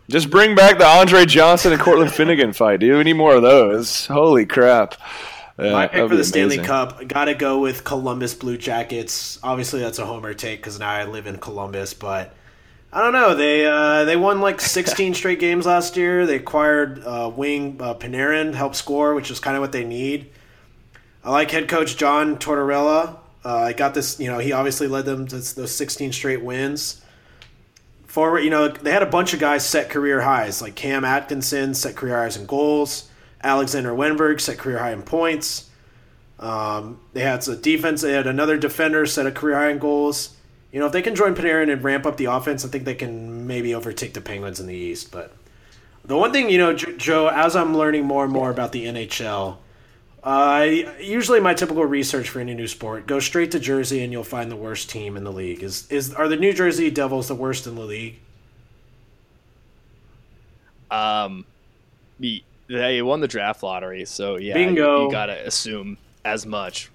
Just 0.09 0.31
bring 0.31 0.55
back 0.55 0.79
the 0.79 0.87
Andre 0.87 1.25
Johnson 1.25 1.73
and 1.73 1.81
Cortland 1.81 2.13
Finnegan 2.15 2.53
fight, 2.53 2.81
dude. 2.81 2.97
We 2.97 3.05
need 3.05 3.15
more 3.15 3.35
of 3.35 3.43
those. 3.43 4.07
Holy 4.07 4.47
crap. 4.47 4.95
Yeah, 5.59 5.71
My 5.71 5.87
pick 5.87 6.09
for 6.09 6.17
the 6.17 6.25
Stanley 6.25 6.59
Cup, 6.59 7.07
got 7.07 7.27
to 7.27 7.35
go 7.35 7.61
with 7.61 7.85
Columbus 7.85 8.35
Blue 8.35 8.59
Jackets. 8.59 9.39
Obviously, 9.43 9.81
that's 9.81 10.01
a 10.01 10.07
homer 10.07 10.35
take 10.35 10.59
because 10.59 10.81
now 10.81 10.91
I 10.91 11.05
live 11.05 11.29
in 11.29 11.39
Columbus, 11.39 11.95
but 11.95 12.35
I 12.95 13.03
don't 13.03 13.13
know. 13.13 13.35
They 13.35 13.67
uh, 13.67 14.05
they 14.05 14.15
won 14.15 14.41
like 14.41 14.61
16 14.61 15.15
straight 15.15 15.41
games 15.41 15.67
last 15.67 15.97
year. 15.97 16.27
They 16.27 16.37
acquired 16.37 17.03
uh, 17.05 17.31
wing 17.35 17.79
uh, 17.81 17.95
Panarin, 17.95 18.55
help 18.55 18.77
score, 18.77 19.17
which 19.17 19.33
is 19.33 19.41
kind 19.41 19.57
of 19.57 19.61
what 19.61 19.73
they 19.73 19.85
need. 19.85 20.31
I 21.25 21.33
like 21.33 21.51
head 21.51 21.69
coach 21.69 21.97
John 21.97 22.37
Tortorella. 22.37 23.17
Uh, 23.45 23.57
I 23.57 23.73
got 23.73 23.95
this. 23.95 24.21
You 24.21 24.29
know, 24.29 24.39
he 24.39 24.53
obviously 24.53 24.87
led 24.87 25.07
them 25.07 25.27
to 25.27 25.37
those 25.37 25.75
16 25.75 26.13
straight 26.13 26.45
wins. 26.45 27.03
Forward, 28.07 28.41
you 28.41 28.51
know, 28.51 28.69
they 28.69 28.93
had 28.93 29.03
a 29.03 29.07
bunch 29.07 29.35
of 29.35 29.41
guys 29.41 29.67
set 29.67 29.91
career 29.91 30.21
highs, 30.21 30.63
like 30.63 30.77
Cam 30.77 31.05
Atkinson 31.05 31.75
set 31.75 31.97
career 31.97 32.17
highs 32.17 32.37
in 32.37 32.47
goals. 32.47 33.11
Alexander 33.43 33.91
Wennberg 33.91 34.41
set 34.41 34.57
career 34.57 34.79
high 34.79 34.93
in 34.93 35.03
points. 35.03 35.69
Um, 36.39 37.01
they 37.13 37.23
had 37.23 37.47
a 37.49 37.57
defense. 37.57 38.03
They 38.03 38.13
had 38.13 38.29
another 38.29 38.57
defender 38.57 39.05
set 39.05 39.27
a 39.27 39.33
career 39.33 39.57
high 39.57 39.71
in 39.71 39.79
goals. 39.79 40.34
You 40.75 40.81
know, 40.81 40.87
if 40.87 40.93
they 40.93 41.03
can 41.03 41.15
join 41.15 41.37
Panarin 41.37 41.73
and 41.73 41.85
ramp 41.85 42.05
up 42.05 42.17
the 42.17 42.25
offense, 42.25 42.65
I 42.65 42.69
think 42.69 42.85
they 42.85 42.97
can 42.97 43.47
maybe 43.47 43.77
overtake 43.77 44.13
the 44.13 44.21
Penguins 44.21 44.59
in 44.59 44.67
the 44.67 44.75
East. 44.75 45.13
But 45.13 45.33
the 46.05 46.17
one 46.17 46.33
thing, 46.33 46.51
you 46.51 46.59
know, 46.59 46.75
Joe, 46.75 47.29
as 47.29 47.55
I'm 47.55 47.77
learning 47.77 48.07
more 48.07 48.25
and 48.25 48.33
more 48.33 48.51
about 48.51 48.73
the 48.73 48.87
NHL, 48.87 49.59
uh, 50.25 50.67
usually 51.01 51.39
my 51.39 51.55
typical 51.55 51.85
research 51.85 52.29
for 52.29 52.41
any 52.41 52.55
new 52.55 52.67
sport 52.67 53.07
go 53.07 53.21
straight 53.21 53.53
to 53.53 53.61
Jersey 53.61 54.03
and 54.03 54.11
you'll 54.11 54.25
find 54.25 54.51
the 54.51 54.57
worst 54.57 54.91
team 54.91 55.17
in 55.17 55.23
the 55.23 55.31
league. 55.31 55.63
Is 55.63 55.89
is 55.93 56.13
are 56.13 56.27
the 56.27 56.37
New 56.37 56.53
Jersey 56.53 56.91
Devils 56.91 57.29
the 57.29 57.37
worst 57.37 57.69
in 57.69 57.77
the 57.77 57.83
league? 57.83 58.19
Um, 60.91 61.45
they 62.67 63.01
won 63.01 63.21
the 63.21 63.29
draft 63.29 63.63
lottery, 63.63 64.07
so 64.07 64.39
yeah, 64.39 64.55
Bingo. 64.55 65.03
You, 65.03 65.05
you 65.05 65.13
gotta 65.13 65.47
assume 65.47 65.99
as 66.25 66.45
much. 66.45 66.91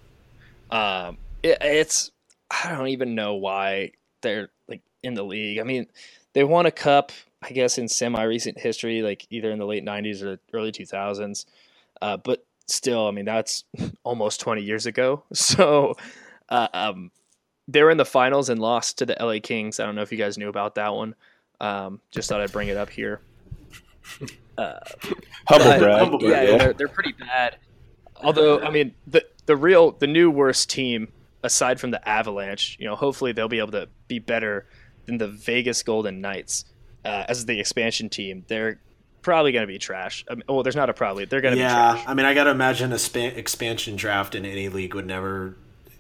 Um, 0.70 1.18
it, 1.44 1.60
it's 1.62 2.12
I 2.52 2.76
don't 2.76 2.88
even 2.88 3.16
know 3.16 3.36
why 3.36 3.92
they're 4.22 4.50
like 4.68 4.82
in 5.04 5.14
the 5.14 5.24
league. 5.24 5.60
I 5.60 5.64
mean, 5.64 5.88
they 6.34 6.44
won 6.44 6.66
a 6.66 6.72
cup, 6.72 7.12
I 7.42 7.50
guess, 7.50 7.78
in 7.78 7.88
semi-recent 7.88 8.60
history, 8.60 9.02
like 9.02 9.28
either 9.30 9.52
in 9.52 9.60
the 9.60 9.66
late 9.66 9.86
'90s 9.86 10.24
or 10.24 10.40
early 10.54 10.72
2000s. 10.72 11.46
Uh, 12.02 12.18
but 12.18 12.46
still, 12.68 13.08
I 13.08 13.12
mean, 13.12 13.26
that's 13.26 13.64
almost 14.04 14.40
20 14.40 14.62
years 14.62 14.86
ago. 14.86 15.24
So, 15.34 15.96
uh, 16.50 16.68
um, 16.74 17.12
they 17.68 17.84
were 17.84 17.92
in 17.92 17.98
the 17.98 18.06
finals 18.06 18.50
and 18.50 18.60
lost 18.60 18.98
to 19.00 19.06
the 19.06 19.16
LA 19.20 19.38
Kings. 19.42 19.80
I 19.80 19.86
don't 19.86 19.96
know 19.96 20.02
if 20.02 20.12
you 20.12 20.18
guys 20.18 20.38
knew 20.38 20.50
about 20.50 20.76
that 20.76 20.94
one. 20.94 21.14
Um, 21.62 22.00
just 22.12 22.30
thought 22.30 22.42
I'd 22.42 22.52
bring 22.52 22.70
it 22.70 22.78
up 22.78 22.90
here. 22.90 23.22
Uh, 24.58 24.78
humble 25.48 25.78
brag. 25.78 26.00
Humble 26.00 26.22
yeah, 26.22 26.42
yeah. 26.42 26.58
They're, 26.58 26.74
they're 26.74 26.88
pretty 26.90 27.14
bad. 27.14 27.56
Although, 28.18 28.60
I 28.60 28.70
mean, 28.70 28.94
the 29.08 29.26
the 29.46 29.56
real 29.56 29.92
the 29.92 30.08
new 30.08 30.30
worst 30.30 30.70
team 30.70 31.08
aside 31.44 31.80
from 31.80 31.92
the 31.92 32.08
Avalanche, 32.08 32.78
you 32.80 32.86
know, 32.86 32.96
hopefully 32.96 33.32
they'll 33.32 33.48
be 33.48 33.60
able 33.60 33.72
to 33.72 33.90
be 34.08 34.20
better 34.20 34.66
than 35.06 35.18
the 35.18 35.28
Vegas 35.28 35.84
Golden 35.84 36.22
Knights 36.22 36.66
uh, 37.06 37.26
as 37.28 37.46
the 37.46 37.60
expansion 37.60 38.10
team. 38.10 38.46
They're 38.48 38.80
probably 39.22 39.52
going 39.52 39.64
to 39.64 39.68
be 39.68 39.80
trash. 39.80 40.26
I 40.30 40.36
mean, 40.36 40.44
well, 40.48 40.64
there's 40.64 40.76
not 40.76 40.90
a 40.90 40.94
probably. 40.94 41.26
They're 41.26 41.42
going 41.42 41.56
to 41.56 41.60
yeah, 41.60 41.94
be 41.94 42.00
trash. 42.00 42.10
I 42.10 42.14
mean, 42.14 42.26
I 42.26 42.34
got 42.34 42.46
to 42.46 42.52
imagine 42.52 42.92
a 42.94 43.00
span- 43.00 43.36
expansion 43.36 43.96
draft 43.96 44.36
in 44.36 44.46
any 44.46 44.70
league 44.70 44.94
would 44.96 45.08
never 45.08 45.56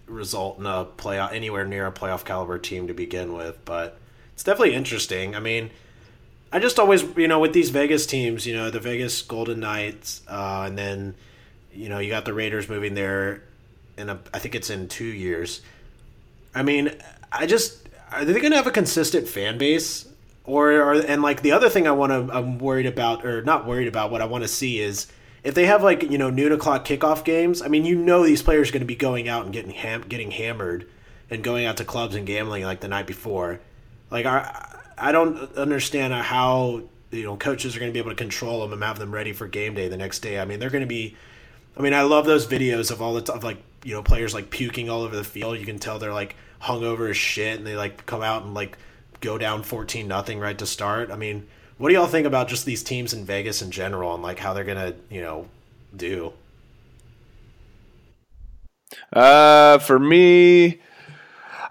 result 0.07 0.59
in 0.59 0.65
a 0.65 0.85
playoff 0.85 1.31
anywhere 1.31 1.65
near 1.65 1.85
a 1.85 1.91
playoff 1.91 2.25
caliber 2.25 2.57
team 2.57 2.87
to 2.87 2.93
begin 2.93 3.33
with, 3.33 3.63
but 3.65 3.97
it's 4.33 4.43
definitely 4.43 4.73
interesting. 4.73 5.35
I 5.35 5.39
mean, 5.39 5.69
I 6.51 6.59
just 6.59 6.79
always, 6.79 7.03
you 7.15 7.27
know, 7.27 7.39
with 7.39 7.53
these 7.53 7.69
Vegas 7.69 8.05
teams, 8.05 8.45
you 8.47 8.55
know, 8.55 8.69
the 8.69 8.79
Vegas 8.79 9.21
Golden 9.21 9.59
Knights, 9.59 10.21
uh, 10.27 10.63
and 10.65 10.77
then, 10.77 11.15
you 11.73 11.89
know, 11.89 11.99
you 11.99 12.09
got 12.09 12.25
the 12.25 12.33
Raiders 12.33 12.67
moving 12.67 12.95
there, 12.95 13.43
in 13.99 14.09
a, 14.09 14.19
I 14.33 14.39
think 14.39 14.55
it's 14.55 14.69
in 14.69 14.87
two 14.87 15.05
years. 15.05 15.61
I 16.55 16.63
mean, 16.63 16.91
I 17.31 17.45
just 17.45 17.87
are 18.11 18.25
they 18.25 18.33
going 18.33 18.51
to 18.51 18.57
have 18.57 18.67
a 18.67 18.71
consistent 18.71 19.27
fan 19.27 19.57
base, 19.57 20.07
or, 20.43 20.71
or 20.71 20.93
and 20.93 21.21
like 21.21 21.41
the 21.41 21.51
other 21.51 21.69
thing 21.69 21.87
I 21.87 21.91
want 21.91 22.11
to, 22.11 22.35
I'm 22.35 22.57
worried 22.57 22.87
about, 22.87 23.25
or 23.25 23.41
not 23.43 23.67
worried 23.67 23.87
about, 23.87 24.11
what 24.11 24.21
I 24.21 24.25
want 24.25 24.43
to 24.43 24.47
see 24.47 24.79
is 24.79 25.07
if 25.43 25.53
they 25.53 25.65
have 25.65 25.83
like 25.83 26.03
you 26.03 26.17
know 26.17 26.29
noon 26.29 26.51
o'clock 26.51 26.85
kickoff 26.85 27.23
games. 27.23 27.61
I 27.61 27.67
mean, 27.67 27.85
you 27.85 27.95
know, 27.95 28.23
these 28.23 28.41
players 28.41 28.69
are 28.69 28.73
going 28.73 28.81
to 28.81 28.87
be 28.87 28.95
going 28.95 29.27
out 29.27 29.45
and 29.45 29.53
getting 29.53 29.71
ham- 29.71 30.05
getting 30.07 30.31
hammered, 30.31 30.87
and 31.29 31.43
going 31.43 31.65
out 31.65 31.77
to 31.77 31.85
clubs 31.85 32.15
and 32.15 32.25
gambling 32.25 32.63
like 32.63 32.81
the 32.81 32.87
night 32.87 33.07
before. 33.07 33.59
Like, 34.09 34.25
I 34.25 34.77
I 34.97 35.11
don't 35.11 35.55
understand 35.55 36.13
how 36.13 36.83
you 37.11 37.23
know 37.23 37.37
coaches 37.37 37.75
are 37.75 37.79
going 37.79 37.91
to 37.91 37.93
be 37.93 37.99
able 37.99 38.11
to 38.11 38.15
control 38.15 38.61
them 38.61 38.73
and 38.73 38.83
have 38.83 38.99
them 38.99 39.13
ready 39.13 39.33
for 39.33 39.47
game 39.47 39.75
day 39.75 39.87
the 39.87 39.97
next 39.97 40.19
day. 40.19 40.39
I 40.39 40.45
mean, 40.45 40.59
they're 40.59 40.69
going 40.69 40.81
to 40.83 40.87
be. 40.87 41.15
I 41.77 41.81
mean, 41.81 41.93
I 41.93 42.01
love 42.01 42.25
those 42.25 42.45
videos 42.45 42.91
of 42.91 43.01
all 43.01 43.13
the 43.13 43.31
of 43.31 43.43
like 43.43 43.57
you 43.83 43.93
know 43.93 44.03
players 44.03 44.33
like 44.33 44.49
puking 44.49 44.89
all 44.89 45.01
over 45.01 45.15
the 45.15 45.23
field. 45.23 45.57
You 45.59 45.65
can 45.65 45.79
tell 45.79 45.99
they're 45.99 46.13
like 46.13 46.35
hungover 46.61 47.09
as 47.09 47.17
shit, 47.17 47.57
and 47.57 47.65
they 47.65 47.75
like 47.75 48.05
come 48.05 48.21
out 48.21 48.43
and 48.43 48.53
like 48.53 48.77
go 49.21 49.37
down 49.37 49.63
fourteen 49.63 50.07
nothing 50.07 50.39
right 50.39 50.57
to 50.57 50.65
start. 50.65 51.11
I 51.11 51.15
mean, 51.15 51.47
what 51.77 51.89
do 51.89 51.95
y'all 51.95 52.07
think 52.07 52.27
about 52.27 52.47
just 52.47 52.65
these 52.65 52.83
teams 52.83 53.13
in 53.13 53.25
Vegas 53.25 53.61
in 53.61 53.71
general 53.71 54.13
and 54.13 54.23
like 54.23 54.39
how 54.39 54.53
they're 54.53 54.63
gonna 54.63 54.95
you 55.09 55.21
know 55.21 55.47
do? 55.95 56.33
Uh, 59.13 59.77
for 59.79 59.99
me, 59.99 60.81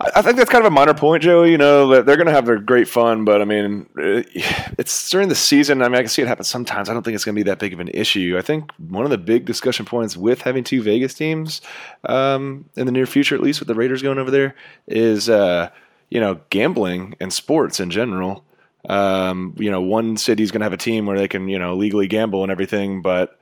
I 0.01 0.23
think 0.23 0.37
that's 0.37 0.51
kind 0.51 0.65
of 0.65 0.71
a 0.71 0.75
minor 0.75 0.95
point, 0.95 1.25
Joey. 1.25 1.51
You 1.51 1.59
know 1.59 1.89
they're 1.89 2.17
going 2.17 2.29
to 2.29 2.33
have 2.33 2.47
their 2.47 2.59
great 2.59 2.87
fun, 2.87 3.25
but 3.25 3.43
I 3.43 3.45
mean, 3.45 3.89
it's 3.97 5.11
during 5.11 5.29
the 5.29 5.35
season. 5.35 5.83
I 5.83 5.89
mean, 5.89 5.97
I 5.97 6.03
can 6.03 6.09
see 6.09 6.23
it 6.23 6.29
happen 6.29 6.45
sometimes. 6.45 6.89
I 6.89 6.95
don't 6.95 7.03
think 7.03 7.17
it's 7.17 7.25
going 7.25 7.35
to 7.35 7.39
be 7.39 7.51
that 7.51 7.59
big 7.59 7.73
of 7.73 7.81
an 7.81 7.89
issue. 7.89 8.37
I 8.39 8.43
think 8.43 8.71
one 8.77 9.05
of 9.05 9.11
the 9.11 9.19
big 9.19 9.45
discussion 9.45 9.87
points 9.87 10.17
with 10.17 10.43
having 10.43 10.63
two 10.63 10.83
Vegas 10.83 11.15
teams 11.15 11.61
um, 12.05 12.65
in 12.77 12.87
the 12.87 12.93
near 12.93 13.07
future, 13.07 13.35
at 13.35 13.41
least 13.41 13.59
with 13.59 13.67
the 13.67 13.75
Raiders 13.75 14.01
going 14.01 14.19
over 14.19 14.31
there, 14.31 14.55
is 14.87 15.29
uh, 15.29 15.69
you 16.11 16.21
know 16.21 16.41
gambling 16.51 17.17
and 17.19 17.33
sports 17.33 17.81
in 17.81 17.91
general. 17.91 18.45
Um, 18.89 19.57
you 19.59 19.71
know, 19.71 19.81
one 19.81 20.17
city's 20.17 20.53
going 20.53 20.61
to 20.61 20.65
have 20.65 20.73
a 20.73 20.77
team 20.77 21.07
where 21.07 21.19
they 21.19 21.27
can 21.27 21.49
you 21.49 21.59
know 21.59 21.75
legally 21.75 22.07
gamble 22.07 22.45
and 22.45 22.53
everything, 22.53 23.03
but 23.03 23.37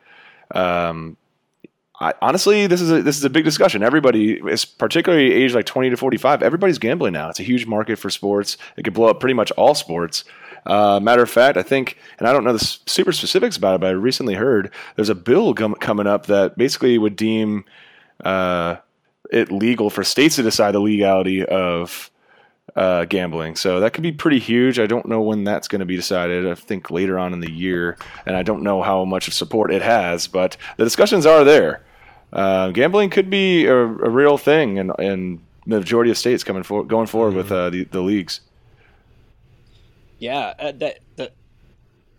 um, 0.54 1.18
I, 1.98 2.12
honestly, 2.20 2.66
this 2.66 2.80
is 2.82 2.90
a, 2.90 3.02
this 3.02 3.16
is 3.16 3.24
a 3.24 3.30
big 3.30 3.44
discussion. 3.44 3.82
Everybody 3.82 4.34
is 4.34 4.64
particularly 4.64 5.32
aged 5.32 5.54
like 5.54 5.66
twenty 5.66 5.88
to 5.90 5.96
forty 5.96 6.18
five. 6.18 6.42
Everybody's 6.42 6.78
gambling 6.78 7.14
now. 7.14 7.30
It's 7.30 7.40
a 7.40 7.42
huge 7.42 7.66
market 7.66 7.98
for 7.98 8.10
sports. 8.10 8.58
It 8.76 8.82
could 8.82 8.92
blow 8.94 9.08
up 9.08 9.18
pretty 9.18 9.34
much 9.34 9.50
all 9.52 9.74
sports. 9.74 10.24
Uh, 10.66 11.00
matter 11.00 11.22
of 11.22 11.30
fact, 11.30 11.56
I 11.56 11.62
think, 11.62 11.96
and 12.18 12.26
I 12.26 12.32
don't 12.32 12.44
know 12.44 12.52
the 12.52 12.58
super 12.58 13.12
specifics 13.12 13.56
about 13.56 13.76
it, 13.76 13.80
but 13.80 13.86
I 13.86 13.90
recently 13.92 14.34
heard 14.34 14.72
there's 14.96 15.08
a 15.08 15.14
bill 15.14 15.54
com- 15.54 15.76
coming 15.76 16.08
up 16.08 16.26
that 16.26 16.58
basically 16.58 16.98
would 16.98 17.14
deem 17.14 17.64
uh, 18.24 18.76
it 19.30 19.52
legal 19.52 19.90
for 19.90 20.02
states 20.02 20.36
to 20.36 20.42
decide 20.42 20.72
the 20.72 20.80
legality 20.80 21.46
of 21.46 22.10
uh, 22.74 23.04
gambling. 23.04 23.54
So 23.54 23.80
that 23.80 23.92
could 23.92 24.02
be 24.02 24.12
pretty 24.12 24.40
huge. 24.40 24.80
I 24.80 24.86
don't 24.86 25.06
know 25.06 25.22
when 25.22 25.44
that's 25.44 25.68
going 25.68 25.78
to 25.78 25.86
be 25.86 25.96
decided. 25.96 26.46
I 26.46 26.56
think 26.56 26.90
later 26.90 27.16
on 27.16 27.32
in 27.32 27.40
the 27.40 27.52
year, 27.52 27.96
and 28.26 28.36
I 28.36 28.42
don't 28.42 28.62
know 28.62 28.82
how 28.82 29.04
much 29.04 29.28
of 29.28 29.34
support 29.34 29.72
it 29.72 29.82
has, 29.82 30.26
but 30.26 30.56
the 30.76 30.84
discussions 30.84 31.26
are 31.26 31.44
there 31.44 31.85
uh, 32.32 32.70
gambling 32.70 33.10
could 33.10 33.30
be 33.30 33.66
a, 33.66 33.76
a, 33.76 34.10
real 34.10 34.36
thing 34.36 34.76
in, 34.76 34.92
in 34.98 35.40
the 35.66 35.78
majority 35.78 36.10
of 36.10 36.18
states 36.18 36.44
coming 36.44 36.62
for, 36.62 36.84
going 36.84 37.06
forward 37.06 37.30
mm-hmm. 37.30 37.38
with 37.38 37.52
uh, 37.52 37.70
the, 37.70 37.84
the 37.84 38.00
leagues. 38.00 38.40
Yeah, 40.18 40.54
uh, 40.58 40.72
that 40.72 41.00
that 41.16 41.34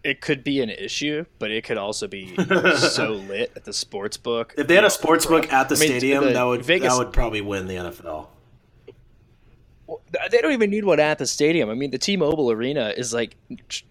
it 0.04 0.22
could 0.22 0.44
be 0.44 0.62
an 0.62 0.70
issue, 0.70 1.26
but 1.40 1.52
it 1.52 1.64
could 1.64 1.78
also 1.78 2.08
be 2.08 2.36
so 2.78 3.14
lit 3.28 3.52
at 3.56 3.66
the 3.66 3.74
sports 3.74 4.18
book. 4.18 4.54
If 4.58 4.68
they 4.68 4.76
had 4.76 4.86
a 4.86 4.90
sports 4.90 5.26
book 5.26 5.52
at 5.52 5.70
the 5.70 5.76
I 5.76 5.80
mean, 5.80 5.90
stadium, 5.90 6.26
the 6.26 6.34
that 6.34 6.44
would 6.44 6.64
Vegas, 6.64 6.94
that 6.94 6.98
would 6.98 7.12
probably 7.12 7.42
win 7.42 7.68
the 7.68 7.76
NFL. 7.76 8.28
They 10.32 10.40
don't 10.40 10.52
even 10.52 10.70
need 10.70 10.86
one 10.86 11.00
at 11.00 11.18
the 11.18 11.26
stadium. 11.26 11.70
I 11.70 11.74
mean, 11.74 11.92
the 11.92 11.98
T-Mobile 11.98 12.52
Arena 12.52 12.94
is 12.96 13.14
like 13.14 13.36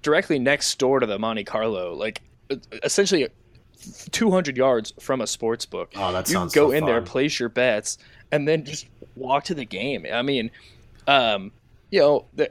directly 0.03 0.39
next 0.39 0.79
door 0.79 1.01
to 1.01 1.07
the 1.07 1.19
Monte 1.19 1.45
Carlo. 1.45 1.95
Like, 1.95 2.23
essentially, 2.83 3.29
200 4.11 4.57
yards 4.57 4.93
from 5.01 5.20
a 5.20 5.26
sports 5.26 5.66
book. 5.66 5.93
Oh, 5.97 6.12
that 6.12 6.28
you 6.28 6.34
sounds 6.34 6.55
go 6.55 6.68
so 6.68 6.72
in 6.72 6.80
fun. 6.82 6.91
there, 6.91 7.03
place 7.03 7.39
your 7.39 7.49
bets, 7.49 7.99
and 8.32 8.47
then 8.47 8.64
just 8.64 8.87
walk 9.14 9.45
to 9.45 9.55
the 9.55 9.64
game. 9.64 10.07
I 10.12 10.22
mean, 10.22 10.51
um, 11.07 11.53
you 11.91 12.01
know, 12.01 12.24
the, 12.34 12.51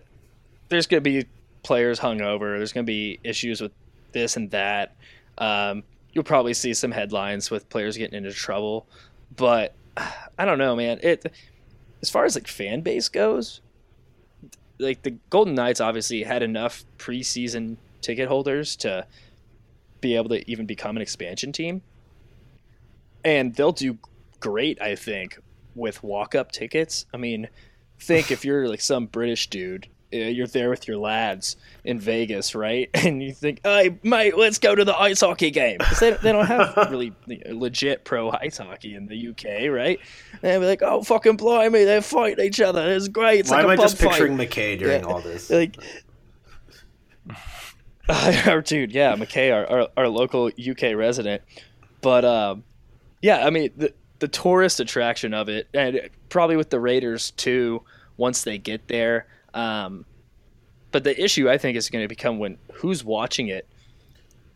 there's 0.70 0.88
going 0.88 1.04
to 1.04 1.10
be 1.10 1.26
players 1.64 2.00
hungover. 2.00 2.58
There's 2.58 2.74
going 2.74 2.86
to 2.86 2.92
be 2.92 3.20
issues 3.24 3.62
with 3.62 3.72
this 4.12 4.38
and 4.38 4.52
that. 4.52 4.96
Um, 5.38 5.84
you'll 6.14 6.24
probably 6.24 6.54
see 6.54 6.74
some 6.74 6.92
headlines 6.92 7.52
with 7.52 7.70
players 7.70 7.98
getting 7.98 8.18
into 8.18 8.32
trouble, 8.32 8.88
but 9.36 9.74
I 10.38 10.46
don't 10.46 10.58
know, 10.58 10.76
man. 10.76 11.00
It 11.04 11.32
as 12.02 12.10
far 12.10 12.26
as 12.26 12.36
like 12.36 12.48
fan 12.48 12.82
base 12.82 13.10
goes, 13.10 13.62
like 14.80 15.02
the 15.04 15.12
Golden 15.30 15.56
Knights 15.56 15.82
obviously 15.82 16.24
had 16.24 16.44
enough 16.44 16.84
preseason 16.98 17.78
ticket 18.02 18.28
holders 18.28 18.76
to 18.78 19.06
be 20.06 20.16
able 20.16 20.30
to 20.30 20.50
even 20.50 20.66
become 20.66 20.96
an 20.96 21.02
expansion 21.02 21.52
team. 21.52 21.82
And 23.24 23.56
they'll 23.56 23.72
do 23.72 23.98
great, 24.40 24.82
I 24.82 24.96
think, 24.96 25.40
with 25.74 26.04
walk 26.04 26.36
up 26.36 26.52
tickets. 26.52 27.06
I 27.14 27.18
mean, 27.18 27.48
think 28.00 28.32
if 28.32 28.46
you're 28.46 28.68
like 28.68 28.82
some 28.82 29.08
British 29.08 29.50
dude 29.50 29.88
uh, 30.14 30.18
you're 30.18 30.48
there 30.48 30.70
with 30.70 30.88
your 30.88 30.98
lads 30.98 31.58
in 31.84 32.00
Vegas, 32.00 32.56
right? 32.56 32.90
And 33.06 33.22
you 33.22 33.34
think, 33.34 33.60
"Hey, 33.64 33.98
mate, 34.04 34.38
let's 34.38 34.60
go 34.60 34.74
to 34.76 34.86
the 34.86 34.96
ice 34.98 35.22
hockey 35.22 35.52
game." 35.52 35.80
they, 36.00 36.12
they 36.12 36.32
don't 36.32 36.46
have 36.46 36.76
really 36.92 37.12
legit 37.50 38.06
pro 38.06 38.32
ice 38.32 38.58
hockey 38.60 38.94
in 38.96 39.08
the 39.08 39.30
UK, 39.30 39.70
right? 39.72 40.00
And 40.34 40.42
they'll 40.42 40.60
be 40.62 40.68
like, 40.68 40.84
"Oh, 40.84 41.02
fucking 41.02 41.38
blimey, 41.38 41.84
they're 41.84 42.02
fighting 42.02 42.46
each 42.46 42.62
other. 42.62 42.94
It's 42.94 43.08
great. 43.08 43.42
It's 43.42 43.50
Why 43.50 43.58
like 43.58 43.64
am 43.66 43.70
a 43.72 43.74
I 43.74 43.76
just 43.78 43.98
fight." 43.98 44.10
picturing 44.12 44.38
McKay 44.38 44.78
during 44.78 45.02
Yeah. 45.02 45.08
all 45.08 45.22
this? 45.22 45.50
like 45.62 45.76
our 48.46 48.62
dude 48.62 48.92
yeah 48.92 49.16
mckay 49.16 49.54
our, 49.54 49.66
our, 49.68 49.88
our 49.98 50.08
local 50.08 50.48
uk 50.48 50.82
resident. 50.82 51.42
But 52.02 52.24
um 52.24 52.64
yeah 53.22 53.46
i 53.46 53.50
mean 53.50 53.72
the, 53.76 53.94
the 54.20 54.28
tourist 54.28 54.80
attraction 54.80 55.34
of 55.34 55.50
it 55.50 55.68
and 55.74 56.10
probably 56.30 56.56
with 56.56 56.70
the 56.70 56.80
raiders 56.80 57.32
too 57.32 57.82
once 58.18 58.44
they 58.44 58.58
get 58.58 58.88
there 58.88 59.26
um 59.54 60.06
but 60.92 61.04
the 61.04 61.22
issue 61.22 61.50
i 61.50 61.58
think 61.58 61.76
is 61.76 61.90
going 61.90 62.04
to 62.04 62.08
become 62.08 62.38
when 62.38 62.58
who's 62.74 63.04
watching 63.04 63.48
it 63.48 63.68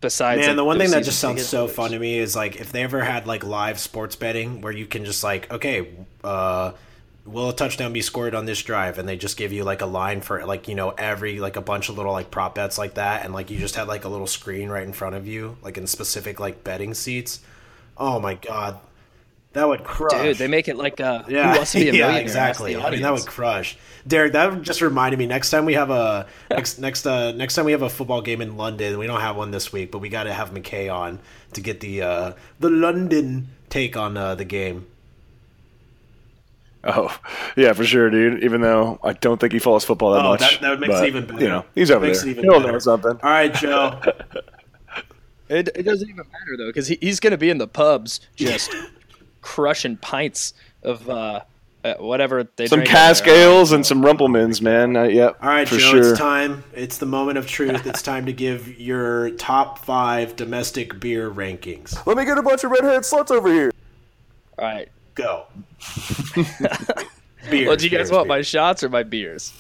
besides 0.02 0.39
Man, 0.39 0.50
like, 0.50 0.56
the 0.56 0.64
one 0.64 0.78
thing 0.78 0.91
that 0.91 1.04
just 1.04 1.20
sounds 1.20 1.45
so 1.45 1.68
fun 1.68 1.91
to 1.91 2.00
me 2.00 2.18
is 2.18 2.36
like 2.36 2.58
if 2.58 2.72
they 2.72 2.84
ever 2.84 3.02
had 3.02 3.28
like 3.28 3.43
live 3.43 3.80
sports 3.80 4.16
betting 4.16 4.62
where 4.62 4.72
you 4.72 4.86
can 4.86 5.06
just 5.06 5.24
like, 5.24 5.52
okay, 5.52 5.89
uh, 6.24 6.74
will 7.32 7.49
a 7.49 7.55
touchdown 7.55 7.93
be 7.93 8.01
scored 8.01 8.36
on 8.36 8.45
this 8.45 8.61
drive? 8.61 8.97
And 8.97 9.07
they 9.07 9.17
just 9.17 9.38
give 9.38 9.51
you 9.53 9.63
like 9.63 9.82
a 9.82 9.86
line 9.86 10.21
for 10.21 10.45
like, 10.45 10.67
you 10.67 10.75
know, 10.75 10.91
every 10.91 11.39
like 11.39 11.55
a 11.55 11.61
bunch 11.61 11.89
of 11.89 11.97
little 11.97 12.11
like 12.11 12.32
prop 12.32 12.55
bets 12.55 12.77
like 12.77 12.95
that. 12.95 13.23
And 13.23 13.34
like 13.34 13.49
you 13.49 13.57
just 13.57 13.75
had 13.75 13.88
like 13.88 14.05
a 14.05 14.09
little 14.09 14.27
screen 14.27 14.69
right 14.69 14.84
in 14.84 14.93
front 14.93 15.15
of 15.15 15.27
you, 15.27 15.57
like 15.61 15.77
in 15.77 15.88
specific 15.88 16.39
like 16.39 16.63
betting 16.63 16.93
seats. 16.93 17.41
Oh 17.97 18.19
my 18.19 18.36
God. 18.36 18.80
That 19.53 19.67
would 19.67 19.84
crush. 19.84 20.21
dude 20.21 20.38
they 20.38 20.47
make 20.47 20.67
it 20.67 20.77
like 20.77 21.01
uh 21.01 21.23
Yeah, 21.27 21.51
who 21.51 21.57
wants 21.57 21.71
to 21.71 21.80
be 21.80 21.89
a 21.89 21.93
yeah, 21.93 22.17
exactly. 22.17 22.75
I 22.75 22.91
mean, 22.91 23.01
that 23.01 23.11
would 23.11 23.25
crush. 23.25 23.77
Derek, 24.05 24.34
that 24.34 24.61
just 24.61 24.82
reminded 24.82 25.17
me. 25.17 25.25
Next 25.25 25.49
time 25.49 25.65
we 25.65 25.73
have 25.73 25.89
a 25.89 26.27
next 26.51 26.77
next 26.77 27.07
uh 27.07 27.32
next 27.32 27.55
time 27.55 27.65
we 27.65 27.71
have 27.71 27.82
a 27.82 27.89
football 27.89 28.21
game 28.21 28.41
in 28.41 28.57
London, 28.57 28.99
we 28.99 29.07
don't 29.07 29.21
have 29.21 29.36
one 29.36 29.49
this 29.49 29.73
week, 29.73 29.91
but 29.91 29.99
we 29.99 30.09
got 30.09 30.25
to 30.25 30.34
have 30.34 30.51
McKay 30.51 30.93
on 30.93 31.19
to 31.53 31.61
get 31.61 31.80
the 31.80 32.03
uh 32.03 32.34
the 32.59 32.69
London 32.69 33.47
take 33.69 33.95
on 33.95 34.17
uh, 34.17 34.36
the 34.36 34.45
game. 34.45 34.88
Oh, 36.84 37.15
yeah, 37.57 37.73
for 37.73 37.84
sure, 37.84 38.09
dude. 38.09 38.43
Even 38.43 38.61
though 38.61 38.99
I 39.03 39.13
don't 39.13 39.39
think 39.39 39.51
he 39.51 39.59
follows 39.59 39.84
football 39.84 40.11
that 40.13 40.25
Oh, 40.25 40.30
much. 40.30 40.39
that- 40.39 40.61
that 40.61 40.80
makes 40.80 40.93
it 40.93 40.97
but, 40.99 41.07
even 41.07 41.25
better. 41.25 41.41
You 41.41 41.47
know, 41.49 41.65
he's 41.75 41.91
over 41.91 42.05
Makes 42.05 42.21
there. 42.21 42.30
it 42.30 42.32
even 42.32 42.43
He'll 42.45 42.59
better. 42.61 42.71
know 42.73 42.80
something. 42.80 43.11
All 43.21 43.30
right, 43.30 43.53
Joe. 43.53 43.99
It, 45.49 45.67
it 45.75 45.82
doesn't 45.82 46.07
even 46.07 46.25
matter 46.32 46.57
though, 46.59 46.67
because 46.67 46.88
he, 46.88 46.99
he's 47.01 47.19
going 47.19 47.32
to 47.32 47.38
be 47.38 47.49
in 47.49 47.57
the 47.57 47.67
pubs 47.67 48.19
just 48.36 48.71
crushing 49.41 49.97
pints 49.97 50.53
of 50.84 51.09
uh, 51.09 51.41
uh, 51.84 51.95
whatever 51.95 52.47
they 52.55 52.67
Some 52.67 52.84
cask 52.84 53.25
ales 53.27 53.71
and 53.71 53.84
some 53.84 54.03
rumplemans, 54.03 54.61
man. 54.61 54.95
Uh, 54.95 55.03
yep. 55.05 55.38
All 55.41 55.49
right, 55.49 55.67
for 55.67 55.77
Joe. 55.77 55.89
sure. 55.89 56.09
It's 56.11 56.19
time. 56.19 56.63
It's 56.75 56.99
the 56.99 57.07
moment 57.07 57.39
of 57.39 57.47
truth. 57.47 57.88
It's 57.88 58.03
time 58.03 58.27
to 58.27 58.34
give 58.34 58.80
your 58.80 59.32
top 59.32 59.80
five 59.80 60.36
domestic 60.36 60.99
beer 60.99 61.32
rankings. 61.32 62.05
Let 62.05 62.15
me 62.17 62.25
get 62.25 62.38
a 62.38 62.43
bunch 62.43 62.63
of 62.63 62.69
red-haired 62.69 63.01
sluts 63.01 63.32
over 63.32 63.51
here. 63.51 63.71
All 64.59 64.65
right. 64.65 64.88
Go. 65.20 65.47
beers. 66.36 67.67
Well, 67.67 67.76
do 67.76 67.84
you 67.84 67.89
guys 67.89 68.07
beers, 68.07 68.11
want 68.11 68.30
my 68.30 68.41
shots 68.41 68.84
or 68.86 68.89
my 68.89 69.03
beers? 69.03 69.51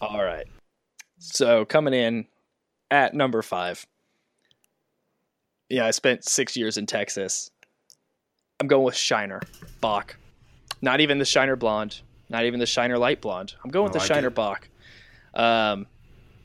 All 0.00 0.24
right. 0.24 0.46
So 1.18 1.64
coming 1.64 1.94
in 1.94 2.26
at 2.90 3.14
number 3.14 3.42
five. 3.42 3.86
Yeah, 5.68 5.86
I 5.86 5.92
spent 5.92 6.24
six 6.24 6.56
years 6.56 6.76
in 6.76 6.86
Texas. 6.86 7.52
I'm 8.58 8.66
going 8.66 8.82
with 8.82 8.96
Shiner 8.96 9.40
Bock. 9.80 10.16
Not 10.82 11.00
even 11.00 11.18
the 11.18 11.24
Shiner 11.24 11.54
Blonde. 11.54 12.00
Not 12.28 12.44
even 12.44 12.58
the 12.58 12.66
Shiner 12.66 12.98
Light 12.98 13.20
Blonde. 13.20 13.54
I'm 13.64 13.70
going 13.70 13.84
with 13.84 13.96
I 13.96 14.00
the 14.00 14.04
Shiner 14.04 14.28
it. 14.28 14.34
Bach. 14.34 14.68
Um, 15.34 15.86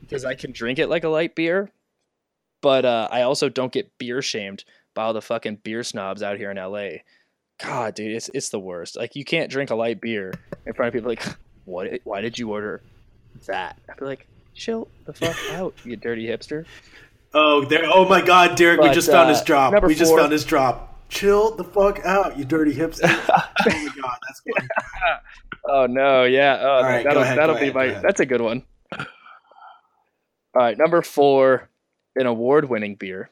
because 0.00 0.24
I 0.24 0.34
can 0.34 0.52
drink 0.52 0.78
it 0.78 0.86
like 0.86 1.02
a 1.02 1.08
light 1.08 1.34
beer, 1.34 1.72
but 2.62 2.84
uh, 2.84 3.08
I 3.10 3.22
also 3.22 3.48
don't 3.48 3.72
get 3.72 3.98
beer 3.98 4.22
shamed 4.22 4.64
by 4.94 5.02
all 5.02 5.12
the 5.12 5.20
fucking 5.20 5.56
beer 5.64 5.82
snobs 5.82 6.22
out 6.22 6.36
here 6.36 6.52
in 6.52 6.56
LA. 6.56 7.00
God, 7.62 7.94
dude, 7.94 8.12
it's 8.12 8.30
it's 8.32 8.48
the 8.50 8.58
worst. 8.58 8.96
Like 8.96 9.16
you 9.16 9.24
can't 9.24 9.50
drink 9.50 9.70
a 9.70 9.74
light 9.74 10.00
beer 10.00 10.32
in 10.66 10.72
front 10.72 10.88
of 10.88 10.94
people. 10.94 11.10
Like, 11.10 11.24
what? 11.64 12.00
Why 12.04 12.20
did 12.20 12.38
you 12.38 12.50
order 12.50 12.80
that? 13.46 13.78
I'd 13.88 13.96
be 13.98 14.04
like, 14.04 14.26
chill 14.54 14.88
the 15.04 15.12
fuck 15.12 15.36
out, 15.50 15.74
you 15.84 15.96
dirty 15.96 16.26
hipster. 16.26 16.64
Oh, 17.32 17.64
there! 17.64 17.84
Oh 17.84 18.08
my 18.08 18.20
God, 18.22 18.56
Derek, 18.56 18.80
we 18.80 18.88
But, 18.88 18.94
just 18.94 19.10
found 19.10 19.26
uh, 19.30 19.34
his 19.34 19.42
drop. 19.42 19.84
We 19.84 19.94
just 19.94 20.10
four- 20.10 20.18
found 20.18 20.32
his 20.32 20.44
drop. 20.44 20.88
Chill 21.08 21.54
the 21.56 21.64
fuck 21.64 22.00
out, 22.04 22.38
you 22.38 22.44
dirty 22.44 22.72
hipster! 22.74 23.02
oh 23.08 23.50
my 23.66 23.88
God, 24.00 24.18
that's 24.26 24.40
good. 24.40 24.68
Oh 25.68 25.86
no, 25.86 26.24
yeah. 26.24 26.58
Oh, 26.60 26.82
right, 26.82 27.02
go 27.02 27.08
that'll 27.10 27.22
ahead, 27.22 27.38
that'll 27.38 27.54
be 27.56 27.68
ahead, 27.68 27.74
my. 27.74 28.00
That's 28.00 28.20
a 28.20 28.26
good 28.26 28.40
one. 28.40 28.64
All 28.96 29.06
right, 30.54 30.76
number 30.76 31.02
four, 31.02 31.68
an 32.16 32.26
award-winning 32.26 32.96
beer, 32.96 33.30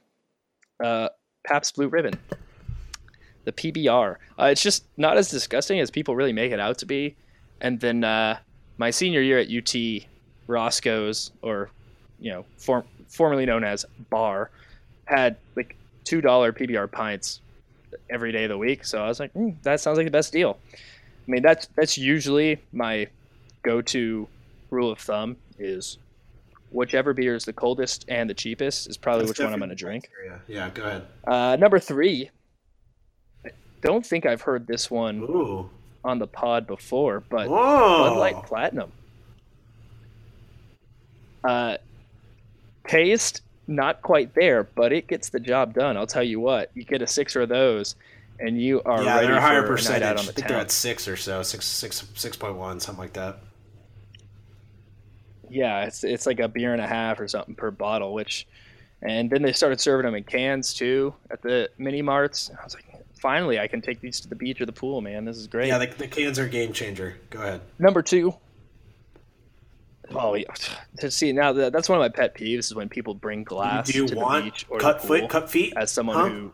uh, 0.85 1.09
Pabst 1.45 1.75
Blue 1.75 1.89
Ribbon, 1.89 2.15
the 3.49 3.73
PBR. 3.73 4.17
Uh, 4.39 4.45
it's 4.45 4.63
just 4.63 4.85
not 4.99 5.17
as 5.17 5.31
disgusting 5.31 5.81
as 5.81 5.91
people 5.91 6.15
really 6.15 6.35
make 6.35 6.53
it 6.53 6.61
out 6.61 6.79
to 6.79 6.87
be. 6.87 7.17
And 7.61 7.81
then 7.81 8.05
uh, 8.05 8.39
my 8.77 8.91
senior 8.91 9.23
year 9.23 9.39
at 9.39 9.49
UT, 9.51 9.75
Roscoe's, 10.47 11.33
or 11.41 11.71
you 12.21 12.31
know, 12.31 12.45
form, 12.59 12.85
formerly 13.09 13.47
known 13.47 13.65
as 13.65 13.87
Bar, 14.11 14.51
had 15.07 15.37
like 15.57 15.77
two 16.05 16.21
dollar 16.21 16.53
PBR 16.53 16.93
pints 16.93 17.41
every 18.11 18.33
day 18.33 18.45
of 18.45 18.51
the 18.51 18.59
week. 18.59 18.85
So 18.85 19.03
I 19.03 19.09
was 19.09 19.19
like, 19.19 19.33
mm, 19.33 19.57
that 19.63 19.81
sounds 19.81 19.97
like 19.97 20.07
the 20.07 20.11
best 20.11 20.33
deal. 20.33 20.59
I 20.75 21.31
mean, 21.31 21.43
that's 21.43 21.69
that's 21.75 21.97
usually 21.97 22.61
my 22.73 23.09
go-to 23.63 24.29
rule 24.71 24.93
of 24.93 24.99
thumb 24.99 25.37
is 25.59 25.99
whichever 26.71 27.15
beer 27.15 27.35
is 27.35 27.47
the 27.47 27.53
coldest 27.53 28.05
and 28.09 28.29
the 28.29 28.35
cheapest 28.35 28.89
is 28.89 28.99
probably 28.99 29.25
That's 29.25 29.39
which 29.39 29.45
one 29.45 29.55
I'm 29.55 29.59
going 29.59 29.71
to 29.71 29.75
drink. 29.75 30.11
Yeah, 30.25 30.39
yeah, 30.47 30.71
go 30.71 30.85
ahead. 30.85 31.07
Uh, 31.27 31.57
number 31.57 31.79
three, 31.79 32.31
don't 33.83 34.05
think 34.05 34.27
I've 34.27 34.43
heard 34.43 34.67
this 34.67 34.91
one 34.91 35.21
Ooh, 35.21 35.69
on 36.05 36.19
the 36.19 36.27
pod 36.27 36.67
before, 36.67 37.21
but 37.29 37.49
whoa! 37.49 38.11
Bud 38.11 38.19
Light 38.19 38.43
Platinum. 38.45 38.93
Uh, 41.45 41.77
taste 42.87 43.43
not 43.69 44.03
quite 44.03 44.35
there, 44.35 44.65
but 44.65 44.93
it 44.93 45.07
gets 45.07 45.29
the 45.29 45.39
job 45.41 45.75
done. 45.75 45.97
I'll 45.97 46.07
tell 46.07 46.23
you 46.25 46.41
what, 46.41 46.71
you 46.75 46.85
get 46.85 47.03
a 47.03 47.07
sixer 47.07 47.43
of 47.43 47.49
those, 47.49 47.97
and 48.41 48.61
you 48.61 48.83
are 48.85 49.03
yeah, 49.03 49.21
they're 49.21 49.37
a 49.37 49.41
higher 49.41 49.65
a 49.65 49.69
percentage. 49.69 50.03
out 50.03 50.17
I 50.17 50.21
on 50.21 50.27
the 50.27 50.33
think 50.33 50.47
town. 50.47 50.55
they're 50.55 50.63
at 50.63 50.71
six 50.71 51.07
or 51.07 51.17
so, 51.17 51.43
six, 51.43 51.67
six, 51.67 52.05
six 52.15 52.37
point 52.37 52.57
one, 52.57 52.81
something 52.81 53.01
like 53.03 53.13
that. 53.13 53.41
Yeah, 55.51 55.85
it's 55.85 56.03
it's 56.05 56.27
like 56.27 56.41
a 56.41 56.49
beer 56.49 56.73
and 56.73 56.83
a 56.83 56.87
half 56.87 57.21
or 57.21 57.29
something 57.29 57.55
per 57.55 57.71
bottle, 57.71 58.13
which, 58.13 58.47
and 59.03 59.31
then 59.31 59.43
they 59.43 59.53
started 59.53 59.81
serving 59.81 60.07
them 60.07 60.15
in 60.15 60.25
cans 60.25 60.75
too 60.75 61.15
at 61.31 61.43
the 61.43 61.71
mini 61.79 62.03
marts. 62.03 62.51
I 62.59 62.65
was 62.65 62.75
like, 62.75 62.85
finally, 63.21 63.59
I 63.59 63.67
can 63.69 63.81
take 63.81 64.01
these 64.01 64.21
to 64.21 64.29
the 64.29 64.35
beach 64.35 64.61
or 64.61 64.67
the 64.67 64.73
pool, 64.73 65.01
man. 65.01 65.25
This 65.25 65.37
is 65.37 65.47
great. 65.47 65.69
Yeah, 65.69 65.79
the, 65.79 65.87
the 65.87 66.09
cans 66.09 66.39
are 66.39 66.45
a 66.45 66.49
game 66.49 66.73
changer. 66.73 67.17
Go 67.31 67.41
ahead. 67.41 67.61
Number 67.79 68.03
two. 68.03 68.35
Oh, 70.11 70.35
yeah. 70.35 70.47
to 70.99 71.11
see 71.11 71.33
now 71.33 71.53
that 71.53 71.73
that's 71.73 71.89
one 71.89 71.99
of 71.99 72.03
my 72.03 72.09
pet 72.09 72.35
peeves 72.35 72.59
is 72.61 72.75
when 72.75 72.89
people 72.89 73.15
bring 73.15 73.45
glass 73.45 73.89
Do 73.89 73.99
you 73.99 74.09
to 74.09 74.15
the 74.15 74.41
beach 74.43 74.67
or 74.71 74.79
cut 74.79 75.03
the 75.03 75.09
pool 75.09 75.19
foot, 75.21 75.31
cut 75.31 75.51
feet? 75.51 75.75
as 75.77 75.91
someone 75.91 76.17
Huh? 76.17 76.29
who. 76.29 76.53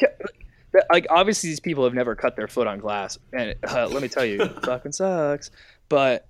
Yeah, 0.00 0.80
like 0.92 1.06
obviously 1.10 1.48
these 1.50 1.60
people 1.60 1.84
have 1.84 1.94
never 1.94 2.14
cut 2.14 2.36
their 2.36 2.46
foot 2.46 2.66
on 2.66 2.78
glass, 2.78 3.18
and 3.32 3.54
uh, 3.66 3.88
let 3.88 4.02
me 4.02 4.08
tell 4.08 4.24
you, 4.24 4.42
it 4.42 4.52
fucking 4.64 4.92
sucks. 4.92 5.50
But 5.88 6.28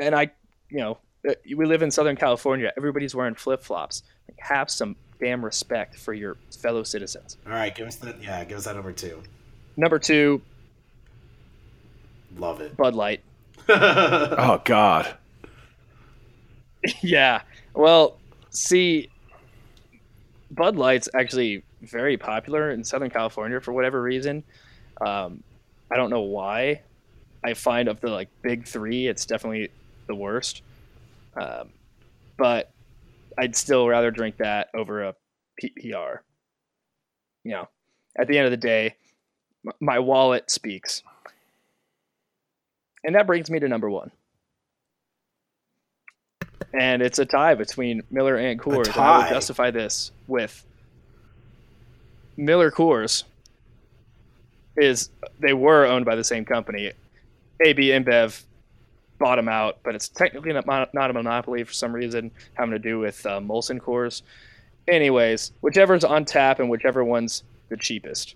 and 0.00 0.14
I, 0.14 0.30
you 0.70 0.78
know, 0.78 0.98
uh, 1.28 1.34
we 1.54 1.66
live 1.66 1.82
in 1.82 1.90
Southern 1.90 2.16
California. 2.16 2.72
Everybody's 2.76 3.14
wearing 3.14 3.34
flip 3.34 3.62
flops. 3.62 4.02
Like, 4.28 4.38
have 4.40 4.70
some 4.70 4.96
damn 5.20 5.44
respect 5.44 5.96
for 5.96 6.12
your 6.14 6.36
fellow 6.60 6.82
citizens. 6.82 7.36
All 7.46 7.52
right, 7.52 7.74
give 7.74 7.86
us 7.88 7.96
that. 7.96 8.22
Yeah, 8.22 8.44
give 8.44 8.58
us 8.58 8.64
that 8.64 8.74
number 8.74 8.92
two. 8.92 9.22
Number 9.76 9.98
two, 9.98 10.40
Love 12.38 12.60
it. 12.60 12.76
Bud 12.76 12.94
Light. 12.94 13.20
Oh 13.68 14.60
God. 14.64 15.14
yeah. 17.02 17.42
Well, 17.74 18.16
see, 18.50 19.10
Bud 20.50 20.76
Light's 20.76 21.08
actually 21.14 21.62
very 21.82 22.16
popular 22.16 22.70
in 22.70 22.84
Southern 22.84 23.10
California 23.10 23.60
for 23.60 23.72
whatever 23.72 24.00
reason. 24.00 24.44
Um, 25.00 25.42
I 25.90 25.96
don't 25.96 26.10
know 26.10 26.22
why. 26.22 26.82
I 27.44 27.54
find 27.54 27.88
of 27.88 28.00
the 28.00 28.08
like 28.08 28.28
big 28.42 28.66
three, 28.66 29.06
it's 29.06 29.26
definitely 29.26 29.70
the 30.06 30.14
worst. 30.14 30.62
Um, 31.36 31.70
but 32.36 32.70
I'd 33.38 33.56
still 33.56 33.88
rather 33.88 34.10
drink 34.10 34.38
that 34.38 34.68
over 34.74 35.04
a 35.04 35.14
PBR. 35.62 36.18
You 37.44 37.52
know, 37.52 37.68
at 38.18 38.28
the 38.28 38.38
end 38.38 38.46
of 38.46 38.50
the 38.50 38.56
day, 38.56 38.96
my 39.80 39.98
wallet 39.98 40.50
speaks. 40.50 41.02
And 43.04 43.14
that 43.14 43.26
brings 43.26 43.50
me 43.50 43.60
to 43.60 43.68
number 43.68 43.88
one. 43.90 44.10
And 46.72 47.02
it's 47.02 47.18
a 47.18 47.24
tie 47.24 47.54
between 47.54 48.02
Miller 48.10 48.36
and 48.36 48.60
Coors. 48.60 48.88
And 48.88 48.96
I 48.96 49.18
will 49.18 49.28
justify 49.28 49.70
this 49.70 50.10
with 50.26 50.64
Miller 52.36 52.70
Coors 52.70 53.24
is 54.76 55.10
they 55.40 55.52
were 55.52 55.86
owned 55.86 56.04
by 56.04 56.16
the 56.16 56.24
same 56.24 56.44
company. 56.44 56.92
AB 57.64 57.88
InBev 57.88 58.42
bottom 59.18 59.48
out, 59.48 59.78
but 59.82 59.94
it's 59.94 60.08
technically 60.08 60.52
not, 60.52 60.66
not 60.94 61.10
a 61.10 61.12
monopoly 61.12 61.64
for 61.64 61.72
some 61.72 61.92
reason, 61.92 62.30
having 62.54 62.72
to 62.72 62.78
do 62.78 62.98
with 62.98 63.24
uh, 63.26 63.40
Molson 63.40 63.78
Coors. 63.80 64.22
Anyways, 64.88 65.52
whichever's 65.62 66.04
on 66.04 66.24
tap 66.24 66.60
and 66.60 66.70
whichever 66.70 67.04
one's 67.04 67.42
the 67.68 67.76
cheapest. 67.76 68.34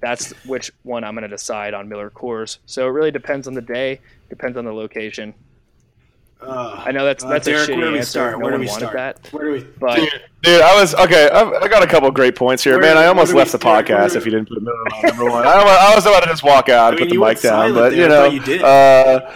That's 0.00 0.32
which 0.46 0.72
one 0.82 1.04
I'm 1.04 1.14
going 1.14 1.22
to 1.22 1.28
decide 1.28 1.74
on 1.74 1.88
Miller 1.88 2.10
Coors. 2.10 2.58
So 2.66 2.86
it 2.88 2.90
really 2.90 3.12
depends 3.12 3.46
on 3.46 3.54
the 3.54 3.62
day, 3.62 4.00
depends 4.28 4.58
on 4.58 4.64
the 4.64 4.72
location. 4.72 5.32
Uh, 6.40 6.82
I 6.84 6.90
know 6.90 7.04
that's 7.04 7.22
uh, 7.22 7.28
that's 7.28 7.46
Derek, 7.46 7.68
a 7.68 7.72
shitty 7.72 7.76
where 7.76 7.84
do 7.86 7.92
we 7.92 7.98
answer. 7.98 8.10
start? 8.10 8.32
No 8.32 8.38
Where 8.44 8.50
do 8.54 8.58
we 8.58 8.66
wanted 8.66 8.88
start? 8.88 8.94
that, 9.22 9.32
Where 9.32 9.44
do 9.44 9.52
we? 9.52 9.60
but 9.78 10.00
Dude, 10.42 10.60
I 10.60 10.74
was 10.80 10.92
okay. 10.96 11.28
I, 11.30 11.42
I 11.48 11.68
got 11.68 11.84
a 11.84 11.86
couple 11.86 12.10
great 12.10 12.34
points 12.34 12.64
here, 12.64 12.80
Where- 12.80 12.94
man. 12.96 12.98
I 12.98 13.06
almost 13.06 13.32
left 13.32 13.52
the 13.52 13.58
start? 13.58 13.86
Podcast 13.86 14.12
do- 14.14 14.18
if 14.18 14.24
you 14.24 14.32
didn't 14.32 14.48
put 14.48 14.60
Miller 14.60 14.74
on 14.76 15.02
number 15.06 15.30
one. 15.30 15.46
I, 15.46 15.52
I 15.52 15.94
was 15.94 16.04
about 16.04 16.24
to 16.24 16.30
just 16.30 16.42
walk 16.42 16.68
out 16.68 16.86
I 16.86 16.88
and 16.88 16.96
mean, 16.96 17.08
put 17.10 17.14
the 17.14 17.20
mic 17.24 17.40
down, 17.42 17.74
but 17.74 17.90
there. 17.90 18.00
you 18.00 18.08
know, 18.08 18.22
thought 18.24 18.32
you 18.32 18.40
did. 18.40 18.62
uh, 18.62 19.32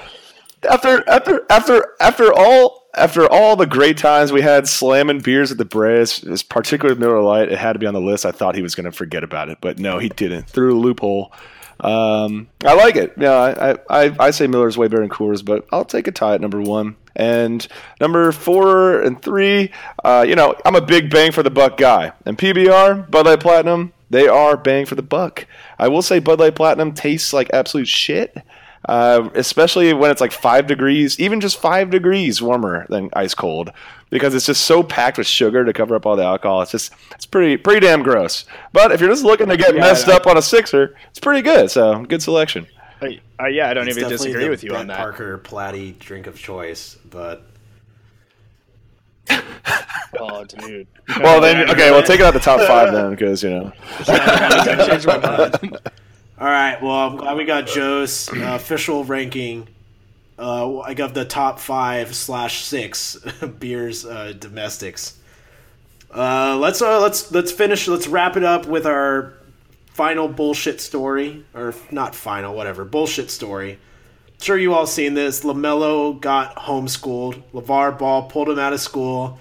after 0.69 1.09
after 1.09 1.45
after 1.51 1.95
after 2.01 2.33
all 2.33 2.87
after 2.95 3.31
all 3.31 3.57
the 3.57 3.67
great 3.67 3.99
times 3.99 4.33
we 4.33 4.41
had 4.41 4.67
slamming 4.67 5.21
beers 5.21 5.53
at 5.53 5.59
the 5.59 5.65
Braves, 5.65 6.21
particularly 6.21 6.45
particular 6.49 6.95
Miller 6.95 7.21
Lite, 7.21 7.53
it 7.53 7.59
had 7.59 7.75
to 7.75 7.79
be 7.79 7.87
on 7.87 7.95
the 7.95 8.01
list. 8.01 8.25
I 8.25 8.33
thought 8.33 8.55
he 8.55 8.63
was 8.63 8.75
going 8.75 8.87
to 8.87 8.93
forget 8.93 9.23
about 9.23 9.49
it, 9.51 9.59
but 9.61 9.79
no, 9.79 9.99
he 9.99 10.09
didn't. 10.09 10.49
Through 10.49 10.79
a 10.79 10.81
loophole. 10.81 11.33
Um, 11.81 12.49
I 12.65 12.75
like 12.75 12.97
it. 12.97 13.13
Yeah, 13.19 13.33
I, 13.33 13.71
I, 13.71 13.79
I, 13.91 14.17
I 14.19 14.31
say 14.31 14.47
Miller's 14.47 14.79
way 14.79 14.89
better 14.89 15.03
than 15.03 15.11
Coors, 15.11 15.45
but 15.45 15.67
I'll 15.71 15.85
take 15.85 16.07
a 16.07 16.13
tie 16.13 16.35
at 16.35 16.41
number 16.41 16.61
one. 16.61 16.97
And 17.15 17.67
number 18.01 18.33
four 18.33 19.03
and 19.03 19.21
three, 19.21 19.73
uh, 20.05 20.25
you 20.27 20.35
know, 20.35 20.55
I'm 20.65 20.77
a 20.77 20.81
big 20.81 21.11
bang 21.11 21.33
for 21.33 21.43
the 21.43 21.51
buck 21.51 21.77
guy. 21.77 22.13
And 22.25 22.37
PBR, 22.39 23.11
Bud 23.11 23.27
Light 23.27 23.41
Platinum, 23.41 23.93
they 24.11 24.29
are 24.29 24.57
bang 24.57 24.87
for 24.87 24.95
the 24.95 25.03
buck. 25.03 25.47
I 25.79 25.89
will 25.89 26.03
say 26.03 26.19
Bud 26.19 26.41
Light 26.41 26.55
Platinum 26.55 26.93
tastes 26.93 27.33
like 27.33 27.51
absolute 27.53 27.89
shit. 27.89 28.37
Uh, 28.87 29.29
especially 29.35 29.93
when 29.93 30.11
it's 30.13 30.21
like 30.21 30.31
five 30.33 30.67
degrees, 30.69 31.19
even 31.19 31.41
just 31.41 31.61
five 31.61 31.91
degrees 31.91 32.41
warmer 32.41 32.87
than 32.89 33.11
ice 33.15 33.35
cold, 33.35 33.73
because 34.11 34.33
it's 34.35 34.47
just 34.47 34.65
so 34.65 34.83
packed 34.83 35.19
with 35.19 35.27
sugar 35.27 35.65
to 35.65 35.73
cover 35.73 35.97
up 35.97 36.07
all 36.07 36.15
the 36.15 36.23
alcohol. 36.23 36.63
It's 36.63 36.71
just 36.71 36.93
it's 37.13 37.27
pretty 37.27 37.57
pretty 37.57 37.85
damn 37.85 38.05
gross. 38.05 38.45
But 38.73 38.93
if 38.93 39.01
you're 39.01 39.11
just 39.11 39.25
looking 39.25 39.49
to 39.49 39.57
get 39.57 39.75
Yeah, 39.75 39.81
messed 39.81 40.09
up 40.09 40.27
on 40.29 40.37
a 40.37 40.43
sixer, 40.43 40.95
it's 41.11 41.19
pretty 41.19 41.43
good. 41.43 41.69
So 41.71 42.05
good 42.05 42.23
selection. 42.23 42.69
I, 43.03 43.21
I, 43.39 43.49
yeah, 43.49 43.69
I 43.69 43.75
don't 43.75 43.89
It's 43.89 43.99
even 43.99 44.09
disagree 44.09 44.45
the 44.45 44.51
with 44.51 44.63
you 44.63 44.71
Brett 44.71 44.83
on 44.83 44.87
that. 44.87 44.99
Parker 44.99 45.37
Platty 45.39 45.99
drink 45.99 46.29
of 46.29 46.39
choice, 46.39 46.97
but 47.11 47.43
Oh, 50.19 50.45
dude. 50.45 50.87
Well 51.21 51.41
then, 51.41 51.69
okay, 51.71 51.91
well 51.91 52.03
take 52.03 52.21
it 52.21 52.27
out 52.27 52.35
the 52.35 52.41
top 52.41 52.61
five 52.61 52.93
then, 52.93 53.11
because 53.11 53.43
you 53.43 53.51
know. 53.51 53.73
All 56.39 56.47
right. 56.47 56.81
Well, 56.83 56.93
I'm 56.93 57.17
glad 57.17 57.37
we 57.39 57.47
got 57.47 57.67
Joe's 57.67 58.29
uh, 58.29 58.57
official 58.57 59.05
ranking. 59.05 59.69
Uh, 60.39 60.81
I 60.81 60.93
got 60.93 61.15
the 61.15 61.25
top 61.25 61.59
five 61.59 62.15
slash 62.15 62.63
six 62.63 63.17
beers 63.59 64.05
uh, 64.05 64.35
domestics. 64.39 65.19
Uh, 66.15 66.59
let's 66.59 66.83
uh, 66.83 67.01
let's 67.01 67.33
let's 67.33 67.53
finish. 67.53 67.89
Let's 67.89 68.07
wrap 68.07 68.37
it 68.37 68.45
up 68.45 68.67
with 68.67 68.87
our 68.87 69.33
final 69.87 70.29
bullshit 70.29 70.83
story, 70.83 71.47
or 71.55 71.75
not 71.91 72.15
final, 72.15 72.55
whatever 72.55 72.85
bullshit 72.85 73.31
story. 73.31 73.79
Sure, 74.39 74.59
you 74.59 74.75
all 74.75 74.87
seen 74.87 75.15
this. 75.15 75.43
Lamelo 75.43 76.21
got 76.21 76.55
homeschooled. 76.57 77.43
LaVar 77.55 77.99
Ball 77.99 78.25
pulled 78.25 78.51
him 78.51 78.59
out 78.59 78.75
of 78.75 78.81
school 78.81 79.41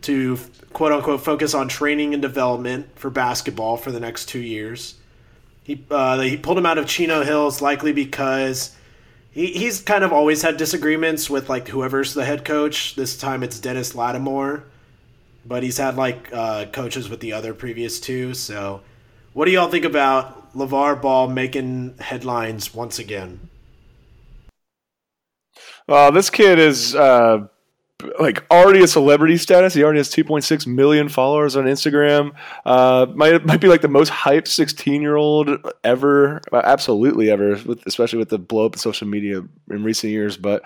to 0.00 0.38
quote 0.72 0.92
unquote 0.92 1.20
focus 1.20 1.52
on 1.52 1.68
training 1.68 2.14
and 2.14 2.22
development 2.22 2.88
for 2.98 3.10
basketball 3.10 3.76
for 3.76 3.92
the 3.92 4.00
next 4.00 4.30
two 4.30 4.40
years. 4.40 4.94
He 5.62 5.84
uh, 5.90 6.20
he 6.20 6.36
pulled 6.36 6.58
him 6.58 6.66
out 6.66 6.78
of 6.78 6.86
Chino 6.86 7.22
Hills 7.22 7.62
likely 7.62 7.92
because 7.92 8.76
he, 9.30 9.46
he's 9.46 9.80
kind 9.80 10.04
of 10.04 10.12
always 10.12 10.42
had 10.42 10.56
disagreements 10.56 11.30
with 11.30 11.48
like 11.48 11.68
whoever's 11.68 12.14
the 12.14 12.24
head 12.24 12.44
coach. 12.44 12.94
This 12.96 13.16
time 13.16 13.42
it's 13.42 13.58
Dennis 13.58 13.92
Latimore, 13.92 14.64
but 15.46 15.62
he's 15.62 15.78
had 15.78 15.96
like 15.96 16.28
uh, 16.32 16.66
coaches 16.66 17.08
with 17.08 17.20
the 17.20 17.32
other 17.32 17.54
previous 17.54 18.00
two. 18.00 18.34
So, 18.34 18.82
what 19.32 19.44
do 19.44 19.52
y'all 19.52 19.70
think 19.70 19.84
about 19.84 20.52
LaVar 20.54 21.00
Ball 21.00 21.28
making 21.28 21.94
headlines 21.98 22.74
once 22.74 22.98
again? 22.98 23.48
Well, 25.88 26.12
this 26.12 26.30
kid 26.30 26.58
is 26.58 26.94
uh, 26.94 27.46
like 28.18 28.44
already 28.50 28.82
a 28.82 28.86
celebrity 28.86 29.36
status. 29.36 29.74
He 29.74 29.82
already 29.82 29.98
has 29.98 30.10
2.6 30.10 30.66
million 30.66 31.08
followers 31.08 31.56
on 31.56 31.64
Instagram. 31.64 32.32
Uh, 32.64 33.06
might 33.14 33.44
might 33.44 33.60
be 33.60 33.68
like 33.68 33.82
the 33.82 33.88
most 33.88 34.10
hyped 34.10 34.48
16 34.48 35.02
year 35.02 35.16
old 35.16 35.50
ever, 35.84 36.40
uh, 36.52 36.62
absolutely 36.64 37.30
ever, 37.30 37.50
with, 37.64 37.86
especially 37.86 38.18
with 38.18 38.28
the 38.28 38.38
blow 38.38 38.66
up 38.66 38.74
of 38.74 38.80
social 38.80 39.06
media 39.06 39.42
in 39.70 39.84
recent 39.84 40.12
years. 40.12 40.36
But 40.36 40.62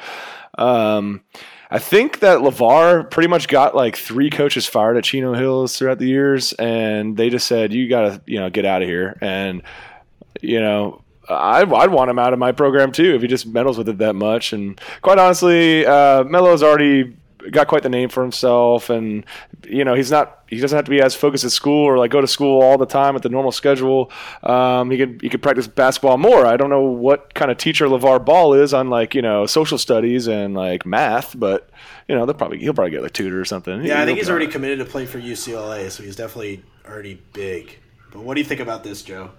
um, 0.58 1.22
I 1.70 1.78
think 1.78 2.20
that 2.20 2.40
LaVar 2.40 3.10
pretty 3.10 3.28
much 3.28 3.48
got 3.48 3.74
like 3.74 3.96
three 3.96 4.30
coaches 4.30 4.66
fired 4.66 4.96
at 4.96 5.04
Chino 5.04 5.34
Hills 5.34 5.76
throughout 5.76 5.98
the 5.98 6.08
years, 6.08 6.52
and 6.54 7.16
they 7.16 7.30
just 7.30 7.46
said, 7.46 7.72
"You 7.72 7.88
got 7.88 8.00
to, 8.02 8.22
you 8.26 8.38
know, 8.38 8.50
get 8.50 8.64
out 8.64 8.82
of 8.82 8.88
here." 8.88 9.18
And 9.20 9.62
you 10.42 10.60
know, 10.60 11.02
I'd, 11.28 11.72
I'd 11.72 11.90
want 11.90 12.10
him 12.10 12.18
out 12.18 12.32
of 12.32 12.38
my 12.38 12.52
program 12.52 12.92
too 12.92 13.14
if 13.14 13.22
he 13.22 13.28
just 13.28 13.46
meddles 13.46 13.78
with 13.78 13.88
it 13.88 13.98
that 13.98 14.14
much. 14.14 14.52
And 14.52 14.80
quite 15.02 15.18
honestly, 15.18 15.84
uh, 15.84 16.24
Melo's 16.24 16.62
already 16.62 17.16
got 17.50 17.68
quite 17.68 17.82
the 17.82 17.88
name 17.88 18.08
for 18.08 18.22
himself, 18.22 18.90
and 18.90 19.24
you 19.66 19.84
know 19.84 19.94
he's 19.94 20.10
not 20.10 20.44
he 20.48 20.58
doesn't 20.58 20.76
have 20.76 20.84
to 20.84 20.90
be 20.90 21.00
as 21.00 21.14
focused 21.14 21.44
at 21.44 21.50
school 21.52 21.84
or 21.84 21.98
like 21.98 22.10
go 22.10 22.20
to 22.20 22.26
school 22.26 22.62
all 22.62 22.78
the 22.78 22.86
time 22.86 23.16
at 23.16 23.22
the 23.22 23.28
normal 23.28 23.52
schedule. 23.52 24.10
Um, 24.42 24.90
he 24.90 24.98
could 24.98 25.20
he 25.22 25.28
could 25.28 25.42
practice 25.42 25.66
basketball 25.66 26.18
more. 26.18 26.46
I 26.46 26.56
don't 26.56 26.70
know 26.70 26.82
what 26.82 27.34
kind 27.34 27.50
of 27.50 27.58
teacher 27.58 27.86
LaVar 27.86 28.24
Ball 28.24 28.54
is 28.54 28.72
on 28.74 28.90
like 28.90 29.14
you 29.14 29.22
know 29.22 29.46
social 29.46 29.78
studies 29.78 30.26
and 30.28 30.54
like 30.54 30.86
math, 30.86 31.38
but 31.38 31.70
you 32.08 32.14
know 32.14 32.26
they'll 32.26 32.34
probably 32.34 32.58
he'll 32.58 32.74
probably 32.74 32.90
get 32.92 33.04
a 33.04 33.10
tutor 33.10 33.40
or 33.40 33.44
something. 33.44 33.84
Yeah, 33.84 34.00
I 34.02 34.04
He'll 34.04 34.06
think 34.06 34.18
he's 34.18 34.30
already 34.30 34.46
all 34.46 34.46
right. 34.46 34.52
committed 34.52 34.78
to 34.80 34.84
play 34.84 35.06
for 35.06 35.20
UCLA, 35.20 35.90
so 35.90 36.02
he's 36.02 36.16
definitely 36.16 36.64
already 36.86 37.22
big. 37.32 37.78
But 38.12 38.22
what 38.22 38.34
do 38.34 38.40
you 38.40 38.46
think 38.46 38.60
about 38.60 38.84
this, 38.84 39.02
Joe? 39.02 39.30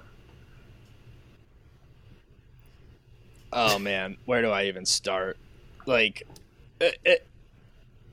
Oh 3.51 3.79
man, 3.79 4.17
where 4.25 4.41
do 4.41 4.49
I 4.49 4.65
even 4.65 4.85
start? 4.85 5.37
Like, 5.85 6.23
it, 6.81 6.97
it, 7.05 7.27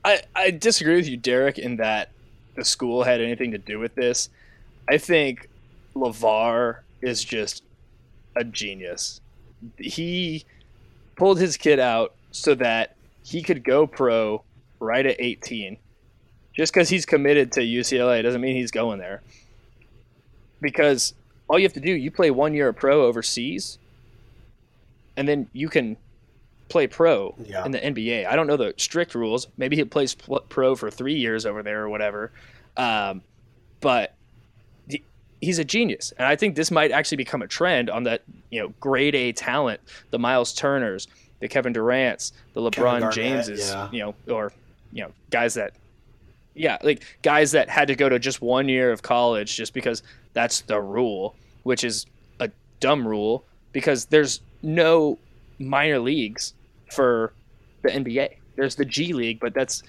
I 0.05 0.21
I 0.35 0.51
disagree 0.51 0.95
with 0.95 1.07
you, 1.07 1.17
Derek, 1.17 1.57
in 1.57 1.77
that 1.77 2.11
the 2.55 2.63
school 2.63 3.03
had 3.03 3.19
anything 3.19 3.51
to 3.51 3.57
do 3.57 3.79
with 3.79 3.95
this. 3.95 4.29
I 4.87 4.99
think 4.99 5.49
LaVar 5.95 6.79
is 7.01 7.23
just 7.23 7.63
a 8.35 8.43
genius. 8.43 9.19
He 9.77 10.45
pulled 11.15 11.39
his 11.39 11.57
kid 11.57 11.79
out 11.79 12.13
so 12.31 12.53
that 12.55 12.95
he 13.23 13.41
could 13.41 13.63
go 13.63 13.87
pro 13.87 14.43
right 14.79 15.05
at 15.05 15.15
18. 15.19 15.77
Just 16.53 16.73
because 16.73 16.87
he's 16.87 17.05
committed 17.05 17.51
to 17.53 17.61
UCLA 17.61 18.21
doesn't 18.21 18.41
mean 18.41 18.55
he's 18.55 18.71
going 18.71 18.99
there. 18.99 19.21
Because 20.61 21.13
all 21.47 21.57
you 21.57 21.65
have 21.65 21.73
to 21.73 21.79
do, 21.79 21.91
you 21.91 22.11
play 22.11 22.29
one 22.31 22.53
year 22.53 22.69
of 22.69 22.75
pro 22.75 23.05
overseas, 23.05 23.79
and 25.17 25.27
then 25.27 25.47
you 25.51 25.67
can 25.67 25.97
play 26.69 26.87
pro 26.87 27.35
Yeah. 27.45 27.65
in 27.65 27.71
the 27.71 27.79
NBA. 27.79 28.25
I 28.25 28.35
don't 28.35 28.47
know 28.47 28.57
the 28.57 28.73
strict 28.77 29.13
rules. 29.15 29.47
Maybe 29.57 29.75
he 29.75 29.83
plays 29.85 30.15
pro 30.49 30.75
for 30.75 30.89
three 30.89 31.13
years 31.15 31.45
over 31.45 31.61
there 31.63 31.83
or 31.83 31.89
whatever. 31.89 32.31
Um, 32.77 33.21
but 33.81 34.13
he- 34.89 35.03
he's 35.41 35.59
a 35.59 35.63
genius, 35.63 36.13
and 36.17 36.27
I 36.27 36.35
think 36.35 36.55
this 36.55 36.71
might 36.71 36.91
actually 36.91 37.17
become 37.17 37.41
a 37.41 37.47
trend 37.47 37.89
on 37.89 38.03
that 38.03 38.23
you 38.49 38.59
know 38.61 38.73
grade 38.79 39.15
A 39.15 39.31
talent, 39.31 39.79
the 40.09 40.19
Myles 40.19 40.53
Turners, 40.53 41.07
the 41.39 41.47
Kevin 41.47 41.73
Durant's, 41.73 42.33
the 42.53 42.61
LeBron 42.61 42.99
Garnett, 43.01 43.11
Jameses, 43.13 43.69
yeah. 43.69 43.89
you 43.91 43.99
know, 43.99 44.15
or 44.33 44.51
you 44.91 45.03
know 45.03 45.11
guys 45.29 45.53
that 45.53 45.73
yeah, 46.55 46.77
like 46.83 47.03
guys 47.21 47.51
that 47.51 47.69
had 47.69 47.87
to 47.89 47.95
go 47.95 48.07
to 48.09 48.17
just 48.17 48.41
one 48.41 48.69
year 48.69 48.91
of 48.91 49.01
college 49.01 49.55
just 49.55 49.73
because 49.73 50.01
that's 50.33 50.61
the 50.61 50.79
rule, 50.81 51.35
which 51.63 51.83
is 51.83 52.05
a 52.39 52.49
dumb 52.79 53.05
rule 53.07 53.43
because 53.73 54.05
there's 54.05 54.39
no 54.63 55.17
minor 55.59 55.99
leagues 55.99 56.53
for 56.93 57.33
the 57.81 57.89
NBA. 57.89 58.35
There's 58.55 58.75
the 58.75 58.85
G 58.85 59.13
League, 59.13 59.39
but 59.39 59.53
that's 59.53 59.83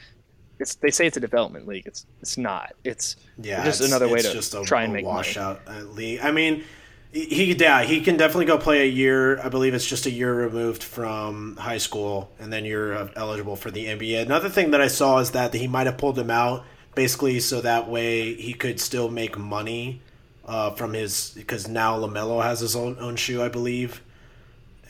it's 0.59 0.75
they 0.77 0.91
say 0.91 1.07
it's 1.07 1.17
a 1.17 1.21
development 1.21 1.67
league. 1.69 1.87
It's 1.87 2.07
it's 2.23 2.37
not. 2.39 2.73
It's 2.85 3.17
Yeah, 3.41 3.62
Just 3.64 3.81
it's- 3.81 3.91
another 3.91 4.09
way 4.12 4.21
to 4.23 4.33
just 4.33 4.55
a, 4.55 4.62
try 4.64 4.83
and 4.85 4.93
make 4.93 5.05
money. 5.05 5.17
washout 5.17 5.61
uh, 5.67 5.81
league. 5.83 6.21
I 6.23 6.31
mean, 6.33 6.64
he 7.12 7.25
he- 7.27 7.53
yeah 7.55 7.83
he 7.83 8.01
can 8.01 8.17
definitely 8.17 8.47
go 8.47 8.59
play 8.59 8.83
a 8.83 8.91
year. 8.91 9.39
I 9.41 9.49
believe 9.49 9.75
it's 9.75 9.87
just 9.87 10.07
a 10.07 10.11
year 10.11 10.33
removed 10.35 10.83
from 10.83 11.57
high 11.57 11.79
school, 11.79 12.31
and 12.41 12.53
then 12.53 12.64
you're 12.64 12.95
uh, 12.95 13.09
eligible 13.17 13.57
for 13.57 13.71
the 13.71 13.87
NBA. 13.87 14.23
Another 14.23 14.49
thing 14.49 14.71
that 14.73 14.81
I 14.81 14.89
saw 14.89 15.19
is 15.19 15.31
that 15.33 15.53
he 15.55 15.69
might 15.69 15.87
have 15.87 15.99
pulled 15.99 16.19
him 16.19 16.31
out 16.31 16.64
basically 16.95 17.39
so 17.41 17.61
that 17.61 17.89
way 17.91 18.33
he 18.35 18.55
could 18.55 18.81
still 18.81 19.11
make 19.11 19.37
money 19.37 20.01
uh, 20.47 20.71
from 20.71 20.95
his 20.95 21.33
because 21.37 21.69
now 21.69 21.99
Lamelo 21.99 22.43
has 22.43 22.61
his 22.61 22.75
own 22.75 22.97
own 22.99 23.17
shoe, 23.17 23.43
I 23.43 23.49
believe, 23.49 24.01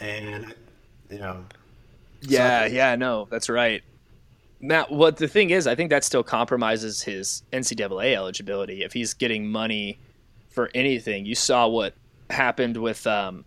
and 0.01 0.55
you 1.11 1.19
know. 1.19 1.45
yeah, 2.21 2.67
yeah, 2.67 2.97
no, 2.97 3.27
that's 3.31 3.49
right. 3.49 3.83
Matt, 4.61 4.91
what 4.91 5.19
the 5.19 5.29
thing 5.29 5.51
is, 5.51 5.67
I 5.67 5.75
think 5.75 5.91
that 5.91 6.03
still 6.03 6.23
compromises 6.23 7.03
his 7.03 7.43
NCAA 7.53 8.15
eligibility 8.15 8.83
if 8.83 8.93
he's 8.93 9.15
getting 9.15 9.47
money 9.47 9.99
for 10.49 10.71
anything. 10.75 11.27
You 11.27 11.35
saw 11.35 11.69
what 11.69 11.95
happened 12.31 12.77
with 12.79 13.07
um, 13.07 13.45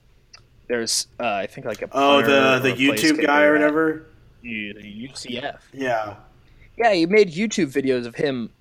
there's 0.68 1.08
uh, 1.20 1.26
I 1.26 1.48
think 1.48 1.66
like 1.66 1.82
a 1.82 1.90
Oh, 1.92 2.22
the 2.22 2.60
the 2.60 2.74
YouTube 2.74 3.26
guy 3.26 3.44
or 3.44 3.54
whatever. 3.54 4.06
UCF. 4.44 5.60
Yeah. 5.74 6.16
Yeah, 6.78 6.94
he 6.94 7.06
made 7.06 7.32
YouTube 7.32 7.74
videos 7.74 8.06
of 8.06 8.16
him 8.16 8.52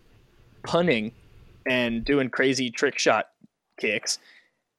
punning 0.65 1.13
and 1.67 2.05
doing 2.05 2.31
crazy 2.31 2.71
trick 2.71 2.99
shot 2.99 3.29
kicks, 3.79 4.19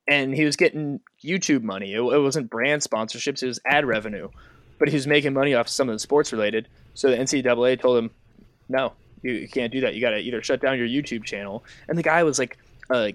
and 0.08 0.36
he 0.36 0.44
was 0.44 0.58
getting 0.58 1.00
YouTube 1.24 1.64
money. 1.64 1.94
It, 1.94 2.00
it 2.02 2.20
wasn't 2.20 2.50
brand 2.50 2.82
sponsorships; 2.82 3.44
it 3.44 3.48
was 3.48 3.60
ad 3.66 3.86
revenue. 3.86 4.30
But 4.78 4.88
he 4.88 4.96
was 4.96 5.08
making 5.08 5.34
money 5.34 5.54
off 5.54 5.68
some 5.68 5.90
of 5.90 5.96
the 5.96 6.00
sports 6.00 6.32
related. 6.32 6.68
So 6.94 7.10
the 7.10 7.18
NCAA 7.18 7.80
told 7.82 7.98
him, 7.98 8.12
"No, 8.70 8.94
you, 9.22 9.32
you 9.34 9.48
can't 9.48 9.72
do 9.72 9.82
that. 9.82 9.94
You 9.96 10.02
got 10.02 10.12
to 10.12 10.20
either 10.20 10.42
shut 10.42 10.62
down 10.62 10.78
your 10.78 10.88
YouTube 10.88 11.24
channel." 11.26 11.64
And 11.88 11.98
the 11.98 12.04
guy 12.04 12.24
was 12.24 12.40
like 12.40 12.58
a 12.90 13.14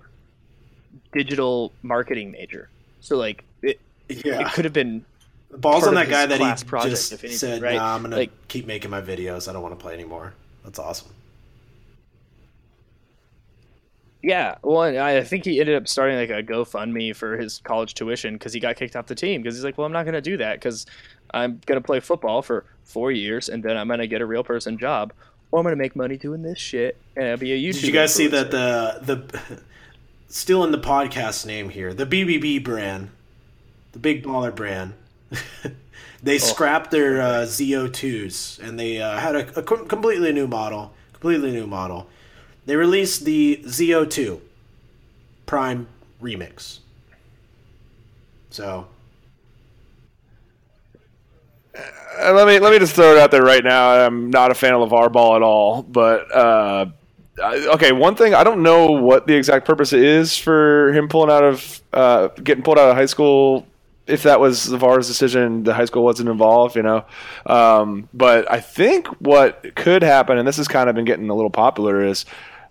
digital 1.12 1.72
marketing 1.82 2.32
major, 2.32 2.68
so 3.00 3.16
like 3.16 3.44
it, 3.62 3.80
Yeah. 4.08 4.46
it 4.46 4.52
could 4.52 4.64
have 4.64 4.74
been 4.74 5.04
balls 5.50 5.86
on 5.86 5.94
that 5.94 6.08
guy 6.08 6.26
that 6.26 6.38
he 6.40 6.64
project, 6.66 6.90
just 6.90 7.12
if 7.12 7.24
anything, 7.24 7.38
said, 7.38 7.62
right? 7.62 7.76
"Nah, 7.76 7.94
I'm 7.94 8.02
gonna 8.02 8.16
Like- 8.16 8.48
keep 8.48 8.66
making 8.66 8.90
my 8.90 9.00
videos. 9.00 9.48
I 9.48 9.52
don't 9.52 9.62
want 9.62 9.76
to 9.78 9.82
play 9.82 9.94
anymore." 9.94 10.34
That's 10.64 10.78
awesome. 10.78 11.08
Yeah, 14.24 14.56
well, 14.62 14.80
I 14.80 15.22
think 15.22 15.44
he 15.44 15.60
ended 15.60 15.76
up 15.76 15.86
starting 15.86 16.16
like 16.16 16.30
a 16.30 16.42
GoFundMe 16.42 17.14
for 17.14 17.36
his 17.36 17.58
college 17.58 17.92
tuition 17.92 18.34
because 18.34 18.54
he 18.54 18.60
got 18.60 18.76
kicked 18.76 18.96
off 18.96 19.04
the 19.04 19.14
team 19.14 19.42
because 19.42 19.54
he's 19.54 19.64
like, 19.64 19.76
well, 19.76 19.84
I'm 19.84 19.92
not 19.92 20.04
going 20.04 20.14
to 20.14 20.22
do 20.22 20.38
that 20.38 20.54
because 20.54 20.86
I'm 21.32 21.60
going 21.66 21.78
to 21.78 21.84
play 21.84 22.00
football 22.00 22.40
for 22.40 22.64
four 22.84 23.12
years 23.12 23.50
and 23.50 23.62
then 23.62 23.76
I'm 23.76 23.86
going 23.86 23.98
to 23.98 24.06
get 24.06 24.22
a 24.22 24.26
real 24.26 24.42
person 24.42 24.78
job 24.78 25.12
or 25.50 25.60
I'm 25.60 25.64
going 25.64 25.74
to 25.74 25.76
make 25.76 25.94
money 25.94 26.16
doing 26.16 26.40
this 26.40 26.58
shit 26.58 26.96
and 27.16 27.26
I'll 27.28 27.36
be 27.36 27.52
a 27.52 27.56
YouTube. 27.56 27.80
Did 27.80 27.84
you 27.84 27.92
guys 27.92 28.14
see 28.14 28.26
that 28.28 28.50
the 28.50 28.98
the 29.02 29.60
still 30.28 30.64
in 30.64 30.72
the 30.72 30.78
podcast 30.78 31.44
name 31.44 31.68
here, 31.68 31.92
the 31.92 32.06
BBB 32.06 32.64
brand, 32.64 33.10
the 33.92 33.98
Big 33.98 34.24
Baller 34.24 34.54
brand, 34.54 34.94
they 36.22 36.38
scrapped 36.38 36.90
their 36.90 37.20
uh, 37.20 37.42
ZO2s 37.42 38.58
and 38.66 38.80
they 38.80 39.02
uh, 39.02 39.18
had 39.18 39.36
a, 39.36 39.60
a 39.60 39.62
completely 39.62 40.32
new 40.32 40.46
model, 40.46 40.94
completely 41.12 41.50
new 41.50 41.66
model. 41.66 42.08
They 42.66 42.76
released 42.76 43.24
the 43.24 43.60
ZO2 43.64 44.40
Prime 45.46 45.86
Remix. 46.22 46.78
So 48.50 48.86
Uh, 51.76 52.32
let 52.32 52.46
me 52.46 52.58
let 52.60 52.72
me 52.72 52.78
just 52.78 52.94
throw 52.94 53.12
it 53.12 53.18
out 53.18 53.30
there 53.30 53.42
right 53.42 53.64
now. 53.64 54.06
I'm 54.06 54.30
not 54.30 54.50
a 54.50 54.54
fan 54.54 54.74
of 54.74 54.88
LaVar 54.88 55.12
Ball 55.12 55.36
at 55.36 55.42
all, 55.42 55.82
but 55.82 56.32
uh, 56.34 56.86
okay. 57.40 57.92
One 57.92 58.14
thing 58.14 58.34
I 58.34 58.44
don't 58.44 58.62
know 58.62 58.92
what 58.92 59.26
the 59.26 59.34
exact 59.34 59.66
purpose 59.66 59.92
is 59.92 60.36
for 60.38 60.92
him 60.92 61.08
pulling 61.08 61.30
out 61.30 61.42
of 61.44 61.80
uh, 61.92 62.28
getting 62.28 62.62
pulled 62.62 62.78
out 62.78 62.90
of 62.90 62.96
high 62.96 63.06
school. 63.06 63.66
If 64.06 64.24
that 64.24 64.38
was 64.38 64.68
LaVar's 64.68 65.08
decision, 65.08 65.64
the 65.64 65.72
high 65.72 65.86
school 65.86 66.04
wasn't 66.04 66.28
involved, 66.28 66.76
you 66.76 66.82
know. 66.82 67.06
Um, 67.46 68.08
but 68.12 68.50
I 68.52 68.60
think 68.60 69.06
what 69.20 69.74
could 69.76 70.02
happen, 70.02 70.36
and 70.36 70.46
this 70.46 70.58
has 70.58 70.68
kind 70.68 70.90
of 70.90 70.94
been 70.94 71.06
getting 71.06 71.30
a 71.30 71.34
little 71.34 71.50
popular, 71.50 72.04
is 72.04 72.26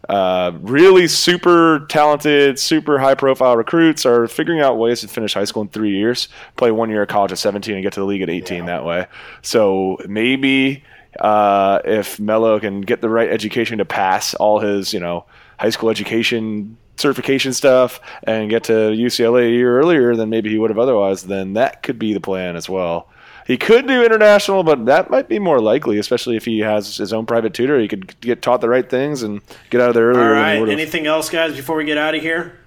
uh, 0.09 0.51
really 0.61 1.07
super 1.07 1.85
talented, 1.89 2.59
super 2.59 2.99
high 2.99 3.15
profile 3.15 3.55
recruits 3.57 4.05
are 4.05 4.27
figuring 4.27 4.59
out 4.61 4.77
ways 4.77 5.01
to 5.01 5.07
finish 5.07 5.33
high 5.33 5.45
school 5.45 5.61
in 5.61 5.69
three 5.69 5.95
years, 5.95 6.27
play 6.57 6.71
one 6.71 6.89
year 6.89 7.03
of 7.03 7.07
college 7.07 7.31
at 7.31 7.37
17, 7.37 7.73
and 7.75 7.83
get 7.83 7.93
to 7.93 7.99
the 8.01 8.05
league 8.05 8.21
at 8.21 8.29
18 8.29 8.57
Yeah. 8.59 8.65
that 8.65 8.85
way. 8.85 9.07
So 9.41 9.97
maybe 10.07 10.83
uh, 11.19 11.79
if 11.85 12.19
Melo 12.19 12.59
can 12.59 12.81
get 12.81 13.01
the 13.01 13.09
right 13.09 13.29
education 13.29 13.77
to 13.77 13.85
pass 13.85 14.33
all 14.33 14.59
his, 14.59 14.93
you 14.93 14.99
know, 14.99 15.25
high 15.57 15.69
school 15.69 15.89
education 15.89 16.77
certification 16.97 17.53
stuff 17.53 17.99
and 18.23 18.49
get 18.51 18.65
to 18.65 18.71
UCLA 18.73 19.47
a 19.47 19.51
year 19.51 19.79
earlier 19.79 20.15
than 20.15 20.29
maybe 20.29 20.49
he 20.49 20.57
would 20.59 20.69
have 20.69 20.77
otherwise, 20.77 21.23
then 21.23 21.53
that 21.53 21.81
could 21.81 21.97
be 21.97 22.13
the 22.13 22.19
plan 22.19 22.55
as 22.55 22.69
well. 22.69 23.09
He 23.45 23.57
could 23.57 23.87
do 23.87 24.03
international, 24.03 24.63
but 24.63 24.85
that 24.85 25.09
might 25.09 25.27
be 25.27 25.37
more 25.39 25.59
likely, 25.59 25.97
especially 25.97 26.37
if 26.37 26.45
he 26.45 26.59
has 26.59 26.97
his 26.97 27.11
own 27.11 27.25
private 27.25 27.53
tutor. 27.53 27.79
He 27.79 27.87
could 27.87 28.19
get 28.21 28.41
taught 28.41 28.61
the 28.61 28.69
right 28.69 28.89
things 28.89 29.21
and 29.21 29.41
get 29.69 29.81
out 29.81 29.89
of 29.89 29.95
there 29.95 30.11
all 30.11 30.17
earlier. 30.17 30.29
than 30.29 30.37
he 30.37 30.41
right, 30.41 30.59
would 30.59 30.69
have. 30.69 30.79
anything 30.79 31.07
else, 31.07 31.29
guys, 31.29 31.55
before 31.55 31.75
we 31.75 31.85
get 31.85 31.97
out 31.97 32.15
of 32.15 32.21
here? 32.21 32.57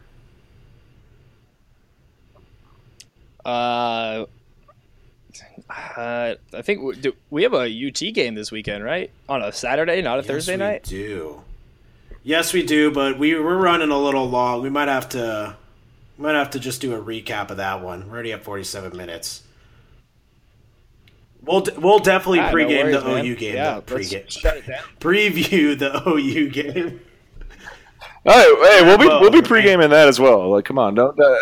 Uh, 3.45 4.27
uh, 5.71 6.35
I 6.53 6.63
think 6.63 6.83
we, 6.83 6.97
do, 6.97 7.15
we 7.31 7.43
have 7.45 7.55
a 7.55 7.89
UT 7.89 8.13
game 8.13 8.35
this 8.35 8.51
weekend, 8.51 8.85
right? 8.85 9.11
On 9.29 9.41
a 9.41 9.53
Saturday, 9.53 10.03
not 10.03 10.19
a 10.19 10.23
Thursday 10.23 10.55
yes, 10.55 10.59
night. 10.59 10.89
We 10.91 10.99
do. 10.99 11.43
Yes, 12.23 12.53
we 12.53 12.67
do, 12.67 12.91
but 12.91 13.19
we 13.19 13.39
we're 13.39 13.57
running 13.57 13.91
a 13.91 13.99
little 13.99 14.29
long. 14.29 14.61
We 14.61 14.69
might 14.69 14.89
have 14.89 15.09
to 15.11 15.57
we 16.19 16.25
might 16.25 16.35
have 16.35 16.51
to 16.51 16.61
just 16.61 16.81
do 16.81 16.95
a 16.95 17.01
recap 17.01 17.51
of 17.51 17.59
that 17.59 17.83
one. 17.83 18.09
We're 18.09 18.15
already 18.15 18.33
at 18.33 18.43
47 18.43 18.97
minutes. 18.97 19.43
We'll 21.43 21.61
d- 21.61 21.73
we'll 21.79 21.99
definitely 22.01 22.41
Ah, 22.41 22.51
no 22.51 22.55
pregame 22.57 22.83
worries, 22.85 23.03
the 23.03 23.09
man. 23.09 23.25
OU 23.27 23.37
game. 23.37 23.55
Yeah, 23.55 23.81
the 23.81 23.95
let's 23.95 24.09
pregame. 24.13 24.31
shut 24.31 24.57
it 24.57 24.67
down. 24.67 24.83
Preview 25.01 25.79
the 25.79 26.09
OU 26.09 26.51
game. 26.51 27.01
Hey, 28.25 28.43
hey, 28.43 28.83
we'll 28.83 28.99
be 28.99 29.07
Well, 29.07 29.21
we'll 29.21 29.31
be 29.31 29.39
okay. 29.39 29.47
pre-gaming 29.47 29.91
that 29.91 30.09
as 30.09 30.19
well. 30.19 30.51
Like, 30.51 30.65
come 30.65 30.81
on, 30.81 30.97
don't. 30.97 31.17
Uh, 31.21 31.37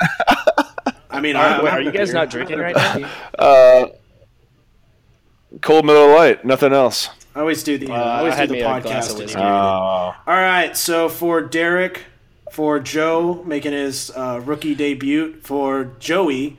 I 1.09 1.19
mean, 1.19 1.35
Are, 1.35 1.63
wait, 1.65 1.73
are 1.73 1.81
you 1.81 1.91
guys 1.91 2.13
not 2.13 2.29
drinking 2.29 2.59
right 2.59 2.77
now? 2.77 3.09
uh, 3.39 3.87
cold 5.63 5.87
Miller 5.87 6.15
Lite, 6.15 6.45
nothing 6.45 6.75
else. 6.75 7.09
I 7.35 7.41
always 7.41 7.63
do 7.63 7.79
the 7.79 7.91
Uh, 7.91 7.95
I 7.95 8.19
always 8.19 8.35
I 8.35 8.41
do 8.43 8.47
the 8.49 8.53
me 8.53 8.61
a 8.61 8.81
glass 8.83 8.85
podcast. 9.09 9.13
of 9.13 9.19
whiskey. 9.19 9.23
integrated. 9.39 9.51
Oh, 9.51 10.15
All 10.27 10.35
right, 10.35 10.77
so 10.77 11.09
for 11.09 11.41
Derek, 11.41 12.03
for 12.53 12.79
Joe 12.81 13.43
making 13.47 13.73
his 13.73 14.11
uh, 14.15 14.43
rookie 14.45 14.75
debut, 14.75 15.41
for 15.41 15.85
Joey, 15.99 16.59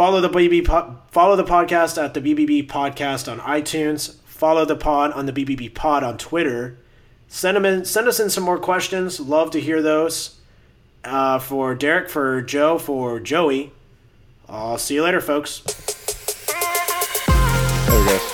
Follow 0.00 0.22
the 0.22 0.30
BBB 0.30 0.64
po- 0.64 0.96
follow 1.10 1.36
the 1.36 1.44
podcast 1.44 2.02
at 2.02 2.14
the 2.14 2.22
BBB 2.22 2.66
podcast 2.66 3.30
on 3.30 3.38
iTunes. 3.40 4.16
Follow 4.22 4.64
the 4.64 4.74
pod 4.74 5.12
on 5.12 5.26
the 5.26 5.32
BBB 5.32 5.74
pod 5.74 6.02
on 6.02 6.16
Twitter. 6.16 6.78
Send 7.28 7.54
them 7.54 7.66
in, 7.66 7.84
send 7.84 8.08
us 8.08 8.18
in 8.18 8.30
some 8.30 8.42
more 8.42 8.58
questions. 8.58 9.20
Love 9.20 9.50
to 9.50 9.60
hear 9.60 9.82
those. 9.82 10.38
Uh, 11.04 11.38
for 11.38 11.74
Derek, 11.74 12.08
for 12.08 12.40
Joe, 12.40 12.78
for 12.78 13.20
Joey. 13.20 13.72
I'll 14.48 14.78
see 14.78 14.94
you 14.94 15.02
later, 15.02 15.20
folks. 15.20 15.60
There 17.86 17.98
you 18.02 18.18
go. 18.18 18.29